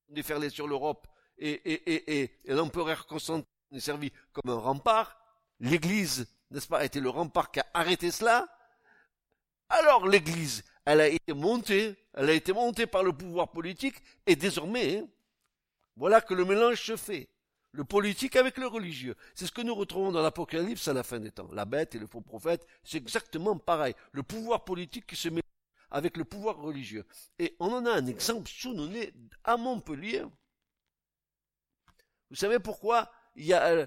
déferlées 0.07 0.49
sur 0.49 0.69
l'Europe, 0.69 1.05
et, 1.37 2.23
et, 2.23 2.31
l'empereur 2.45 3.07
Constantin 3.07 3.45
est 3.73 3.79
servi 3.81 4.13
comme 4.31 4.49
un 4.49 4.57
rempart, 4.57 5.19
l'église, 5.59 6.29
n'est-ce 6.49 6.67
pas, 6.67 6.79
a 6.79 6.85
été 6.85 7.01
le 7.01 7.09
rempart 7.09 7.51
qui 7.51 7.59
a 7.59 7.67
arrêté 7.73 8.09
cela, 8.09 8.47
alors 9.69 10.07
l'église, 10.07 10.63
elle 10.85 11.01
a 11.01 11.07
été 11.07 11.33
montée, 11.33 11.95
elle 12.13 12.29
a 12.29 12.33
été 12.33 12.53
montée 12.53 12.87
par 12.87 13.03
le 13.03 13.13
pouvoir 13.13 13.51
politique, 13.51 13.95
et 14.25 14.35
désormais, 14.35 14.99
hein, 14.99 15.07
voilà 15.95 16.21
que 16.21 16.33
le 16.33 16.45
mélange 16.45 16.81
se 16.81 16.95
fait. 16.95 17.29
Le 17.71 17.83
politique 17.83 18.37
avec 18.37 18.57
le 18.57 18.67
religieux. 18.67 19.15
C'est 19.33 19.47
ce 19.47 19.51
que 19.51 19.61
nous 19.61 19.75
retrouvons 19.75 20.13
dans 20.13 20.21
l'Apocalypse 20.21 20.87
à 20.87 20.93
la 20.93 21.03
fin 21.03 21.19
des 21.19 21.31
temps. 21.31 21.49
La 21.51 21.65
bête 21.65 21.93
et 21.93 21.99
le 21.99 22.07
faux 22.07 22.21
prophète, 22.21 22.65
c'est 22.85 22.97
exactement 22.97 23.57
pareil. 23.57 23.93
Le 24.13 24.23
pouvoir 24.23 24.63
politique 24.63 25.05
qui 25.05 25.17
se 25.17 25.27
met 25.27 25.41
avec 25.91 26.15
le 26.15 26.23
pouvoir 26.23 26.57
religieux. 26.57 27.05
Et 27.37 27.53
on 27.59 27.73
en 27.73 27.85
a 27.85 27.91
un 27.91 28.05
exemple 28.05 28.49
sous-nommé 28.49 29.11
à 29.43 29.57
Montpellier. 29.57 30.23
Vous 32.29 32.37
savez 32.37 32.59
pourquoi 32.59 33.11
il 33.35 33.45
y 33.45 33.53
a 33.53 33.65
euh, 33.65 33.85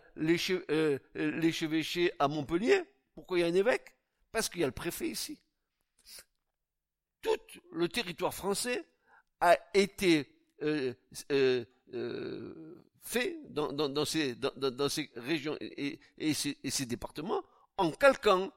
euh, 0.71 0.99
l'échevêché 1.15 2.13
à 2.19 2.29
Montpellier? 2.29 2.83
Pourquoi 3.15 3.39
il 3.39 3.41
y 3.41 3.45
a 3.45 3.47
un 3.47 3.55
évêque? 3.55 3.95
Parce 4.31 4.51
qu'il 4.51 4.61
y 4.61 4.65
a 4.65 4.69
le 4.69 4.73
préfet 4.73 5.09
ici. 5.09 5.41
Tout 7.23 7.37
le 7.73 7.89
territoire 7.89 8.35
français 8.35 8.85
a 9.41 9.57
été 9.75 10.31
euh, 10.63 10.95
fait 13.09 13.39
dans, 13.49 13.73
dans, 13.73 14.05
ces, 14.05 14.35
dans, 14.35 14.89
ces 14.89 15.11
régions 15.17 15.57
et, 15.61 15.99
ces, 16.35 16.87
départements 16.87 17.43
en 17.77 17.91
calquant 17.91 18.53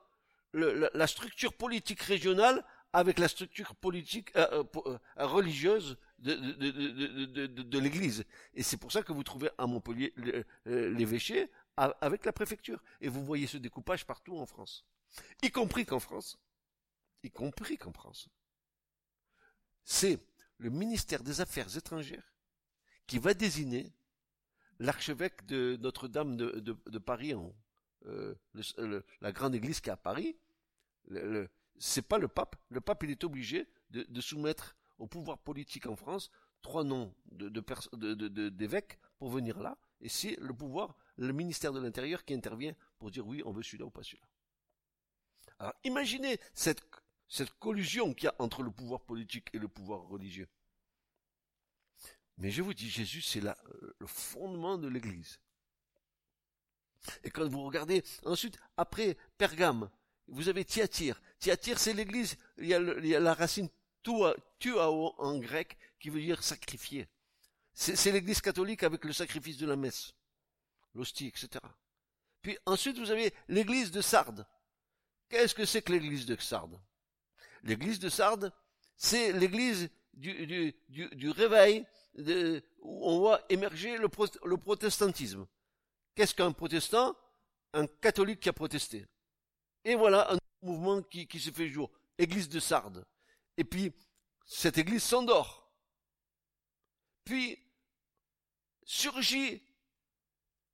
la, 0.54 1.08
structure 1.08 1.54
politique 1.54 2.02
régionale 2.02 2.64
avec 2.94 3.20
la 3.20 3.30
structure 3.30 3.74
politique 3.76 4.36
euh, 4.36 4.64
euh, 4.76 4.98
euh, 5.18 5.26
religieuse 5.26 5.98
de, 6.20 6.36
de 6.36 7.80
l'Église. 7.80 8.26
Et 8.54 8.64
c'est 8.64 8.78
pour 8.78 8.92
ça 8.92 9.02
que 9.02 9.14
vous 9.14 9.24
trouvez 9.24 9.50
à 9.58 9.66
Montpellier 9.66 10.14
l'évêché 10.66 11.50
avec 11.78 12.26
la 12.26 12.34
préfecture. 12.34 12.82
Et 13.00 13.08
vous 13.08 13.24
voyez 13.24 13.48
ce 13.48 13.58
découpage 13.58 14.06
partout 14.06 14.38
en 14.38 14.46
France. 14.46 14.86
Y 15.42 15.52
compris 15.52 15.86
qu'en 15.86 16.00
France. 16.00 16.38
Y 17.24 17.32
compris 17.32 17.78
qu'en 17.78 17.94
France. 17.94 18.28
C'est 19.84 20.20
le 20.58 20.70
ministère 20.70 21.24
des 21.24 21.42
Affaires 21.42 21.76
étrangères 21.76 22.32
qui 23.08 23.20
va 23.20 23.34
désigner 23.34 23.92
l'archevêque 24.80 25.46
de 25.46 25.78
Notre-Dame 25.82 26.36
de, 26.38 27.00
Paris, 27.00 27.34
euh, 28.06 28.36
la 29.22 29.32
grande 29.32 29.56
église 29.56 29.80
qui 29.80 29.90
est 29.90 29.94
à 29.94 29.98
Paris, 29.98 30.38
le, 31.08 31.50
c'est 31.78 32.02
pas 32.02 32.18
le 32.18 32.28
pape. 32.28 32.56
Le 32.70 32.82
pape, 32.82 33.04
il 33.04 33.12
est 33.12 33.24
obligé 33.24 33.68
de, 33.90 34.22
soumettre 34.22 34.76
au 34.98 35.08
pouvoir 35.08 35.40
politique 35.40 35.88
en 35.88 35.96
France 35.96 36.32
trois 36.62 36.84
noms 36.84 37.14
de, 37.32 38.50
d'évêques 38.50 39.00
pour 39.18 39.30
venir 39.30 39.60
là. 39.60 39.78
Et 40.00 40.10
c'est 40.10 40.36
le 40.40 40.54
pouvoir, 40.54 40.96
le 41.18 41.34
ministère 41.34 41.74
de 41.74 41.80
l'Intérieur 41.80 42.24
qui 42.24 42.34
intervient 42.34 42.74
pour 43.00 43.12
dire 43.12 43.26
oui, 43.26 43.42
on 43.46 43.52
veut 43.52 43.64
celui-là 43.64 43.86
ou 43.86 43.90
pas 43.90 44.04
celui-là. 44.04 44.28
Alors 45.60 45.74
imaginez 45.84 46.40
cette, 46.54 46.82
cette 47.32 47.58
collusion 47.60 48.14
qu'il 48.14 48.26
y 48.26 48.28
a 48.28 48.36
entre 48.40 48.62
le 48.62 48.72
pouvoir 48.72 49.00
politique 49.00 49.48
et 49.54 49.58
le 49.58 49.70
pouvoir 49.70 50.02
religieux. 50.02 50.50
Mais 52.38 52.52
je 52.52 52.62
vous 52.62 52.74
dis, 52.74 52.90
Jésus, 52.90 53.22
c'est 53.22 53.40
le 53.40 54.06
fondement 54.06 54.78
de 54.78 54.90
l'Église. 54.90 55.40
Et 57.24 57.32
quand 57.32 57.48
vous 57.48 57.64
regardez 57.64 58.04
ensuite, 58.26 58.60
après 58.76 59.18
Pergame, 59.38 59.90
vous 60.28 60.50
avez 60.50 60.66
Thyatire. 60.66 61.22
Thyatire, 61.40 61.80
c'est 61.80 61.94
l'église, 61.94 62.36
il, 62.58 62.68
y 62.68 63.16
a 63.16 63.20
la 63.20 63.34
racine 63.34 63.70
tuao 64.04 65.16
en 65.18 65.40
grec, 65.40 65.78
qui 66.00 66.10
veut 66.10 66.22
dire 66.22 66.44
sacrifier. 66.44 67.08
C'est 67.74 68.12
l'église 68.12 68.42
catholique 68.42 68.84
avec 68.84 69.06
le 69.06 69.14
sacrifice 69.14 69.58
de 69.58 69.66
la 69.66 69.78
messe, 69.78 70.14
l'hostie, 70.94 71.28
etc. 71.28 71.64
Puis 72.42 72.58
ensuite, 72.66 72.98
vous 72.98 73.10
avez 73.10 73.34
l'église 73.48 73.90
de 73.92 74.02
Sardes. 74.02 74.46
Qu'est-ce 75.30 75.56
que 75.56 75.66
c'est 75.66 75.82
que 75.82 75.94
l'église 75.94 76.26
de 76.26 76.36
Sardes? 76.36 76.78
L'église 77.64 78.00
de 78.00 78.10
Sardes, 78.10 78.52
c'est 78.96 79.32
l'église 79.34 79.90
du, 80.14 80.74
réveil 81.30 81.86
où 82.18 83.10
on 83.10 83.20
voit 83.20 83.42
émerger 83.50 83.98
le, 83.98 84.58
protestantisme. 84.58 85.46
Qu'est-ce 86.16 86.36
qu'un 86.36 86.52
protestant? 86.52 87.16
Un 87.74 87.88
catholique 87.88 88.42
qui 88.42 88.50
a 88.50 88.54
protesté. 88.54 89.06
Et 89.86 89.96
voilà 89.96 90.34
un 90.34 90.38
mouvement 90.62 91.02
qui, 91.02 91.28
qui 91.28 91.40
se 91.40 91.52
fait 91.52 91.70
jour. 91.70 91.90
Église 92.18 92.50
de 92.50 92.60
Sardes. 92.60 93.06
Et 93.58 93.64
puis, 93.64 93.94
cette 94.46 94.78
église 94.78 95.04
s'endort. 95.04 95.72
Puis, 97.24 97.58
surgit 98.84 99.64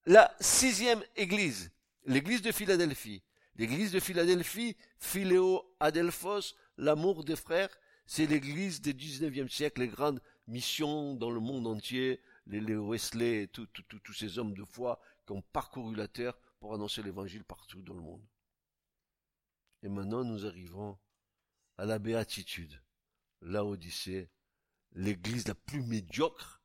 la 0.05 0.33
sixième 0.39 1.03
église, 1.15 1.69
l'église 2.05 2.41
de 2.41 2.51
Philadelphie. 2.51 3.21
L'église 3.57 3.91
de 3.91 3.99
Philadelphie, 3.99 4.77
Philéo 4.99 5.75
Adelphos, 5.79 6.53
l'amour 6.78 7.23
des 7.23 7.36
frères, 7.36 7.75
c'est 8.05 8.25
l'église 8.25 8.82
du 8.82 8.93
19e 8.93 9.49
siècle, 9.49 9.82
les 9.82 9.88
grandes 9.88 10.21
missions 10.47 11.15
dans 11.15 11.32
le 11.32 11.39
monde 11.39 11.67
entier, 11.67 12.21
les, 12.45 12.75
Wesley, 12.75 13.47
tous 13.47 14.13
ces 14.13 14.39
hommes 14.39 14.53
de 14.53 14.63
foi 14.63 15.01
qui 15.25 15.34
ont 15.34 15.41
parcouru 15.41 15.95
la 15.95 16.07
terre 16.07 16.38
pour 16.59 16.73
annoncer 16.73 17.03
l'évangile 17.03 17.43
partout 17.43 17.82
dans 17.82 17.93
le 17.93 18.01
monde. 18.01 18.25
Et 19.84 19.89
maintenant, 19.89 20.23
nous 20.23 20.45
arrivons 20.45 20.97
à 21.78 21.86
la 21.86 21.99
béatitude, 21.99 22.82
l'Odyssée, 23.41 24.30
l'église 24.93 25.47
la 25.47 25.55
plus 25.55 25.84
médiocre 25.84 26.61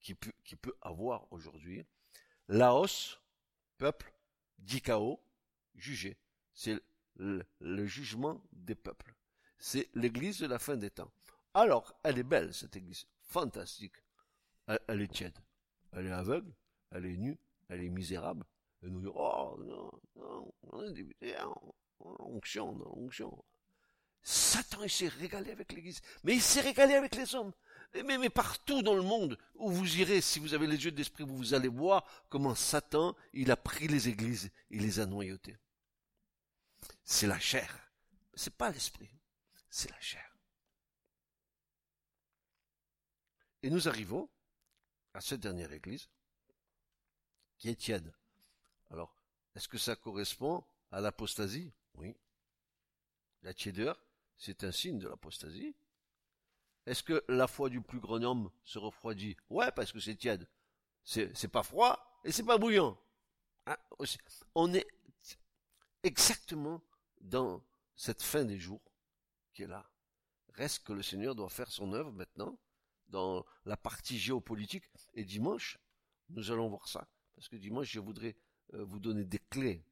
qui 0.00 0.14
peut, 0.14 0.76
avoir 0.80 1.30
aujourd'hui. 1.30 1.84
Laos, 2.48 3.20
peuple, 3.76 4.12
dikao, 4.58 5.22
jugé. 5.74 6.16
C'est 6.54 6.80
le, 7.16 7.86
jugement 7.86 8.42
des 8.52 8.74
peuples. 8.74 9.14
C'est 9.60 9.88
l'église 9.94 10.38
de 10.38 10.46
la 10.46 10.58
fin 10.58 10.76
des 10.76 10.90
temps. 10.90 11.12
Alors, 11.52 11.94
elle 12.02 12.18
est 12.18 12.24
belle, 12.24 12.54
cette 12.54 12.74
église. 12.76 13.06
Fantastique. 13.20 13.94
Elle, 14.88 15.02
est 15.02 15.12
tiède. 15.12 15.38
Elle 15.92 16.06
est 16.06 16.12
aveugle. 16.12 16.50
Elle 16.90 17.06
est 17.06 17.16
nue. 17.16 17.38
Elle 17.68 17.84
est 17.84 17.90
misérable. 17.90 18.44
Et 18.82 18.88
nous 18.88 19.02
dit, 19.02 19.12
oh, 19.14 19.58
non, 19.60 19.90
non, 20.16 20.54
on 20.72 20.82
est 20.82 20.92
débuté, 20.92 21.34
onction, 21.98 22.80
onction. 22.96 23.44
Satan, 24.22 24.82
il 24.82 24.90
s'est 24.90 25.08
régalé 25.08 25.50
avec 25.50 25.72
l'église. 25.72 26.00
Mais 26.24 26.34
il 26.34 26.42
s'est 26.42 26.62
régalé 26.62 26.94
avec 26.94 27.14
les 27.14 27.34
hommes. 27.34 27.52
Mais, 27.94 28.16
mais, 28.16 28.30
partout 28.30 28.82
dans 28.82 28.94
le 28.94 29.02
monde 29.02 29.36
où 29.56 29.70
vous 29.70 29.98
irez, 29.98 30.20
si 30.22 30.38
vous 30.38 30.54
avez 30.54 30.66
les 30.66 30.82
yeux 30.82 30.92
d'esprit, 30.92 31.24
vous 31.24 31.52
allez 31.52 31.68
voir 31.68 32.06
comment 32.30 32.54
Satan, 32.54 33.14
il 33.34 33.50
a 33.50 33.56
pris 33.56 33.88
les 33.88 34.08
églises, 34.08 34.50
il 34.70 34.82
les 34.82 35.00
a 35.00 35.06
noyautées. 35.06 35.58
C'est 37.04 37.26
la 37.26 37.38
chair. 37.38 37.76
C'est 38.34 38.54
pas 38.54 38.70
l'esprit. 38.70 39.10
C'est 39.70 39.90
la 39.90 40.00
chair. 40.00 40.36
Et 43.62 43.70
nous 43.70 43.88
arrivons 43.88 44.28
à 45.14 45.20
cette 45.20 45.40
dernière 45.40 45.72
église, 45.72 46.08
qui 47.58 47.68
est 47.68 47.76
tiède. 47.76 48.12
Alors, 48.90 49.14
est-ce 49.54 49.68
que 49.68 49.78
ça 49.78 49.96
correspond 49.96 50.64
à 50.90 51.00
l'apostasie? 51.00 51.72
Oui. 51.94 52.16
La 53.42 53.54
tiédeur, 53.54 54.00
c'est 54.38 54.64
un 54.64 54.72
signe 54.72 54.98
de 54.98 55.08
l'apostasie. 55.08 55.74
Est-ce 56.86 57.02
que 57.02 57.24
la 57.28 57.46
foi 57.46 57.68
du 57.68 57.80
plus 57.80 58.00
grand 58.00 58.22
homme 58.22 58.50
se 58.64 58.78
refroidit? 58.78 59.36
Ouais, 59.50 59.70
parce 59.72 59.92
que 59.92 60.00
c'est 60.00 60.16
tiède. 60.16 60.48
C'est, 61.04 61.48
pas 61.48 61.62
froid 61.62 62.20
et 62.24 62.32
c'est 62.32 62.44
pas 62.44 62.58
bouillant. 62.58 62.98
Hein, 63.66 63.76
on 64.54 64.72
est 64.74 64.86
exactement 66.02 66.82
dans 67.20 67.62
cette 67.96 68.22
fin 68.22 68.44
des 68.44 68.58
jours 68.58 68.89
est 69.62 69.66
là. 69.66 69.90
Reste 70.54 70.84
que 70.84 70.92
le 70.92 71.02
Seigneur 71.02 71.34
doit 71.34 71.48
faire 71.48 71.70
son 71.70 71.92
œuvre 71.92 72.12
maintenant 72.12 72.58
dans 73.08 73.44
la 73.64 73.76
partie 73.76 74.18
géopolitique. 74.18 74.84
Et 75.14 75.24
dimanche, 75.24 75.78
nous 76.28 76.50
allons 76.50 76.68
voir 76.68 76.88
ça. 76.88 77.08
Parce 77.34 77.48
que 77.48 77.56
dimanche, 77.56 77.90
je 77.90 78.00
voudrais 78.00 78.36
euh, 78.74 78.84
vous 78.84 79.00
donner 79.00 79.24
des 79.24 79.38
clés 79.38 79.84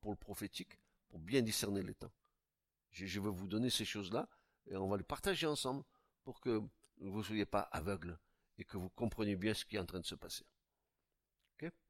pour 0.00 0.10
le 0.10 0.16
prophétique 0.16 0.78
pour 1.08 1.18
bien 1.18 1.42
discerner 1.42 1.82
les 1.82 1.94
temps. 1.94 2.12
Je, 2.90 3.20
veux 3.20 3.30
vous 3.30 3.48
donner 3.48 3.70
ces 3.70 3.84
choses-là 3.84 4.28
et 4.66 4.76
on 4.76 4.88
va 4.88 4.96
les 4.96 5.04
partager 5.04 5.46
ensemble 5.46 5.84
pour 6.22 6.40
que 6.40 6.60
vous 6.98 7.18
ne 7.18 7.22
soyez 7.22 7.46
pas 7.46 7.60
aveugles 7.72 8.18
et 8.58 8.64
que 8.64 8.76
vous 8.76 8.88
compreniez 8.90 9.36
bien 9.36 9.54
ce 9.54 9.64
qui 9.64 9.76
est 9.76 9.80
en 9.80 9.86
train 9.86 10.00
de 10.00 10.06
se 10.06 10.14
passer. 10.14 10.44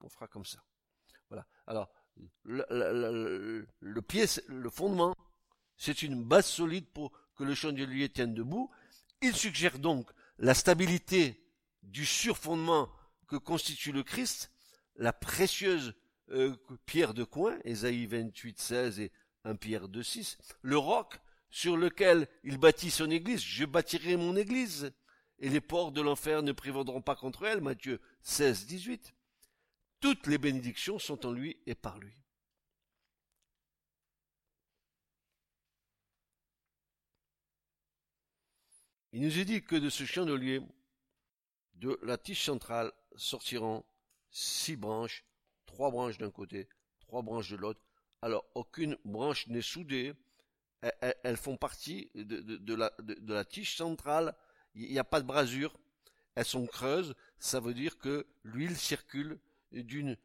On 0.00 0.08
fera 0.08 0.28
comme 0.28 0.44
ça. 0.44 0.62
Voilà. 1.28 1.46
Alors, 1.66 1.90
le, 2.44 2.64
le, 2.70 3.66
le, 3.80 4.02
pied, 4.02 4.26
le 4.46 4.70
fondement, 4.70 5.16
C'est 5.76 6.02
une 6.02 6.22
base 6.22 6.46
solide 6.46 6.86
pour 6.86 7.12
que 7.36 7.44
le 7.44 7.54
chandelier 7.54 8.08
tienne 8.08 8.34
debout. 8.34 8.70
Il 9.22 9.34
suggère 9.34 9.78
donc 9.78 10.10
la 10.38 10.54
stabilité 10.54 11.40
du 11.82 12.06
surfondement 12.06 12.90
que 13.26 13.36
constitue 13.36 13.92
le 13.92 14.02
Christ, 14.02 14.50
la 14.96 15.12
précieuse 15.12 15.94
euh, 16.30 16.54
pierre 16.86 17.14
de 17.14 17.24
coin, 17.24 17.58
Ésaïe 17.64 18.06
28, 18.06 18.60
16 18.60 19.00
et 19.00 19.12
1 19.44 19.56
Pierre 19.56 19.88
2, 19.88 20.02
6, 20.02 20.38
le 20.62 20.78
roc 20.78 21.20
sur 21.50 21.76
lequel 21.76 22.28
il 22.42 22.58
bâtit 22.58 22.90
son 22.90 23.10
église, 23.10 23.40
je 23.40 23.64
bâtirai 23.64 24.16
mon 24.16 24.36
église, 24.36 24.92
et 25.38 25.48
les 25.48 25.60
portes 25.60 25.94
de 25.94 26.00
l'enfer 26.00 26.42
ne 26.42 26.52
prévaudront 26.52 27.02
pas 27.02 27.16
contre 27.16 27.44
elle, 27.44 27.60
Matthieu 27.60 28.00
16, 28.22 28.66
18. 28.66 29.14
Toutes 30.00 30.26
les 30.26 30.38
bénédictions 30.38 30.98
sont 30.98 31.26
en 31.26 31.32
lui 31.32 31.58
et 31.66 31.74
par 31.74 31.98
lui. 31.98 32.23
Il 39.14 39.22
nous 39.22 39.38
est 39.38 39.44
dit 39.44 39.62
que 39.62 39.76
de 39.76 39.90
ce 39.90 40.04
chandelier, 40.04 40.60
de 41.74 41.96
la 42.02 42.18
tige 42.18 42.42
centrale, 42.42 42.90
sortiront 43.14 43.84
six 44.32 44.74
branches, 44.74 45.24
trois 45.66 45.92
branches 45.92 46.18
d'un 46.18 46.32
côté, 46.32 46.68
trois 46.98 47.22
branches 47.22 47.48
de 47.50 47.54
l'autre. 47.54 47.80
Alors, 48.22 48.44
aucune 48.56 48.98
branche 49.04 49.46
n'est 49.46 49.62
soudée. 49.62 50.14
Elles, 51.22 51.36
font 51.36 51.56
partie 51.56 52.10
de, 52.16 52.74
la, 52.74 53.44
tige 53.44 53.76
centrale. 53.76 54.34
Il 54.74 54.90
n'y 54.90 54.98
a 54.98 55.04
pas 55.04 55.20
de 55.20 55.26
brasure. 55.26 55.78
Elles 56.34 56.44
sont 56.44 56.66
creuses. 56.66 57.14
Ça 57.38 57.60
veut 57.60 57.72
dire 57.72 57.98
que 57.98 58.26
l'huile 58.42 58.76
circule 58.76 59.38
d'une, 59.70 60.16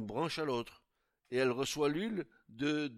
branche 0.00 0.38
à 0.38 0.44
l'autre. 0.44 0.82
Et 1.30 1.38
elle 1.38 1.50
reçoit 1.50 1.88
l'huile 1.88 2.26
de 2.50 2.92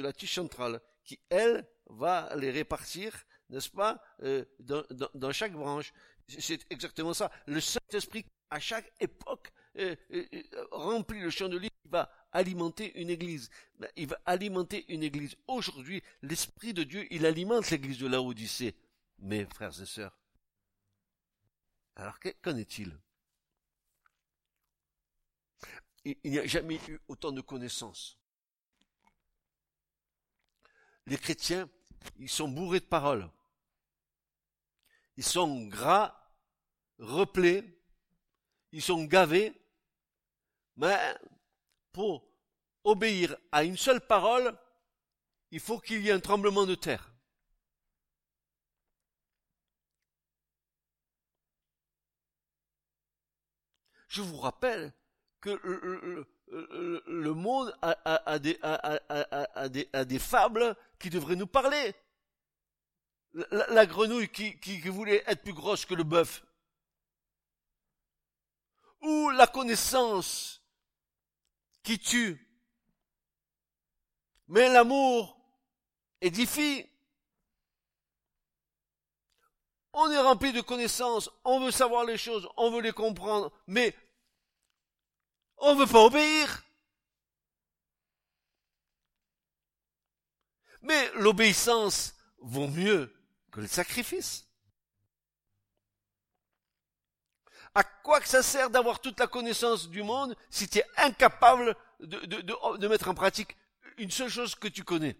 la 0.00 0.14
tige 0.14 0.32
centrale, 0.32 0.80
qui, 1.04 1.20
elle, 1.28 1.68
va 1.90 2.34
les 2.36 2.50
répartir, 2.50 3.26
n'est-ce 3.50 3.70
pas, 3.70 4.02
euh, 4.22 4.44
dans, 4.60 5.32
chaque 5.32 5.52
branche. 5.52 5.92
C'est 6.28 6.66
exactement 6.70 7.14
ça. 7.14 7.30
Le 7.46 7.60
Saint-Esprit, 7.60 8.24
à 8.50 8.58
chaque 8.58 8.92
époque, 9.00 9.52
euh, 9.76 9.94
euh, 10.12 10.24
remplit 10.72 11.20
le 11.20 11.30
chandelier, 11.30 11.70
il 11.84 11.90
va 11.90 12.10
alimenter 12.32 12.98
une 13.00 13.10
église. 13.10 13.48
Ben, 13.78 13.90
il 13.96 14.08
va 14.08 14.20
alimenter 14.26 14.84
une 14.92 15.02
église. 15.02 15.36
Aujourd'hui, 15.46 16.02
l'Esprit 16.22 16.74
de 16.74 16.82
Dieu, 16.82 17.06
il 17.10 17.24
alimente 17.26 17.70
l'église 17.70 17.98
de 17.98 18.08
la 18.08 18.20
Odyssée. 18.20 18.74
Mes 19.18 19.46
frères 19.46 19.80
et 19.80 19.86
sœurs. 19.86 20.18
Alors, 21.94 22.18
qu'en 22.42 22.56
est-il? 22.56 22.98
Il, 26.04 26.16
il 26.24 26.32
n'y 26.32 26.38
a 26.38 26.46
jamais 26.46 26.78
eu 26.88 26.98
autant 27.08 27.32
de 27.32 27.40
connaissances. 27.40 28.18
Les 31.06 31.16
chrétiens, 31.16 31.70
ils 32.18 32.28
sont 32.28 32.48
bourrés 32.48 32.80
de 32.80 32.84
paroles. 32.84 33.30
Ils 35.16 35.24
sont 35.24 35.66
gras, 35.66 36.14
replés, 36.98 37.64
ils 38.72 38.82
sont 38.82 39.04
gavés, 39.04 39.54
mais 40.76 40.96
pour 41.92 42.28
obéir 42.84 43.36
à 43.50 43.64
une 43.64 43.76
seule 43.76 44.00
parole, 44.00 44.56
il 45.50 45.60
faut 45.60 45.78
qu'il 45.78 46.02
y 46.02 46.08
ait 46.08 46.12
un 46.12 46.20
tremblement 46.20 46.66
de 46.66 46.74
terre. 46.74 47.12
Je 54.08 54.22
vous 54.22 54.38
rappelle 54.38 54.92
que 55.40 55.50
le, 55.62 57.34
monde 57.34 57.76
a, 57.82 58.38
des, 58.38 60.18
fables 60.18 60.76
qui 60.98 61.10
devraient 61.10 61.36
nous 61.36 61.46
parler. 61.46 61.94
La, 63.50 63.84
grenouille 63.84 64.30
qui 64.30 64.88
voulait 64.88 65.22
être 65.26 65.42
plus 65.42 65.52
grosse 65.52 65.84
que 65.84 65.94
le 65.94 66.04
bœuf. 66.04 66.42
Ou 69.02 69.30
la 69.30 69.46
connaissance 69.46 70.62
qui 71.82 71.98
tue. 71.98 72.46
Mais 74.48 74.68
l'amour 74.68 75.38
édifie. 76.20 76.86
On 79.92 80.10
est 80.10 80.18
rempli 80.18 80.52
de 80.52 80.60
connaissances, 80.60 81.30
on 81.44 81.60
veut 81.60 81.70
savoir 81.70 82.04
les 82.04 82.18
choses, 82.18 82.46
on 82.58 82.70
veut 82.70 82.82
les 82.82 82.92
comprendre, 82.92 83.50
mais 83.66 83.94
on 85.56 85.74
ne 85.74 85.80
veut 85.80 85.90
pas 85.90 86.04
obéir. 86.04 86.64
Mais 90.82 91.10
l'obéissance 91.14 92.14
vaut 92.38 92.68
mieux 92.68 93.15
que 93.56 93.62
le 93.62 93.68
sacrifice. 93.68 94.46
À 97.74 97.84
quoi 97.84 98.20
que 98.20 98.28
ça 98.28 98.42
sert 98.42 98.68
d'avoir 98.68 99.00
toute 99.00 99.18
la 99.18 99.26
connaissance 99.26 99.88
du 99.88 100.02
monde 100.02 100.36
si 100.50 100.68
tu 100.68 100.78
es 100.78 100.84
incapable 100.98 101.74
de, 102.00 102.88
mettre 102.88 103.08
en 103.08 103.14
pratique 103.14 103.56
une 103.96 104.10
seule 104.10 104.28
chose 104.28 104.54
que 104.54 104.68
tu 104.68 104.84
connais? 104.84 105.16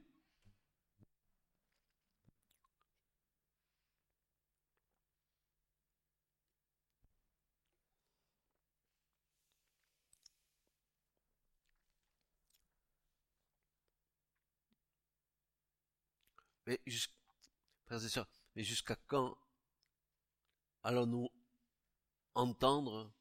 Mais 16.66 16.80
jusqu'à 18.56 18.96
quand 19.06 19.36
allons-nous 20.82 21.30
entendre 22.34 23.12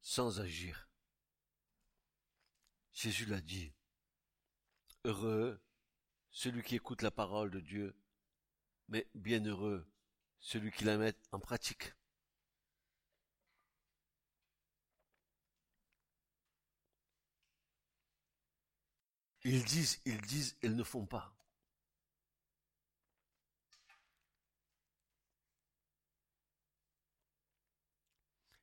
sans 0.00 0.40
agir? 0.40 0.88
Jésus 2.92 3.26
l'a 3.26 3.40
dit. 3.40 3.72
Heureux 5.04 5.60
celui 6.30 6.62
qui 6.62 6.76
écoute 6.76 7.02
la 7.02 7.10
parole 7.10 7.50
de 7.50 7.60
Dieu, 7.60 7.96
mais 8.88 9.08
bienheureux 9.14 9.86
celui 10.38 10.70
qui 10.70 10.84
la 10.84 10.98
met 10.98 11.14
en 11.32 11.40
pratique. 11.40 11.94
Ils 19.44 19.64
disent, 19.64 20.00
ils 20.04 20.20
disent, 20.22 20.56
ils 20.62 20.74
ne 20.74 20.82
font 20.82 21.06
pas. 21.06 21.35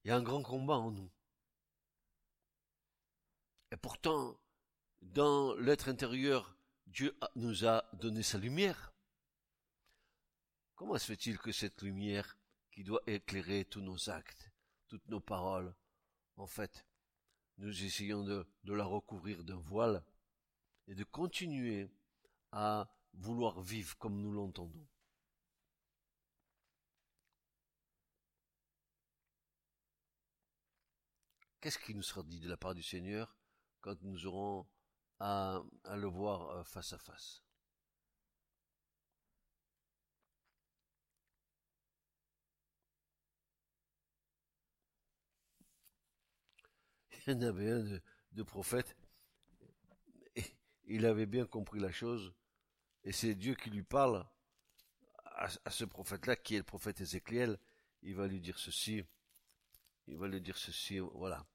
Il 0.04 0.10
y 0.10 0.12
a 0.12 0.18
un 0.18 0.24
grand 0.24 0.44
combat 0.44 0.78
en 0.78 0.92
nous. 0.92 1.10
Et 3.72 3.78
pourtant, 3.78 4.38
dans 5.02 5.56
l'être 5.56 5.90
intérieur, 5.90 6.56
Dieu 6.88 7.18
nous 7.36 7.66
a 7.66 7.86
donné 7.94 8.22
sa 8.22 8.38
lumière. 8.38 8.94
Comment 10.76 10.98
se 10.98 11.06
fait-il 11.06 11.38
que 11.38 11.52
cette 11.52 11.82
lumière 11.82 12.38
qui 12.72 12.84
doit 12.84 13.02
éclairer 13.08 13.66
tous 13.66 13.82
nos 13.82 14.10
actes, 14.10 14.52
toutes 14.88 15.08
nos 15.08 15.22
paroles, 15.22 15.74
en 16.36 16.48
fait, 16.48 16.86
nous 17.58 17.84
essayons 17.84 18.24
de, 18.24 18.46
de 18.64 18.74
la 18.74 18.84
recouvrir 18.84 19.44
d'un 19.44 19.58
voile 19.58 20.04
et 20.88 20.96
de 20.96 21.04
continuer 21.04 21.90
à 22.52 22.90
vouloir 23.14 23.62
vivre 23.62 23.98
comme 23.98 24.20
nous 24.20 24.34
l'entendons? 24.34 24.88
Qu'est-ce 31.64 31.80
qui 31.80 31.96
nous 31.96 32.04
sera 32.04 32.24
dit 32.24 32.42
de 32.42 32.50
la 32.50 32.58
part 32.58 32.76
du 32.76 32.84
Seigneur 32.84 33.38
quand 33.80 33.96
nous 34.02 34.26
aurons 34.26 34.68
à, 35.22 35.64
le 35.96 36.08
voir 36.08 36.50
euh, 36.50 36.64
face 36.66 36.92
à 36.92 36.98
face? 36.98 37.42
Il 47.28 47.32
y 47.32 47.36
en 47.38 47.42
avait 47.44 47.72
un 47.72 48.02
de, 48.34 48.44
prophète, 48.44 48.98
il 50.84 51.06
avait 51.06 51.26
bien 51.26 51.46
compris 51.46 51.80
la 51.80 51.94
chose, 51.94 52.34
et 53.06 53.14
c'est 53.14 53.36
Dieu 53.36 53.56
qui 53.56 53.70
lui 53.70 53.84
parle 53.84 54.28
à 55.24 55.72
ce 55.72 55.86
prophète-là, 55.86 56.36
qui 56.36 56.56
est 56.56 56.58
le 56.58 56.66
prophète 56.66 57.00
Ézéchiel, 57.00 57.58
il 58.02 58.16
va 58.16 58.28
lui 58.28 58.42
dire 58.42 58.60
ceci, 58.60 59.06
il 60.08 60.18
va 60.18 60.28
lui 60.28 60.42
dire 60.42 60.58
ceci, 60.58 61.00
voilà 61.00 61.48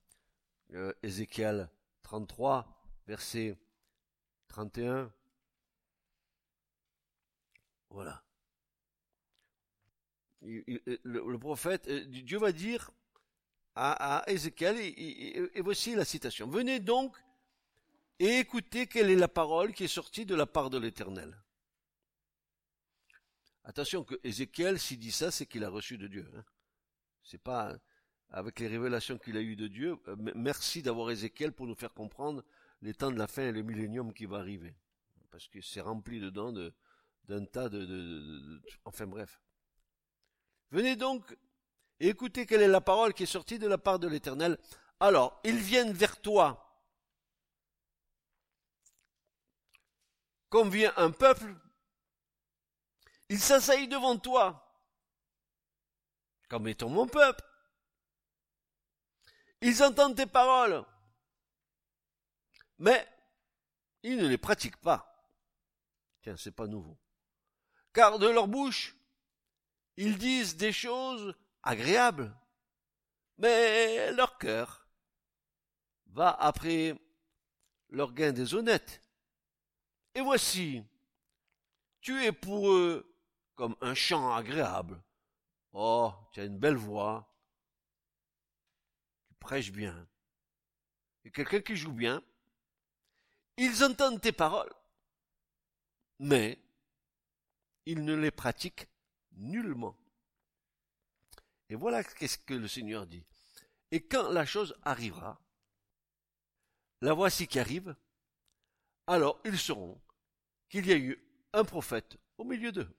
euh, 0.75 0.93
Ézéchiel 1.03 1.69
33, 2.03 2.67
verset 3.07 3.57
31. 4.49 5.13
Voilà. 7.91 8.23
le, 10.43 11.37
prophète, 11.39 11.89
euh, 11.89 12.05
Dieu 12.05 12.39
va 12.39 12.53
dire 12.53 12.91
à, 13.75 14.25
Ézéchiel, 14.27 14.77
et, 14.79 15.57
et, 15.57 15.61
voici 15.61 15.95
la 15.95 16.05
citation. 16.05 16.49
Venez 16.49 16.81
donc 16.81 17.17
et 18.19 18.39
écoutez 18.39 18.89
quelle 18.89 19.11
est 19.11 19.17
la 19.17 19.29
parole 19.29 19.73
qui 19.73 19.85
est 19.85 19.89
sortie 19.89 20.27
de 20.27 20.35
la 20.35 20.47
part 20.47 20.71
de 20.71 20.79
l'Éternel. 20.79 21.41
Attention 23.63 24.03
que 24.03 24.19
Ézéchiel, 24.25 24.79
s'il 24.79 24.99
dit 24.99 25.13
ça, 25.13 25.31
c'est 25.31 25.47
qu'il 25.47 25.63
a 25.63 25.69
reçu 25.69 25.99
de 25.99 26.09
Dieu. 26.09 26.29
Hein. 26.35 26.45
C'est 27.23 27.43
pas 27.43 27.77
avec 28.31 28.61
les 28.61 28.69
révélations 28.69 29.19
qu'il 29.19 29.37
a 29.37 29.41
eues 29.41 29.57
de 29.57 29.69
Dieu. 29.69 29.97
Euh, 30.09 30.17
merci 30.35 30.83
d'avoir 30.83 31.11
Ézéchiel 31.11 31.53
pour 31.53 31.67
nous 31.67 31.75
faire 31.75 31.93
comprendre 31.93 32.45
les 32.83 32.95
temps 32.95 33.11
de 33.11 33.19
la 33.19 33.27
fin 33.27 33.43
et 33.43 33.53
le 33.53 33.63
millénium 33.63 34.13
qui 34.13 34.27
va 34.27 34.39
arriver. 34.39 34.75
Parce 35.31 35.49
que 35.49 35.61
c'est 35.61 35.81
rempli 35.81 36.21
dedans 36.21 36.53
de, 36.53 36.73
d'un 37.25 37.45
tas 37.45 37.69
de, 37.69 37.85
de, 37.85 38.63
Enfin 38.85 39.07
bref. 39.07 39.41
Venez 40.71 40.97
donc 40.97 41.37
et 42.01 42.09
écoutez 42.09 42.47
quelle 42.47 42.63
est 42.63 42.69
la 42.69 42.81
parole 42.81 43.15
qui 43.15 43.25
est 43.25 43.27
sortie 43.27 43.59
de 43.59 43.67
la 43.67 43.79
part 43.79 43.99
de 43.99 44.07
l'Éternel. 44.09 44.59
Alors, 45.01 45.41
ils 45.45 45.59
viennent 45.59 45.93
vers 45.93 46.21
toi 46.21 46.65
comme 50.49 50.71
vient 50.71 50.93
un 50.97 51.11
peuple, 51.11 51.55
ils 53.29 53.41
s'assaillent 53.41 53.89
devant 53.89 54.17
toi, 54.17 54.75
comme 56.49 56.69
étant 56.69 56.89
mon 56.89 57.07
peuple. 57.07 57.45
Ils 59.61 59.83
entendent 59.83 60.17
tes 60.17 60.27
paroles, 60.27 60.85
mais 62.79 63.07
ils 64.03 64.17
ne 64.17 64.29
les 64.29 64.39
pratiquent 64.39 64.81
pas. 64.81 65.05
Tiens, 66.23 66.37
c'est 66.37 66.53
pas 66.53 66.67
nouveau. 66.67 66.99
Car 67.93 68.19
de 68.19 68.29
leur 68.29 68.47
bouche, 68.47 68.97
ils 69.97 70.17
disent 70.17 70.57
des 70.57 70.73
choses 70.73 71.35
agréables, 71.63 72.33
mais 73.39 74.13
leur 74.13 74.39
cœur 74.39 74.89
va 76.07 76.31
après 76.31 76.95
leur 77.91 78.13
gain 78.13 78.33
déshonnête. 78.33 79.03
Et 80.15 80.21
voici, 80.21 80.85
tu 82.01 82.25
es 82.25 82.33
pour 82.33 82.71
eux 82.71 83.17
comme 83.55 83.77
un 83.81 83.95
chant 83.95 84.33
agréable. 84.35 85.03
Oh, 85.73 86.13
tu 86.33 86.41
as 86.41 86.45
une 86.45 86.59
belle 86.59 86.77
voix. 86.77 87.29
Tu 89.39 89.47
prêches 89.47 89.73
bien. 89.73 90.09
Et 91.25 91.31
quelqu'un 91.31 91.61
qui 91.61 91.77
joue 91.77 91.93
bien. 91.93 92.23
Ils 93.57 93.83
entendent 93.83 94.21
tes 94.21 94.33
paroles, 94.33 94.73
mais 96.21 96.63
ils 97.87 98.05
ne 98.05 98.15
les 98.15 98.31
pratiquent 98.31 98.87
nullement. 99.33 99.97
Et 101.69 101.75
voilà 101.75 102.05
qu'est-ce 102.05 102.39
que 102.39 102.55
le 102.55 102.69
Seigneur 102.69 103.07
dit. 103.07 103.25
Et 103.91 104.07
quand 104.07 104.31
la 104.31 104.47
chose 104.47 104.77
arrivera, 104.83 105.41
la 107.01 107.15
voici 107.15 107.49
qui 107.49 107.59
arrive, 107.59 107.97
alors 109.07 109.41
ils 109.45 109.59
sauront 109.59 110.01
qu'il 110.69 110.87
y 110.87 110.93
a 110.93 110.97
eu 110.97 111.21
un 111.53 111.65
prophète 111.65 112.17
au 112.37 112.45
milieu 112.45 112.71
d'eux. 112.71 112.95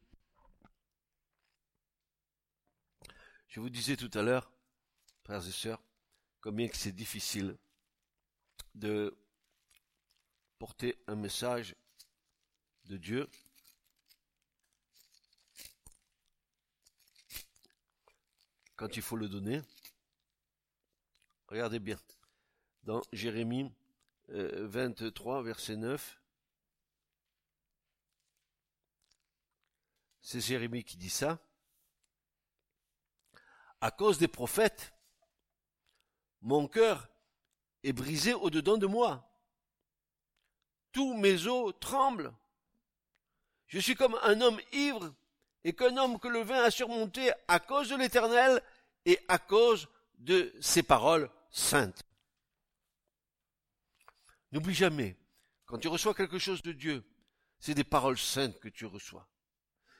Je 3.47 3.59
vous 3.61 3.69
disais 3.69 3.95
tout 3.95 4.11
à 4.13 4.21
l'heure, 4.21 4.51
frères 5.23 5.47
et 5.47 5.51
sœurs, 5.51 5.81
combien 6.41 6.67
que 6.67 6.77
c'est 6.77 6.91
difficile 6.91 7.57
de 8.75 9.17
porter 10.57 11.01
un 11.07 11.15
message 11.15 11.75
de 12.85 12.97
Dieu 12.97 13.29
quand 18.75 18.95
il 18.95 19.01
faut 19.01 19.17
le 19.17 19.27
donner. 19.27 19.61
Regardez 21.47 21.79
bien, 21.79 21.99
dans 22.83 23.01
Jérémie 23.11 23.73
23, 24.29 25.39
euh, 25.39 25.43
verset 25.43 25.75
9, 25.75 26.21
c'est 30.21 30.41
Jérémie 30.41 30.83
qui 30.83 30.95
dit 30.95 31.09
ça, 31.09 31.43
à 33.81 33.91
cause 33.91 34.17
des 34.17 34.27
prophètes, 34.27 34.93
mon 36.41 36.67
cœur 36.67 37.09
est 37.83 37.93
brisé 37.93 38.33
au-dedans 38.33 38.77
de 38.77 38.87
moi. 38.87 39.25
Tous 40.91 41.13
mes 41.15 41.47
os 41.47 41.73
tremblent. 41.79 42.33
Je 43.67 43.79
suis 43.79 43.95
comme 43.95 44.17
un 44.23 44.41
homme 44.41 44.59
ivre 44.71 45.13
et 45.63 45.73
qu'un 45.73 45.97
homme 45.97 46.19
que 46.19 46.27
le 46.27 46.41
vin 46.41 46.63
a 46.63 46.71
surmonté 46.71 47.31
à 47.47 47.59
cause 47.59 47.89
de 47.89 47.95
l'Éternel 47.95 48.61
et 49.05 49.19
à 49.27 49.37
cause 49.37 49.87
de 50.17 50.53
ses 50.59 50.83
paroles 50.83 51.29
saintes. 51.51 52.03
N'oublie 54.51 54.73
jamais, 54.73 55.15
quand 55.65 55.77
tu 55.77 55.87
reçois 55.87 56.15
quelque 56.15 56.39
chose 56.39 56.63
de 56.63 56.71
Dieu, 56.71 57.03
c'est 57.59 57.75
des 57.75 57.83
paroles 57.83 58.17
saintes 58.17 58.59
que 58.59 58.69
tu 58.69 58.85
reçois 58.85 59.27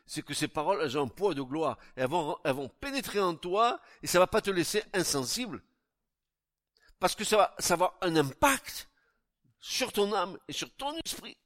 c'est 0.10 0.24
que 0.24 0.34
ces 0.34 0.48
paroles, 0.48 0.82
elles 0.82 0.98
ont 0.98 1.04
un 1.04 1.08
poids 1.08 1.36
de 1.36 1.44
gloire. 1.44 1.78
Elles 1.96 2.10
vont, 2.10 2.36
elles 2.44 2.56
vont 2.56 2.68
pénétrer 2.68 3.20
en 3.20 3.36
toi 3.36 3.80
et 4.02 4.08
ça 4.08 4.18
va 4.18 4.26
pas 4.26 4.42
te 4.42 4.50
laisser 4.50 4.84
insensible. 4.92 5.62
Parce 7.00 7.16
que 7.16 7.24
ça 7.24 7.38
va, 7.38 7.56
ça 7.60 7.76
va 7.76 7.86
avoir 7.86 7.97
un 8.02 8.16
impact 8.16 8.89
sur 9.60 9.91
ton 9.91 10.14
âme 10.14 10.38
et 10.47 10.54
sur 10.54 10.74
ton 10.76 10.97
esprit. 11.06 11.38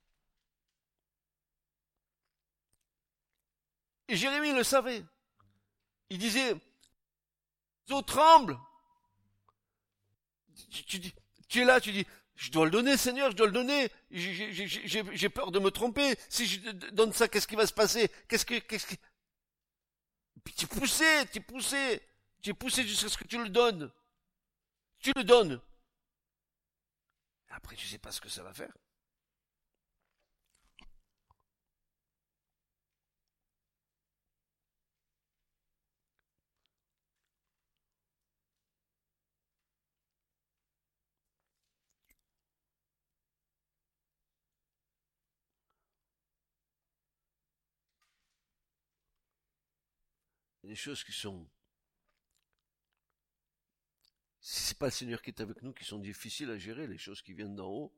Et 4.08 4.16
Jérémie 4.16 4.54
le 4.54 4.64
savait. 4.64 5.04
Il 6.10 6.18
disait, 6.18 6.56
eaux 7.90 8.02
tremble. 8.02 8.60
Tu, 10.70 10.84
tu, 10.84 11.14
tu 11.48 11.62
es 11.62 11.66
là, 11.66 11.80
tu 11.80 11.92
dis, 11.92 12.06
je 12.36 12.52
dois 12.52 12.66
le 12.66 12.72
donner, 12.72 12.98
Seigneur, 12.98 13.32
je 13.32 13.36
dois 13.36 13.48
le 13.48 13.54
donner. 13.54 13.90
J'ai 14.12 15.30
peur 15.30 15.52
de 15.52 15.60
me 15.60 15.70
tromper. 15.72 16.16
Si 16.30 16.48
je 16.48 16.72
donne 16.92 17.14
ça, 17.14 17.28
qu'est-ce 17.28 17.48
qui 17.48 17.56
va 17.56 17.68
se 17.68 17.74
passer? 17.74 18.10
Qu'est-ce 18.28 18.46
que, 18.46 18.60
qu'est-ce 18.60 18.88
que 18.88 18.96
Puis 20.44 20.54
tu 20.56 20.66
es 20.66 20.68
poussé, 20.68 21.26
tu 21.32 21.38
es 21.38 21.42
poussé, 21.42 22.02
tu 22.42 22.50
es 22.50 22.54
poussé 22.54 22.84
jusqu'à 22.86 23.10
ce 23.10 23.18
que 23.18 23.28
tu 23.28 23.42
le 23.42 23.50
donnes. 23.50 23.92
Tu 25.04 25.12
le 25.18 25.26
donnes. 25.26 25.60
Après, 27.50 27.76
tu 27.76 27.86
sais 27.86 27.98
pas 27.98 28.12
ce 28.12 28.22
que 28.22 28.30
ça 28.30 28.42
va 28.42 28.54
faire. 28.54 28.74
des 50.64 50.76
choses 50.76 51.04
qui 51.04 51.12
sont, 51.12 51.46
si 54.44 54.62
c'est 54.62 54.78
pas 54.78 54.88
le 54.88 54.92
Seigneur 54.92 55.22
qui 55.22 55.30
est 55.32 55.42
avec 55.42 55.64
nous, 55.64 55.74
qui 55.74 55.86
sont 55.86 56.00
difficiles 56.00 56.52
à 56.52 56.58
gérer, 56.58 56.86
les 56.86 56.98
choses 56.98 57.22
qui 57.22 57.34
viennent 57.34 57.56
d'en 57.56 57.70
haut, 57.70 57.94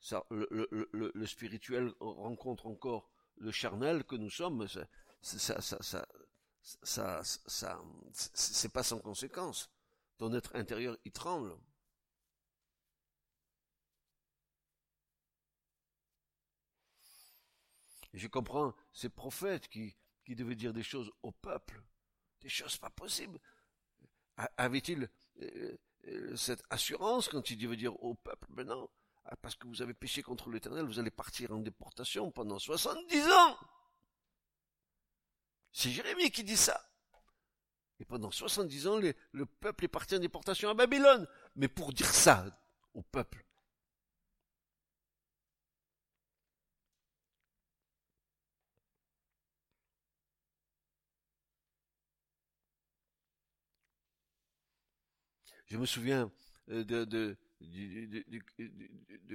ça, 0.00 0.24
le, 0.30 1.26
spirituel 1.26 1.92
rencontre 2.00 2.66
encore 2.66 3.10
le 3.36 3.50
charnel 3.52 4.04
que 4.04 4.16
nous 4.16 4.30
sommes, 4.30 4.66
ça, 4.68 4.86
ça, 5.22 5.60
ça, 6.82 7.22
ça, 7.22 7.82
c'est 8.12 8.72
pas 8.72 8.82
sans 8.82 8.98
conséquence. 8.98 9.70
Ton 10.18 10.34
être 10.34 10.54
intérieur, 10.56 10.98
il 11.04 11.12
tremble. 11.12 11.56
Je 18.12 18.26
comprends 18.26 18.74
ces 18.92 19.08
prophètes 19.08 19.68
qui, 19.68 19.96
qui 20.24 20.34
devaient 20.34 20.56
dire 20.56 20.72
des 20.72 20.82
choses 20.82 21.10
au 21.22 21.30
peuple 21.30 21.80
des 22.40 22.48
choses 22.48 22.76
pas 22.76 22.90
possibles. 22.90 23.38
Avait-il 24.56 25.08
cette 26.36 26.62
assurance 26.70 27.28
quand 27.28 27.50
il 27.50 27.68
veut 27.68 27.76
dire 27.76 28.02
au 28.02 28.14
peuple, 28.14 28.46
maintenant, 28.50 28.88
ah, 29.24 29.36
parce 29.36 29.54
que 29.56 29.66
vous 29.66 29.82
avez 29.82 29.94
péché 29.94 30.22
contre 30.22 30.50
l'Éternel, 30.50 30.84
vous 30.84 30.98
allez 30.98 31.10
partir 31.10 31.52
en 31.52 31.58
déportation 31.58 32.30
pendant 32.30 32.58
70 32.58 33.28
ans 33.30 33.58
C'est 35.72 35.90
Jérémie 35.90 36.30
qui 36.30 36.44
dit 36.44 36.56
ça. 36.56 36.82
Et 38.00 38.04
pendant 38.04 38.30
70 38.30 38.86
ans, 38.86 38.98
le 38.98 39.46
peuple 39.46 39.84
est 39.84 39.88
parti 39.88 40.16
en 40.16 40.20
déportation 40.20 40.70
à 40.70 40.74
Babylone. 40.74 41.26
Mais 41.56 41.68
pour 41.68 41.92
dire 41.92 42.06
ça 42.06 42.46
au 42.94 43.02
peuple, 43.02 43.44
Je 55.68 55.76
me 55.76 55.86
souviens 55.86 56.30
euh, 56.70 56.84
de, 56.84 57.36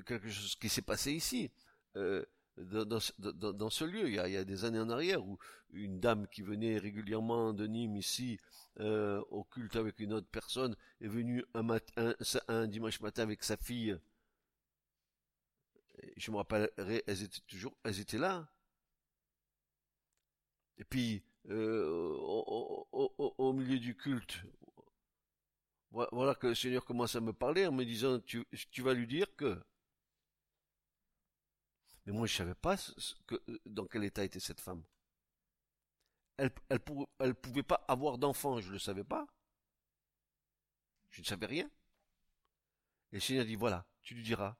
quelque 0.05 0.29
chose 0.29 0.55
qui 0.55 0.69
s'est 0.69 0.81
passé 0.81 1.11
ici, 1.11 1.51
euh, 1.95 2.25
dans, 2.57 3.69
ce 3.69 3.83
lieu, 3.83 4.07
il 4.07 4.15
y, 4.15 4.19
a, 4.19 4.43
des 4.43 4.65
années 4.65 4.79
en 4.79 4.89
arrière, 4.89 5.25
où 5.25 5.37
une 5.71 5.99
dame 5.99 6.27
qui 6.27 6.41
venait 6.41 6.77
régulièrement 6.77 7.53
de 7.53 7.67
Nîmes 7.67 7.97
ici, 7.97 8.39
euh, 8.79 9.21
au 9.29 9.43
culte 9.43 9.75
avec 9.75 9.99
une 9.99 10.13
autre 10.13 10.27
personne, 10.27 10.75
est 11.01 11.07
venue 11.07 11.43
un, 11.53 12.67
dimanche 12.67 12.99
matin 13.01 13.23
avec 13.23 13.43
sa 13.43 13.57
fille. 13.57 13.97
Je 16.17 16.31
me 16.31 16.37
rappellerai, 16.37 17.03
elles 17.07 17.23
étaient 17.23 17.41
toujours, 17.47 17.75
elles 17.83 17.99
étaient 17.99 18.17
là. 18.17 18.47
Et 20.77 20.83
puis, 20.83 21.23
au, 21.49 23.53
milieu 23.53 23.79
du 23.79 23.95
culte, 23.95 24.43
voilà 25.93 26.33
que 26.33 26.47
le 26.47 26.55
Seigneur 26.55 26.83
commence 26.85 27.15
à 27.15 27.21
me 27.21 27.33
parler 27.33 27.67
en 27.67 27.71
me 27.71 27.85
disant, 27.85 28.19
tu, 28.19 28.45
tu 28.71 28.81
vas 28.81 28.93
lui 28.93 29.05
dire 29.05 29.35
que... 29.35 29.63
Mais 32.05 32.11
moi, 32.11 32.25
je 32.25 32.35
savais 32.35 32.55
pas 32.55 32.75
dans 33.65 33.85
quel 33.85 34.03
état 34.03 34.23
était 34.23 34.39
cette 34.39 34.59
femme. 34.59 34.83
Elle, 36.37 36.51
elle, 37.19 37.35
pouvait 37.35 37.63
pas 37.63 37.85
avoir 37.87 38.17
d'enfant, 38.17 38.59
je 38.59 38.71
le 38.71 38.79
savais 38.79 39.03
pas. 39.03 39.27
Je 41.11 41.21
ne 41.21 41.25
savais 41.25 41.45
rien. 41.45 41.69
Et 43.11 43.17
le 43.17 43.19
Seigneur 43.19 43.45
dit, 43.45 43.55
voilà, 43.55 43.85
tu 44.01 44.15
lui 44.15 44.23
diras 44.23 44.57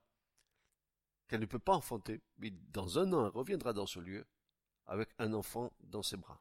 qu'elle 1.28 1.42
ne 1.42 1.48
peut 1.48 1.58
pas 1.58 1.74
enfanter, 1.74 2.22
mais 2.38 2.52
dans 2.52 3.00
un 3.00 3.12
an, 3.12 3.26
elle 3.26 3.32
reviendra 3.32 3.74
dans 3.74 3.88
ce 3.88 4.00
lieu 4.00 4.28
avec 4.86 5.10
un 5.18 5.34
enfant 5.34 5.74
dans 5.80 6.04
ses 6.04 6.18
bras. 6.18 6.40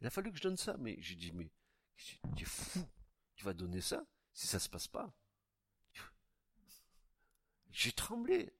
Il 0.00 0.06
a 0.06 0.10
fallu 0.10 0.30
que 0.30 0.36
je 0.36 0.42
donne 0.42 0.56
ça, 0.56 0.76
mais 0.78 0.96
j'ai 1.00 1.16
dit, 1.16 1.32
mais 1.32 1.50
tu 1.96 2.42
es 2.42 2.46
fou, 2.46 2.86
tu 3.36 3.44
vas 3.44 3.52
donner 3.54 3.80
ça 3.80 4.04
si 4.32 4.46
ça 4.46 4.58
se 4.58 4.68
passe 4.68 4.88
pas. 4.88 5.12
J'ai 7.70 7.92
tremblé. 7.92 8.52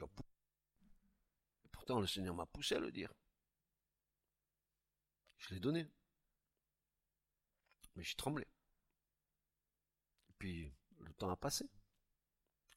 Et 0.00 1.68
pourtant, 1.72 2.00
le 2.00 2.06
Seigneur 2.06 2.34
m'a 2.34 2.46
poussé 2.46 2.76
à 2.76 2.78
le 2.78 2.92
dire. 2.92 3.12
Je 5.38 5.54
l'ai 5.54 5.60
donné. 5.60 5.88
Mais 7.96 8.04
j'ai 8.04 8.14
tremblé. 8.14 8.46
Et 10.28 10.32
puis, 10.38 10.72
le 11.00 11.12
temps 11.14 11.30
a 11.30 11.36
passé. 11.36 11.68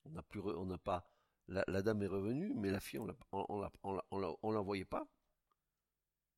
On 0.05 0.09
n'a 0.09 0.23
plus, 0.23 0.39
on 0.39 0.65
n'a 0.65 0.79
pas, 0.79 1.07
la, 1.47 1.81
dame 1.83 2.01
est 2.01 2.07
revenue, 2.07 2.53
mais 2.55 2.71
la 2.71 2.79
fille, 2.79 2.99
on 2.99 3.05
la, 3.05 3.15
on, 3.31 3.59
la, 3.59 3.71
on, 4.41 4.51
la, 4.51 4.61
voyait 4.61 4.85
pas. 4.85 5.07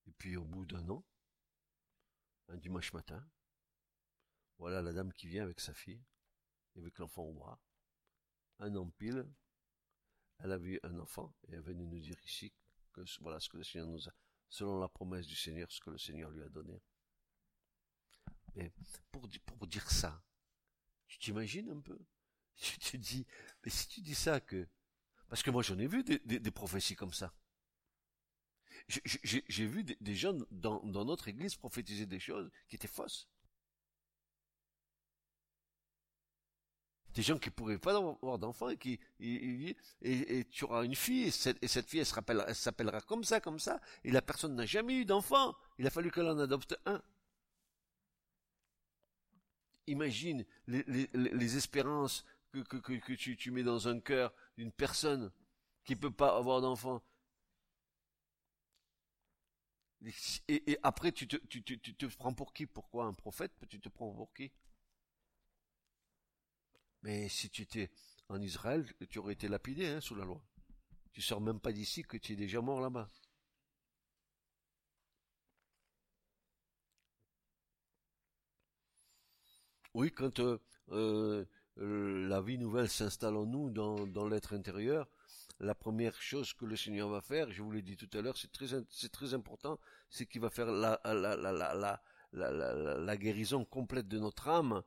Et 0.08 0.12
puis, 0.12 0.36
au 0.36 0.44
bout 0.44 0.66
d'un 0.66 0.90
an, 0.90 1.06
un 2.50 2.58
dimanche 2.58 2.92
matin, 2.92 3.26
voilà 4.58 4.82
la 4.82 4.94
dame 4.94 5.12
qui 5.14 5.28
vient 5.28 5.44
avec 5.44 5.60
sa 5.60 5.74
fille, 5.74 6.04
avec 6.76 6.98
l'enfant 7.00 7.24
au 7.24 7.34
bras. 7.34 7.60
Un 8.60 8.76
an 8.76 8.90
pile, 8.90 9.28
elle 10.40 10.52
a 10.52 10.58
vu 10.58 10.80
un 10.84 10.98
enfant, 11.00 11.34
et 11.48 11.54
elle 11.54 11.62
venait 11.62 11.86
nous 11.86 12.00
dire 12.00 12.20
ici 12.26 12.54
que 12.92 13.02
voilà 13.22 13.40
ce 13.40 13.50
que 13.50 13.58
le 13.58 13.64
Seigneur 13.64 13.88
nous 13.88 14.08
a, 14.08 14.14
selon 14.50 14.80
la 14.80 14.88
promesse 14.88 15.28
du 15.28 15.36
Seigneur, 15.36 15.72
ce 15.72 15.82
que 15.82 15.90
le 15.90 15.98
Seigneur 15.98 16.32
lui 16.32 16.44
a 16.44 16.50
donné. 16.50 16.82
Mais 18.56 18.72
pour, 19.12 19.28
dire 19.68 19.90
ça, 19.90 20.24
tu 21.08 21.18
t'imagines 21.18 21.70
un 21.70 21.82
peu? 21.82 21.98
Tu 22.56 22.78
te 22.78 22.98
dis, 22.98 23.26
mais 23.64 23.72
si 23.72 23.88
tu 23.88 24.02
dis 24.02 24.14
ça 24.14 24.40
que... 24.40 24.68
Parce 25.28 25.42
que 25.42 25.50
moi 25.50 25.64
j'en 25.64 25.80
ai 25.80 25.88
vu 25.88 26.04
des, 26.04 26.52
prophéties 26.52 26.96
comme 26.96 27.14
ça. 27.14 27.34
J'ai 28.88 29.66
vu 29.66 29.84
des, 29.84 29.98
des 30.00 30.16
gens 30.16 30.38
dans 30.52 31.06
notre 31.06 31.28
église 31.30 31.56
prophétiser 31.56 32.06
des 32.06 32.20
choses 32.20 32.52
qui 32.68 32.76
étaient 32.76 32.88
fausses. 32.88 33.28
Des 37.14 37.22
gens 37.22 37.38
qui 37.38 37.50
pourraient 37.50 37.78
pas 37.78 37.96
avoir 37.96 38.40
d'enfants 38.40 38.70
et 38.70 38.78
qui 38.78 39.00
et, 39.20 40.46
tu 40.50 40.64
auras 40.64 40.84
une 40.84 40.96
fille 40.96 41.24
et 41.24 41.32
cette, 41.32 41.88
fille 41.88 42.00
elle 42.00 42.56
s'appellera 42.56 43.02
comme 43.02 43.24
ça 43.24 43.40
comme 43.40 43.60
ça 43.60 43.80
et 44.04 44.12
la 44.12 44.22
personne 44.22 44.56
n'a 44.56 44.66
jamais 44.66 44.96
eu 44.96 45.06
d'enfant. 45.06 45.56
Il 45.78 45.88
a 45.88 45.90
fallu 45.90 46.12
qu'elle 46.12 46.28
en 46.28 46.40
adopte 46.40 46.78
un. 46.86 47.02
Imagine 49.88 50.46
les, 50.68 50.84
les, 50.88 51.10
les 51.14 51.58
espérances 51.58 52.26
que, 52.52 52.78
que, 52.78 53.14
tu, 53.14 53.52
mets 53.52 53.64
dans 53.64 53.88
un 53.88 54.00
cœur 54.00 54.34
d'une 54.58 54.72
personne 54.72 55.32
qui 55.84 55.96
peut 55.96 56.12
pas 56.12 56.38
avoir 56.38 56.62
d'enfant. 56.62 57.02
Et, 60.48 60.78
après 60.84 61.12
tu 61.12 61.28
tu, 61.28 61.40
tu, 61.48 61.64
tu 61.64 61.96
te 61.96 62.06
prends 62.18 62.34
pour 62.34 62.54
qui? 62.54 62.66
Pourquoi 62.66 63.06
un 63.06 63.14
prophète? 63.14 63.54
Tu 63.70 63.80
te 63.80 63.90
prends 63.90 64.12
pour 64.14 64.34
qui? 64.34 64.52
Mais 67.04 67.30
si 67.30 67.50
tu 67.50 67.62
étais 67.62 67.92
en 68.30 68.42
Israël, 68.42 68.86
tu 69.10 69.20
aurais 69.20 69.34
été 69.34 69.48
lapidé 69.48 69.88
hein, 69.88 70.02
sous 70.02 70.16
la 70.16 70.26
loi. 70.26 70.42
Tu 71.12 71.22
sors 71.22 71.42
même 71.42 71.60
pas 71.60 71.72
d'ici 71.72 72.04
que 72.04 72.18
tu 72.18 72.34
es 72.34 72.36
déjà 72.36 72.62
mort 72.62 72.82
là-bas. 72.82 73.08
Oui, 79.94 80.12
quand 80.12 80.40
euh, 80.40 80.58
euh, 80.90 81.46
la 82.28 82.42
vie 82.42 82.58
nouvelle 82.58 82.90
s'installe 82.90 83.36
en 83.36 83.46
nous, 83.46 83.70
dans, 83.70 84.28
l'être 84.28 84.54
intérieur, 84.54 85.08
la 85.60 85.76
première 85.76 86.20
chose 86.20 86.54
que 86.54 86.66
le 86.66 86.76
Seigneur 86.76 87.10
va 87.10 87.22
faire, 87.22 87.52
je 87.52 87.62
vous 87.62 87.72
l'ai 87.72 87.84
dit 87.84 87.96
tout 87.96 88.10
à 88.18 88.22
l'heure, 88.22 88.38
c'est 88.38 88.52
très, 88.52 89.34
important, 89.36 89.80
c'est 90.10 90.26
qu'il 90.26 90.42
va 90.42 90.50
faire 90.50 90.72
la 90.72 90.98
guérison 93.18 93.66
complète 93.66 94.08
de 94.08 94.18
notre 94.18 94.48
âme, 94.48 94.82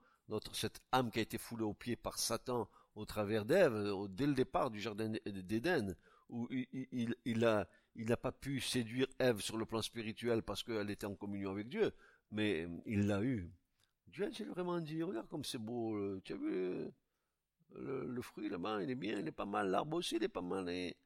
cette 0.53 0.81
âme 0.93 1.11
qui 1.11 1.19
a 1.19 1.23
été 1.23 1.39
foulée 1.39 1.65
aux 1.65 1.75
pieds 1.75 1.97
par 1.97 2.19
Satan 2.19 2.69
au 2.95 3.05
travers 3.05 3.45
d'Ève, 3.45 3.75
euh, 3.75 4.09
dès 4.09 4.27
le 4.27 4.35
départ 4.35 4.71
du 4.71 4.81
jardin 4.81 5.13
d'Éden, 5.25 5.95
où 6.29 6.49
il, 6.51 7.15
il, 7.25 7.39
n'a 7.39 8.17
pas 8.17 8.33
pu 8.33 8.61
séduire 8.61 9.07
Ève 9.19 9.41
sur 9.41 9.57
le 9.57 9.67
plan 9.67 9.83
spirituel 9.83 10.43
parce 10.43 10.63
qu'elle 10.63 10.91
était 10.91 11.07
en 11.07 11.15
communion 11.15 11.51
avec 11.51 11.69
Dieu, 11.69 11.93
mais 12.31 12.65
euh, 12.65 12.69
il 12.87 13.07
l'a 13.07 13.23
eu. 13.23 13.51
Dieu 14.09 14.25
a 14.25 14.45
vraiment 14.53 14.81
dit, 14.81 15.03
regarde 15.03 15.29
comme 15.29 15.45
c'est 15.45 15.59
beau, 15.59 15.95
euh, 15.95 16.21
tu 16.25 16.33
as 16.33 16.37
vu 16.37 16.91
le, 17.75 18.23
fruit 18.23 18.49
là-bas, 18.49 18.83
il 18.83 18.91
est 18.91 18.95
bien, 18.95 19.19
il 19.19 19.29
est 19.29 19.33
pas 19.33 19.45
mal, 19.45 19.69
l'arbre 19.69 19.99
aussi, 19.99 20.17
il 20.17 20.25
est 20.25 20.29
pas 20.29 20.41
mal, 20.41 20.69
et 20.71 20.97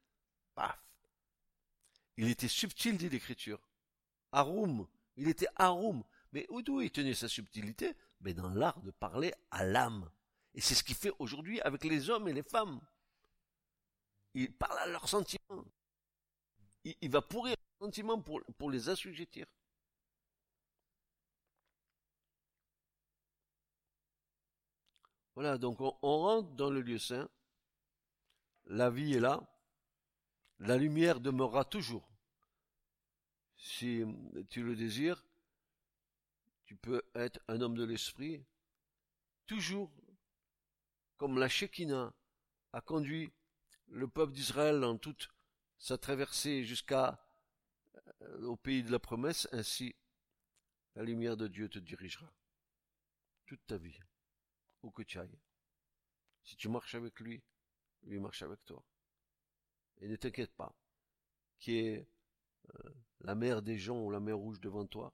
paf. 0.55 0.81
Il 2.17 2.29
était 2.29 2.49
subtil, 2.49 2.97
dit 2.97 3.09
l'Écriture. 3.09 3.61
Arum, 4.31 4.87
il 5.17 5.29
était 5.29 5.49
arum. 5.57 6.05
Mais 6.33 6.47
d'où 6.65 6.81
il 6.81 6.91
tenait 6.91 7.15
sa 7.15 7.29
subtilité? 7.29 7.95
Mais 8.21 8.35
dans 8.35 8.51
l'art 8.51 8.81
de 8.83 8.91
parler 8.91 9.33
à 9.51 9.65
l'âme. 9.65 10.11
Et 10.55 10.61
c'est 10.61 10.75
ce 10.75 10.85
qu'il 10.85 10.95
fait 10.95 11.13
aujourd'hui 11.19 11.61
avec 11.61 11.85
les 11.85 12.11
hommes 12.11 12.29
et 12.29 12.33
les 12.33 12.43
femmes. 12.43 12.81
Il 14.35 14.53
parle 14.53 14.79
à 14.79 14.87
leurs 14.87 15.09
sentiments. 15.09 15.65
Il, 16.85 17.11
va 17.11 17.21
pourrir 17.21 17.57
leurs 17.57 17.89
sentiments 17.89 18.21
pour, 18.21 18.71
les 18.71 18.89
assujettir. 18.89 19.47
Voilà, 25.35 25.59
donc 25.59 25.81
on, 25.81 25.97
on 26.03 26.19
rentre 26.19 26.51
dans 26.51 26.71
le 26.71 26.81
lieu 26.81 26.99
saint. 26.99 27.29
La 28.67 28.91
vie 28.91 29.15
est 29.15 29.21
là. 29.21 29.43
La 30.59 30.77
lumière 30.77 31.21
demeurera 31.21 31.65
toujours. 31.65 32.09
Si 33.57 34.05
tu 34.49 34.63
le 34.63 34.77
désires, 34.77 35.25
tu 36.71 36.77
peux 36.77 37.03
être 37.17 37.41
un 37.49 37.61
homme 37.63 37.75
de 37.75 37.83
l'esprit, 37.83 38.47
toujours 39.45 39.91
comme 41.17 41.37
la 41.37 41.49
Shekinah 41.49 42.15
a 42.73 42.81
conduit 42.81 43.33
le 43.89 44.07
peuple 44.07 44.33
d'Israël 44.33 44.79
dans 44.79 44.97
toute 44.97 45.31
sa 45.79 45.99
traversée 45.99 46.63
jusqu'à 46.63 47.27
euh, 48.23 48.45
au 48.45 48.57
pays 48.57 48.85
de 48.85 48.93
la 48.93 49.01
promesse, 49.01 49.49
ainsi 49.51 49.97
la 50.95 51.03
lumière 51.03 51.37
de 51.37 51.49
Dieu 51.49 51.69
te 51.69 51.81
dirigera 51.81 52.33
toute 53.47 53.67
ta 53.67 53.77
vie, 53.77 53.99
où 54.85 54.93
que 54.93 55.03
tu 55.03 55.19
ailles. 55.19 55.41
Si 56.45 56.55
tu 56.55 56.69
marches 56.69 56.95
avec 56.95 57.19
lui, 57.19 57.43
lui 58.05 58.21
marche 58.21 58.43
avec 58.43 58.65
toi. 58.65 58.81
Et 59.99 60.07
ne 60.07 60.15
t'inquiète 60.15 60.55
pas, 60.55 60.73
qui 61.59 61.79
est 61.79 62.09
euh, 62.77 62.91
la 63.23 63.35
mer 63.35 63.61
des 63.61 63.77
gens 63.77 63.99
ou 63.99 64.13
la 64.13 64.21
mer 64.21 64.37
rouge 64.39 64.61
devant 64.61 64.87
toi, 64.87 65.13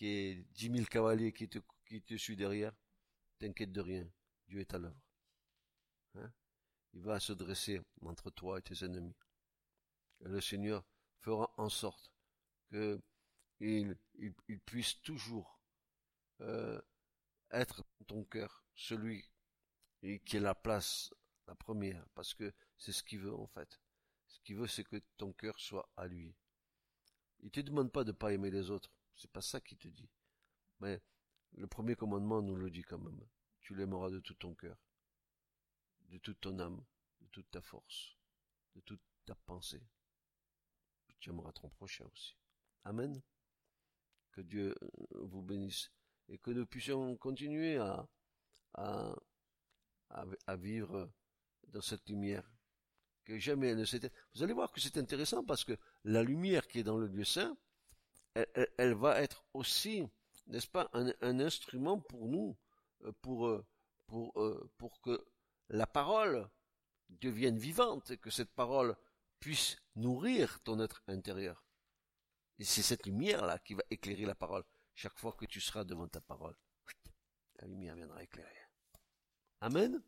qui 0.00 0.06
est 0.06 0.34
dix 0.54 0.70
mille 0.70 0.88
cavaliers 0.88 1.30
qui 1.30 1.46
te, 1.46 1.58
qui 1.84 2.00
te 2.00 2.16
suivent 2.16 2.38
derrière, 2.38 2.72
t'inquiète 3.38 3.70
de 3.70 3.82
rien, 3.82 4.10
Dieu 4.48 4.60
est 4.60 4.72
à 4.72 4.78
l'œuvre. 4.78 4.98
Hein? 6.14 6.32
Il 6.94 7.02
va 7.02 7.20
se 7.20 7.34
dresser 7.34 7.82
entre 8.00 8.30
toi 8.30 8.58
et 8.58 8.62
tes 8.62 8.82
ennemis. 8.82 9.14
Et 10.24 10.28
le 10.28 10.40
Seigneur 10.40 10.86
fera 11.20 11.52
en 11.58 11.68
sorte 11.68 12.10
que 12.70 12.98
il, 13.58 13.94
puisse 14.64 15.02
toujours 15.02 15.60
euh, 16.40 16.80
être 17.50 17.84
dans 17.98 18.06
ton 18.06 18.24
cœur 18.24 18.64
celui 18.74 19.22
qui 20.00 20.38
est 20.38 20.40
la 20.40 20.54
place, 20.54 21.12
la 21.46 21.54
première, 21.54 22.08
parce 22.14 22.32
que 22.32 22.54
c'est 22.78 22.92
ce 22.92 23.02
qu'il 23.02 23.20
veut 23.20 23.34
en 23.34 23.48
fait. 23.48 23.78
Ce 24.28 24.40
qu'il 24.40 24.56
veut, 24.56 24.66
c'est 24.66 24.84
que 24.84 24.96
ton 25.18 25.34
cœur 25.34 25.60
soit 25.60 25.92
à 25.98 26.06
lui. 26.06 26.34
Il 27.40 27.50
te 27.50 27.60
demande 27.60 27.92
pas 27.92 28.04
de 28.04 28.12
pas 28.12 28.32
aimer 28.32 28.50
les 28.50 28.70
autres. 28.70 28.90
C'est 29.20 29.30
pas 29.30 29.42
ça 29.42 29.60
qui 29.60 29.76
te 29.76 29.86
dit. 29.86 30.08
Mais 30.80 31.02
le 31.52 31.66
premier 31.66 31.94
commandement 31.94 32.40
nous 32.40 32.56
le 32.56 32.70
dit 32.70 32.82
quand 32.82 32.98
même. 32.98 33.20
Tu 33.60 33.74
l'aimeras 33.74 34.08
de 34.08 34.18
tout 34.18 34.34
ton 34.34 34.54
cœur, 34.54 34.78
de 36.08 36.16
toute 36.16 36.40
ton 36.40 36.58
âme, 36.58 36.82
de 37.20 37.26
toute 37.26 37.50
ta 37.50 37.60
force, 37.60 38.16
de 38.74 38.80
toute 38.80 39.02
ta 39.26 39.34
pensée. 39.34 39.82
tu 41.18 41.28
aimeras 41.28 41.52
ton 41.52 41.68
prochain 41.68 42.06
aussi. 42.06 42.34
Amen. 42.84 43.20
Que 44.32 44.40
Dieu 44.40 44.74
euh, 44.82 44.88
vous 45.26 45.42
bénisse 45.42 45.92
et 46.28 46.38
que 46.38 46.50
nous 46.50 46.64
puissions 46.64 47.14
continuer 47.18 47.76
à, 47.76 48.08
vivre 50.56 51.12
dans 51.68 51.82
cette 51.82 52.08
lumière 52.08 52.50
que 53.24 53.38
jamais 53.38 53.68
elle 53.68 53.78
ne 53.78 53.84
s'était. 53.84 54.12
Vous 54.34 54.42
allez 54.42 54.54
voir 54.54 54.72
que 54.72 54.80
c'est 54.80 54.96
intéressant 54.96 55.44
parce 55.44 55.64
que 55.64 55.76
la 56.04 56.22
lumière 56.22 56.66
qui 56.66 56.78
est 56.78 56.84
dans 56.84 56.96
le 56.96 57.06
lieu 57.06 57.24
saint, 57.24 57.54
elle, 58.34 58.94
va 58.94 59.20
être 59.20 59.44
aussi, 59.54 60.06
n'est-ce 60.46 60.68
pas, 60.68 60.90
un, 60.92 61.40
instrument 61.40 61.98
pour 61.98 62.28
nous, 62.28 62.56
euh, 63.04 63.12
pour, 63.22 63.46
euh, 63.46 63.64
pour, 64.06 64.40
euh, 64.40 64.70
pour 64.78 65.00
que 65.00 65.24
la 65.68 65.86
parole 65.86 66.48
devienne 67.08 67.58
vivante 67.58 68.10
et 68.10 68.18
que 68.18 68.30
cette 68.30 68.52
parole 68.52 68.96
puisse 69.40 69.76
nourrir 69.96 70.60
ton 70.60 70.80
être 70.80 71.02
intérieur. 71.08 71.64
Et 72.58 72.64
c'est 72.64 72.82
cette 72.82 73.06
lumière-là 73.06 73.58
qui 73.58 73.74
va 73.74 73.82
éclairer 73.90 74.26
la 74.26 74.34
parole. 74.34 74.64
Chaque 74.94 75.18
fois 75.18 75.32
que 75.32 75.46
tu 75.46 75.60
seras 75.60 75.84
devant 75.84 76.08
ta 76.08 76.20
parole, 76.20 76.54
la 77.60 77.68
lumière 77.68 77.94
viendra 77.94 78.22
éclairer. 78.22 78.48
Amen. 79.60 80.02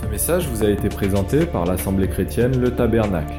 Ce 0.00 0.06
message 0.06 0.46
vous 0.48 0.62
a 0.62 0.70
été 0.70 0.88
présenté 0.88 1.46
par 1.46 1.64
l'Assemblée 1.64 2.08
chrétienne 2.08 2.60
Le 2.60 2.74
Tabernacle. 2.74 3.38